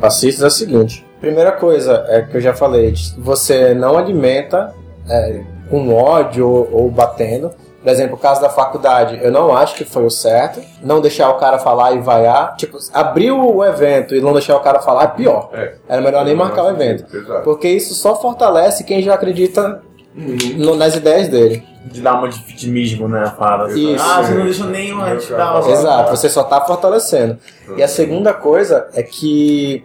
fascistas 0.00 0.42
é 0.42 0.46
a 0.46 0.50
seguinte. 0.50 1.06
Primeira 1.20 1.52
coisa 1.52 2.04
é 2.08 2.22
que 2.22 2.38
eu 2.38 2.40
já 2.40 2.54
falei, 2.54 2.94
você 3.18 3.74
não 3.74 3.98
alimenta 3.98 4.74
é, 5.06 5.42
com 5.68 5.94
ódio 5.94 6.48
ou, 6.48 6.68
ou 6.72 6.90
batendo, 6.90 7.50
por 7.82 7.90
exemplo, 7.90 8.14
o 8.16 8.18
caso 8.18 8.40
da 8.42 8.50
faculdade, 8.50 9.18
eu 9.22 9.32
não 9.32 9.56
acho 9.56 9.74
que 9.74 9.84
foi 9.84 10.04
o 10.04 10.10
certo. 10.10 10.60
Não 10.82 11.00
deixar 11.00 11.30
o 11.30 11.34
cara 11.38 11.58
falar 11.58 11.92
e 11.92 11.98
vaiar. 12.00 12.54
Tipo, 12.56 12.76
abrir 12.92 13.30
o 13.32 13.64
evento 13.64 14.14
e 14.14 14.20
não 14.20 14.32
deixar 14.34 14.56
o 14.56 14.60
cara 14.60 14.80
falar 14.80 15.04
é 15.04 15.06
pior. 15.08 15.48
É. 15.54 15.74
Era 15.88 16.02
melhor 16.02 16.24
nem 16.24 16.34
marcar 16.34 16.64
o 16.64 16.70
evento. 16.70 17.04
Exato. 17.14 17.42
Porque 17.42 17.68
isso 17.68 17.94
só 17.94 18.14
fortalece 18.20 18.84
quem 18.84 19.02
já 19.02 19.14
acredita 19.14 19.80
no- 20.14 20.76
nas 20.76 20.94
ideias 20.94 21.28
dele. 21.28 21.64
De 21.86 22.02
dar 22.02 22.14
uma 22.18 22.28
de 22.28 22.38
vitimismo, 22.44 23.08
né? 23.08 23.32
Fala 23.38 23.66
assim, 23.68 23.94
Isso. 23.94 24.04
ah, 24.06 24.22
você 24.22 24.34
não 24.34 24.44
deixou 24.44 24.66
nenhum, 24.66 25.00
a 25.00 25.14
gente 25.14 25.32
dá 25.32 25.58
uma. 25.58 25.70
Exato, 25.70 26.10
você 26.14 26.28
só 26.28 26.42
tá 26.44 26.60
fortalecendo. 26.60 27.38
E 27.76 27.82
a 27.82 27.88
segunda 27.88 28.34
coisa 28.34 28.88
é 28.94 29.02
que 29.02 29.82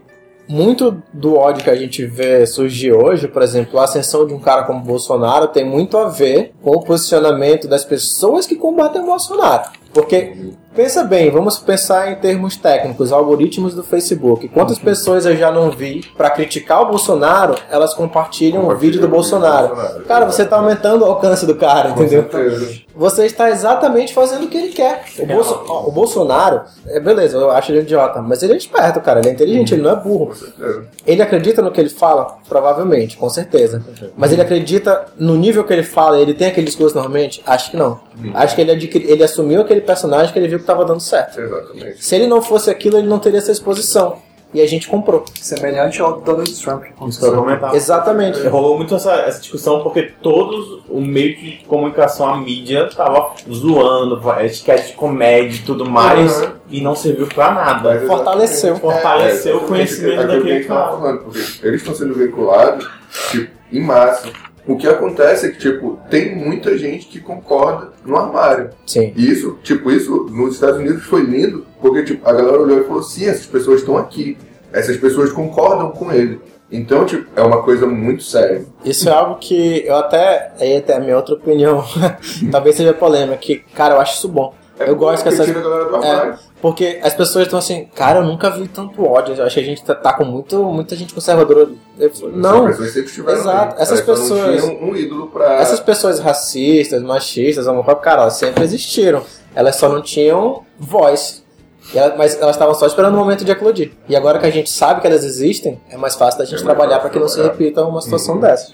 muito 0.47 1.01
do 1.13 1.35
ódio 1.35 1.63
que 1.63 1.69
a 1.69 1.75
gente 1.75 2.05
vê 2.05 2.45
surgir 2.45 2.93
hoje, 2.93 3.27
por 3.27 3.41
exemplo, 3.41 3.79
a 3.79 3.83
ascensão 3.83 4.25
de 4.25 4.33
um 4.33 4.39
cara 4.39 4.63
como 4.63 4.79
Bolsonaro 4.81 5.47
tem 5.47 5.65
muito 5.65 5.97
a 5.97 6.07
ver 6.07 6.53
com 6.61 6.71
o 6.71 6.83
posicionamento 6.83 7.67
das 7.67 7.83
pessoas 7.83 8.45
que 8.45 8.55
combatem 8.55 9.01
o 9.01 9.05
Bolsonaro. 9.05 9.69
Porque 9.93 10.35
Pensa 10.75 11.03
bem, 11.05 11.31
vamos 11.31 11.57
pensar 11.57 12.11
em 12.11 12.15
termos 12.15 12.57
técnicos, 12.57 13.11
algoritmos 13.13 13.73
do 13.73 13.81
Facebook. 13.81 14.49
Quantas 14.49 14.77
pessoas 14.77 15.25
eu 15.25 15.35
já 15.35 15.49
não 15.49 15.71
vi 15.71 16.03
pra 16.17 16.29
criticar 16.29 16.81
o 16.81 16.87
Bolsonaro, 16.87 17.55
elas 17.71 17.93
compartilham 17.93 18.67
o 18.67 18.75
vídeo 18.75 18.99
do 18.99 19.07
Bolsonaro. 19.07 19.73
Cara, 20.05 20.25
você 20.25 20.43
tá 20.43 20.57
aumentando 20.57 21.03
o 21.03 21.05
alcance 21.05 21.45
do 21.45 21.55
cara, 21.55 21.89
entendeu? 21.91 22.23
Você 22.93 23.25
está 23.25 23.49
exatamente 23.49 24.13
fazendo 24.13 24.45
o 24.45 24.47
que 24.47 24.57
ele 24.57 24.69
quer. 24.69 25.03
O, 25.19 25.25
Bolso- 25.25 25.63
ó, 25.67 25.87
o 25.87 25.91
Bolsonaro, 25.91 26.61
é, 26.87 26.99
beleza, 26.99 27.37
eu 27.37 27.51
acho 27.51 27.71
ele 27.71 27.81
idiota, 27.81 28.21
mas 28.21 28.41
ele 28.43 28.53
é 28.53 28.57
esperto, 28.57 29.01
cara, 29.01 29.19
ele 29.19 29.29
é 29.29 29.31
inteligente, 29.31 29.73
ele 29.73 29.81
não 29.81 29.91
é 29.91 29.95
burro. 29.95 30.31
Ele 31.05 31.21
acredita 31.21 31.61
no 31.61 31.71
que 31.71 31.79
ele 31.81 31.89
fala? 31.89 32.37
Provavelmente, 32.47 33.17
com 33.17 33.29
certeza. 33.29 33.81
Mas 34.17 34.31
ele 34.31 34.41
acredita 34.41 35.05
no 35.17 35.35
nível 35.35 35.63
que 35.63 35.73
ele 35.73 35.83
fala, 35.83 36.19
ele 36.19 36.33
tem 36.33 36.47
aquele 36.47 36.67
discurso 36.67 36.95
normalmente? 36.95 37.41
Acho 37.45 37.71
que 37.71 37.77
não. 37.77 37.99
Acho 38.33 38.55
que 38.55 38.61
ele, 38.61 38.71
adquiri- 38.71 39.11
ele 39.11 39.23
assumiu 39.23 39.59
aquele 39.61 39.81
personagem 39.81 40.31
que 40.31 40.39
ele 40.39 40.47
viu 40.47 40.63
estava 40.65 40.83
dando 40.85 40.99
certo. 40.99 41.39
Exatamente. 41.39 42.03
Se 42.03 42.15
ele 42.15 42.27
não 42.27 42.41
fosse 42.41 42.69
aquilo, 42.69 42.97
ele 42.97 43.07
não 43.07 43.19
teria 43.19 43.39
essa 43.39 43.51
exposição. 43.51 44.17
E 44.53 44.61
a 44.61 44.67
gente 44.67 44.87
comprou. 44.87 45.25
Semelhante 45.41 46.01
ao 46.01 46.21
Donald 46.21 46.49
Trump. 46.63 46.83
Isso 47.09 47.19
que 47.19 47.25
eu 47.25 47.31
ia 47.31 47.35
comentar. 47.35 47.75
Exatamente. 47.75 48.47
Rolou 48.47 48.77
muito 48.77 48.95
essa, 48.95 49.11
essa 49.15 49.41
discussão 49.41 49.83
porque 49.83 50.03
todos 50.21 50.81
o 50.87 51.01
meio 51.01 51.35
de 51.35 51.65
comunicação, 51.67 52.29
a 52.29 52.37
mídia, 52.37 52.89
tava 52.95 53.31
zoando, 53.51 54.21
esquete 54.43 54.87
de 54.87 54.93
comédia 54.93 55.57
e 55.57 55.65
tudo 55.65 55.83
mais, 55.89 56.41
Uhum. 56.41 56.51
e 56.69 56.79
não 56.79 56.95
serviu 56.95 57.27
pra 57.27 57.51
nada. 57.51 57.95
Mas 57.95 58.07
Fortaleceu. 58.07 58.77
Fortaleceu 58.77 59.55
o 59.55 59.57
exatamente 59.57 59.67
conhecimento 59.67 60.21
aquilo 60.21 60.27
que 60.29 60.33
a 60.33 60.37
daquele 60.37 60.63
cara. 60.65 60.87
falando, 60.91 61.19
porque 61.23 61.39
eles 61.61 61.81
estão 61.81 61.93
sendo 61.95 62.13
vinculados 62.13 62.89
tipo, 63.31 63.51
em 63.73 63.81
massa. 63.81 64.29
O 64.67 64.75
que 64.77 64.87
acontece 64.87 65.45
é 65.45 65.49
que, 65.49 65.59
tipo, 65.59 65.99
tem 66.09 66.35
muita 66.35 66.77
gente 66.77 67.05
que 67.07 67.19
concorda 67.19 67.89
no 68.03 68.17
armário. 68.17 68.71
Sim. 68.85 69.13
E 69.15 69.29
isso, 69.29 69.59
tipo, 69.61 69.91
isso 69.91 70.27
nos 70.31 70.55
Estados 70.55 70.77
Unidos 70.77 71.03
foi 71.03 71.21
lindo, 71.21 71.65
porque, 71.79 72.03
tipo, 72.03 72.27
a 72.27 72.33
galera 72.33 72.59
olhou 72.59 72.79
e 72.79 72.83
falou, 72.83 73.03
sim, 73.03 73.25
essas 73.25 73.45
pessoas 73.45 73.81
estão 73.81 73.97
aqui. 73.97 74.37
Essas 74.73 74.97
pessoas 74.97 75.31
concordam 75.31 75.91
com 75.91 76.11
ele. 76.11 76.41
Então, 76.71 77.05
tipo, 77.05 77.29
é 77.35 77.43
uma 77.43 77.61
coisa 77.61 77.85
muito 77.85 78.23
séria. 78.23 78.65
Isso 78.83 79.07
é 79.07 79.11
algo 79.11 79.35
que 79.35 79.85
eu 79.85 79.95
até. 79.95 80.51
Aí 80.59 80.77
até 80.77 80.95
a 80.95 80.99
minha 80.99 81.15
outra 81.15 81.35
opinião. 81.35 81.83
talvez 82.51 82.75
seja 82.75 82.93
polêmica. 82.93 83.37
Que, 83.37 83.57
cara, 83.73 83.95
eu 83.95 84.01
acho 84.01 84.17
isso 84.17 84.27
bom. 84.27 84.53
É 84.79 84.89
eu 84.89 84.95
gosto 84.95 85.23
que 85.23 85.29
essas. 85.29 85.47
É, 85.47 86.35
porque 86.65 86.99
as 87.03 87.13
pessoas 87.13 87.45
estão 87.45 87.59
assim, 87.59 87.87
cara, 87.93 88.21
eu 88.21 88.25
nunca 88.25 88.49
vi 88.49 88.67
tanto 88.67 89.05
ódio. 89.05 89.35
Eu 89.35 89.45
acho 89.45 89.53
que 89.53 89.61
a 89.61 89.63
gente 89.63 89.83
tá, 89.83 89.93
tá 89.93 90.13
com 90.13 90.25
muito, 90.25 90.63
muita 90.63 90.95
gente 90.95 91.13
conservadora. 91.13 91.69
Eu 91.99 92.11
não, 92.33 92.65
pessoas 92.65 92.91
sempre 92.91 93.31
Exato. 93.33 93.75
Essas 93.79 94.01
pessoas- 94.01 94.61
tinham 94.63 94.83
um 94.83 94.95
ídolo 94.95 95.27
pra... 95.27 95.57
essas 95.61 95.79
pessoas 95.79 96.19
racistas, 96.19 97.03
machistas, 97.03 97.67
homofóbicas, 97.67 98.03
cara, 98.03 98.21
elas 98.23 98.33
sempre 98.33 98.63
existiram. 98.63 99.21
Elas 99.53 99.75
só 99.75 99.87
não 99.87 100.01
tinham 100.01 100.63
voz. 100.79 101.43
E 101.93 101.99
ela- 101.99 102.15
mas 102.17 102.35
elas 102.41 102.55
estavam 102.55 102.73
só 102.73 102.87
esperando 102.87 103.13
o 103.13 103.17
momento 103.17 103.45
de 103.45 103.51
eclodir. 103.51 103.91
E 104.09 104.15
agora 104.15 104.39
que 104.39 104.47
a 104.47 104.51
gente 104.51 104.71
sabe 104.71 105.01
que 105.01 105.05
elas 105.05 105.23
existem, 105.23 105.79
é 105.91 105.95
mais 105.97 106.15
fácil 106.15 106.39
da 106.39 106.45
gente 106.45 106.61
É 106.61 106.63
trabalhar 106.63 106.97
para 106.99 107.11
que 107.11 107.19
não 107.19 107.27
se 107.27 107.39
repita 107.39 107.85
uma 107.85 108.01
situação 108.01 108.33
Uhum. 108.35 108.41
dessa. 108.41 108.71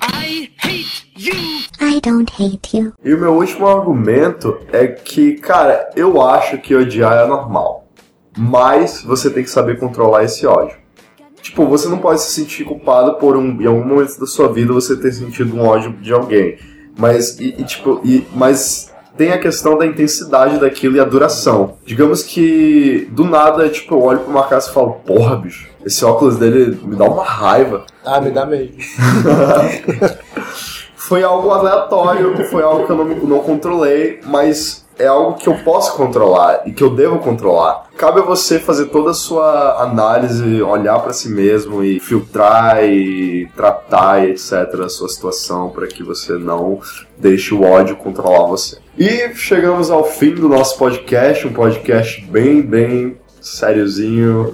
I 1.82 2.00
don't 2.02 2.32
hate 2.40 2.78
you. 2.78 2.94
E 3.04 3.14
o 3.14 3.18
meu 3.20 3.34
último 3.36 3.68
argumento 3.68 4.58
é 4.72 4.88
que, 4.88 5.34
cara, 5.34 5.90
eu 5.94 6.22
acho 6.22 6.58
que 6.60 6.74
odiar 6.74 7.26
é 7.26 7.28
normal. 7.28 7.81
Mas 8.38 9.04
você 9.04 9.30
tem 9.30 9.44
que 9.44 9.50
saber 9.50 9.80
controlar 9.80 10.24
esse 10.24 10.46
ódio. 10.46 10.78
Tipo, 11.42 11.66
você 11.66 11.88
não 11.88 11.98
pode 11.98 12.22
se 12.22 12.32
sentir 12.32 12.64
culpado 12.64 13.16
por 13.16 13.36
um, 13.36 13.62
em 13.62 13.66
algum 13.66 13.84
momento 13.84 14.20
da 14.20 14.26
sua 14.26 14.48
vida 14.48 14.72
você 14.72 14.96
ter 14.96 15.12
sentido 15.12 15.56
um 15.56 15.66
ódio 15.66 15.94
de 15.94 16.14
alguém. 16.14 16.58
Mas, 16.98 17.40
e, 17.40 17.56
e, 17.58 17.64
tipo, 17.64 18.00
e, 18.04 18.26
mas 18.36 18.92
tem 19.18 19.32
a 19.32 19.40
questão 19.40 19.78
da 19.78 19.86
intensidade 19.86 20.60
daquilo 20.60 20.98
e 20.98 21.00
a 21.00 21.04
duração. 21.04 21.78
Digamos 21.86 22.24
que 22.24 23.08
do 23.12 23.24
nada, 23.26 23.70
tipo, 23.70 23.96
eu 23.96 24.02
olho 24.02 24.20
pro 24.20 24.32
Marcos 24.32 24.68
e 24.68 24.74
falo, 24.74 24.94
porra, 25.06 25.36
bicho, 25.36 25.68
esse 25.86 26.06
óculos 26.06 26.38
dele 26.38 26.80
me 26.84 26.96
dá 26.96 27.06
uma 27.06 27.24
raiva. 27.24 27.86
Ah, 28.06 28.22
me 28.22 28.30
dá 28.30 28.46
mesmo. 28.46 28.76
Foi 30.96 31.24
algo 31.24 31.50
aleatório, 31.50 32.48
foi 32.50 32.64
algo 32.64 32.86
que 32.86 32.92
eu 32.94 32.96
não, 32.96 33.06
não 33.06 33.40
controlei, 33.40 34.22
mas 34.24 34.86
é 35.02 35.08
algo 35.08 35.34
que 35.34 35.48
eu 35.48 35.56
posso 35.56 35.96
controlar 35.96 36.62
e 36.66 36.72
que 36.72 36.84
eu 36.84 36.90
devo 36.90 37.20
controlar. 37.20 37.90
Cabe 37.98 38.20
a 38.20 38.24
você 38.24 38.60
fazer 38.60 38.86
toda 38.86 39.12
a 39.12 39.14
sua 39.14 39.82
análise, 39.82 40.62
olhar 40.62 41.00
pra 41.00 41.12
si 41.14 41.30
mesmo 41.30 41.84
e 41.84 42.00
filtrar 42.00 42.84
e 42.84 43.50
tratar 43.56 44.26
e 44.26 44.32
etc. 44.32 44.52
a 44.86 44.90
sua 44.90 45.10
situação 45.10 45.70
para 45.70 45.88
que 45.88 46.04
você 46.04 46.34
não 46.34 46.80
deixe 47.18 47.54
o 47.54 47.64
ódio 47.64 47.96
controlar 47.96 48.48
você. 48.48 48.78
E 48.98 49.34
chegamos 49.36 49.90
ao 49.90 50.04
fim 50.04 50.36
do 50.36 50.48
nosso 50.48 50.78
podcast, 50.78 51.48
um 51.48 51.54
podcast 51.54 52.24
bem, 52.26 52.62
bem 52.62 53.18
sériozinho. 53.42 54.54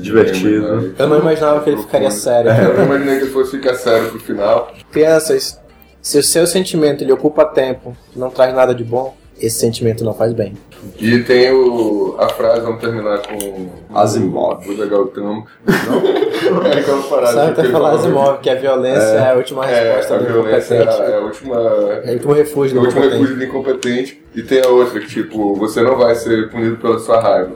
Divertido. 0.00 0.94
Eu 0.98 1.06
não 1.08 1.18
imaginava 1.18 1.60
que 1.60 1.70
ele 1.70 1.82
ficaria 1.82 2.10
sério. 2.10 2.50
Eu 2.50 2.78
não 2.78 2.84
imaginei 2.84 3.18
que 3.18 3.24
ele 3.24 3.32
fosse 3.32 3.50
ficar 3.50 3.74
sério 3.74 4.08
pro 4.10 4.20
final. 4.20 4.72
Crianças, 4.90 5.60
se 6.00 6.18
o 6.18 6.22
seu 6.22 6.46
sentimento 6.46 7.02
ele 7.02 7.12
ocupa 7.12 7.44
tempo, 7.44 7.96
não 8.14 8.30
traz 8.30 8.54
nada 8.54 8.74
de 8.74 8.84
bom, 8.84 9.14
esse 9.38 9.58
sentimento 9.58 10.04
não 10.04 10.14
faz 10.14 10.32
bem. 10.32 10.52
E 11.00 11.18
tem 11.20 11.50
o, 11.50 12.14
a 12.18 12.28
frase, 12.28 12.60
vamos 12.60 12.80
terminar 12.80 13.18
com 13.26 13.68
Asimov. 13.94 14.64
Buda 14.66 14.86
Gautama. 14.86 15.44
Não? 15.66 16.24
É 16.44 16.78
aquela 16.78 17.02
parada 17.04 17.32
Sabe 17.32 17.54
que 17.54 17.60
até 17.62 17.70
falar. 17.70 17.90
Asimov, 17.92 18.38
que 18.40 18.50
a 18.50 18.54
violência 18.54 19.00
é, 19.00 19.30
a 19.30 19.34
última 19.34 19.64
É, 19.66 19.84
resposta 19.94 20.14
a 20.14 20.18
do 20.18 20.24
violência 20.26 20.74
é 20.74 20.82
incompetente. 20.82 21.02
a, 21.02 21.04
é 21.06 21.16
a 21.16 21.20
última. 21.20 21.56
É 21.56 22.10
o 22.10 22.12
último 22.14 22.32
refúgio 22.34 22.76
É 22.76 22.80
o 22.80 22.82
do 22.82 22.86
último 22.86 23.00
incompetente. 23.04 23.12
refúgio 23.22 23.36
do 23.36 23.44
incompetente. 23.44 24.22
E 24.34 24.42
tem 24.42 24.62
a 24.62 24.68
outra 24.68 25.00
que, 25.00 25.06
tipo, 25.06 25.54
você 25.54 25.80
não 25.82 25.96
vai 25.96 26.14
ser 26.14 26.50
punido 26.50 26.76
pela 26.76 26.98
sua 26.98 27.18
raiva. 27.20 27.52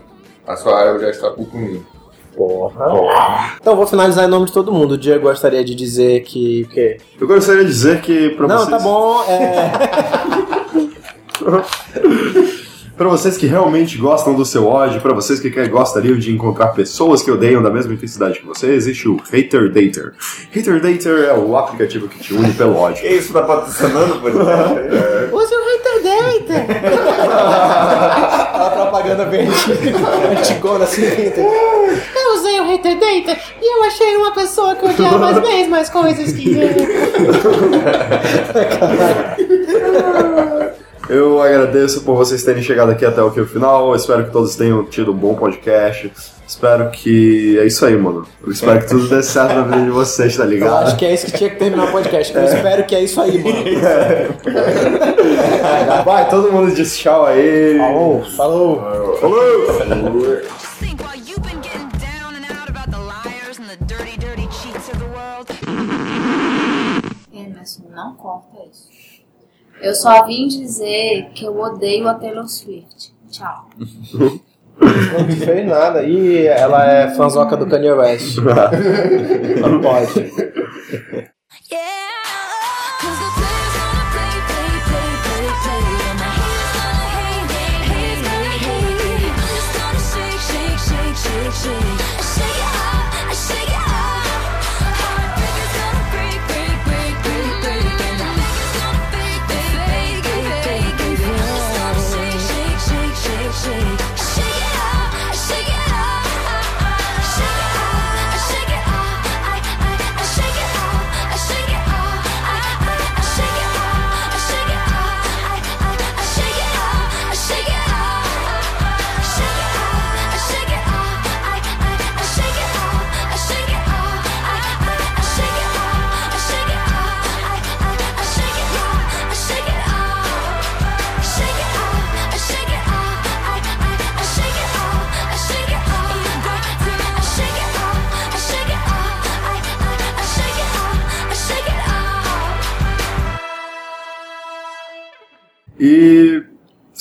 A 0.46 0.56
sua 0.56 0.74
raiva 0.78 0.98
já 1.00 1.10
está 1.10 1.30
por 1.30 1.46
punir. 1.46 1.82
Porra. 2.34 3.56
Então 3.60 3.76
vou 3.76 3.86
finalizar 3.86 4.24
em 4.24 4.28
nome 4.30 4.46
de 4.46 4.52
todo 4.52 4.72
mundo. 4.72 4.92
O 4.92 4.98
Diego 4.98 5.24
gostaria 5.24 5.62
de 5.64 5.74
dizer 5.74 6.22
que. 6.22 6.62
O 6.62 6.68
quê? 6.72 6.96
Eu 7.20 7.26
gostaria 7.26 7.62
de 7.64 7.68
dizer 7.70 8.00
que 8.00 8.30
pra 8.30 8.46
Não, 8.46 8.58
vocês... 8.58 8.70
tá 8.70 8.78
bom. 8.78 9.22
É... 9.24 10.47
Pra 12.98 13.08
vocês 13.08 13.36
que 13.36 13.46
realmente 13.46 13.96
gostam 13.96 14.34
do 14.34 14.44
seu 14.44 14.66
ódio, 14.66 15.00
pra 15.00 15.14
vocês 15.14 15.38
que 15.38 15.48
gostariam 15.68 16.18
de 16.18 16.32
encontrar 16.32 16.70
pessoas 16.70 17.22
que 17.22 17.30
odeiam 17.30 17.62
da 17.62 17.70
mesma 17.70 17.94
intensidade 17.94 18.40
que 18.40 18.44
você, 18.44 18.72
existe 18.72 19.08
o 19.08 19.20
Hater 19.30 19.68
Dater. 19.72 20.14
Hater 20.50 20.82
Dater 20.82 21.28
é 21.28 21.32
o 21.32 21.56
aplicativo 21.56 22.08
que 22.08 22.18
te 22.18 22.34
une 22.34 22.52
pelo 22.54 22.76
ódio. 22.76 23.02
Que 23.02 23.08
isso 23.14 23.32
tá 23.32 23.42
patrocinando, 23.42 24.18
por 24.20 24.32
Use 25.32 25.54
o 25.54 25.64
Hater 25.64 26.02
Data! 26.02 26.54
a 28.66 28.70
propaganda 28.70 29.26
bem 29.26 29.46
antigona 30.36 30.82
assim. 30.82 31.04
Eu 31.04 32.34
usei 32.34 32.60
o 32.60 32.64
Hater 32.64 32.98
Data 32.98 33.38
e 33.62 33.76
eu 33.76 33.84
achei 33.84 34.16
uma 34.16 34.34
pessoa 34.34 34.74
que 34.74 34.84
odiava 34.84 35.30
as 35.30 35.40
mesmas 35.40 35.88
coisas 35.88 36.32
que 36.32 36.50
eu. 36.50 36.68
Eu 41.08 41.40
agradeço 41.40 42.02
por 42.02 42.16
vocês 42.16 42.42
terem 42.42 42.62
chegado 42.62 42.90
aqui 42.90 43.04
até 43.04 43.20
aqui 43.22 43.40
o 43.40 43.46
final. 43.46 43.88
Eu 43.90 43.96
espero 43.96 44.24
que 44.26 44.30
todos 44.30 44.54
tenham 44.56 44.84
tido 44.84 45.12
um 45.12 45.16
bom 45.16 45.34
podcast. 45.34 46.12
Espero 46.46 46.90
que. 46.90 47.58
É 47.58 47.66
isso 47.66 47.84
aí, 47.86 47.96
mano. 47.96 48.26
Eu 48.44 48.52
espero 48.52 48.80
que 48.80 48.88
tudo 48.88 49.08
dê 49.08 49.22
certo 49.22 49.54
na 49.54 49.62
vida 49.62 49.84
de 49.84 49.90
vocês, 49.90 50.36
tá 50.36 50.44
Eu 50.44 50.50
ligado? 50.50 50.86
acho 50.86 50.96
que 50.96 51.06
é 51.06 51.14
isso 51.14 51.26
que 51.26 51.32
tinha 51.32 51.50
que 51.50 51.56
terminar 51.56 51.88
o 51.88 51.92
podcast. 51.92 52.34
Eu 52.34 52.44
espero 52.44 52.84
que 52.84 52.94
é 52.94 53.02
isso 53.02 53.20
aí, 53.20 53.42
mano. 53.42 53.56
Vai, 56.04 56.28
todo 56.28 56.52
mundo 56.52 56.74
diz 56.74 56.98
tchau 56.98 57.24
aí. 57.24 57.78
Falou, 57.78 58.24
falou. 58.36 58.82
World. 59.22 60.48
Emerson, 67.32 67.84
não 67.90 68.14
corta 68.14 68.56
isso. 68.70 68.88
Eu 69.80 69.94
só 69.94 70.26
vim 70.26 70.48
dizer 70.48 71.30
que 71.34 71.44
eu 71.44 71.58
odeio 71.58 72.08
a 72.08 72.14
Taylor 72.14 72.48
Swift. 72.48 73.12
Tchau. 73.30 73.68
Não 74.80 75.36
fez 75.36 75.66
nada. 75.66 76.02
E 76.02 76.46
ela 76.46 76.90
é 76.90 77.14
fanzoca 77.14 77.56
do 77.56 77.66
Kanye 77.66 77.92
West. 77.92 78.38
Não 79.60 79.80
pode. 79.80 80.32
Yeah. 81.70 81.98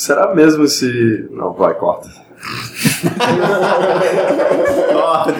Será 0.07 0.33
mesmo 0.33 0.63
esse. 0.63 1.27
Não, 1.31 1.51
vai, 1.53 1.73
corta. 1.73 2.09
Corta, 4.93 5.33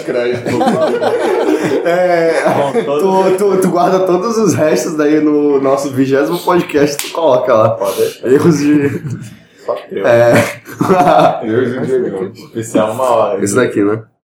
créditos. 0.00 0.54
É, 1.84 2.42
tu, 2.84 3.36
tu, 3.36 3.60
tu 3.60 3.68
guarda 3.68 4.00
todos 4.00 4.38
os 4.38 4.54
restos 4.54 4.96
daí 4.96 5.20
no 5.20 5.60
nosso 5.60 5.90
vigésimo 5.90 6.38
podcast, 6.38 7.08
tu 7.08 7.12
coloca 7.12 7.52
lá. 7.52 7.70
Pode 7.70 7.96
deixar. 7.98 8.28
Erros 8.28 8.58
de. 8.58 9.02
Só 9.64 9.74
teu. 9.74 10.06
É. 10.06 10.32
Deus 11.44 11.72
e 11.72 11.78
o 11.78 11.86
Diegão. 11.86 12.32
Especial 12.32 12.92
uma 12.92 13.04
hora. 13.04 13.44
Esse 13.44 13.54
daqui, 13.54 13.82
né? 13.82 14.02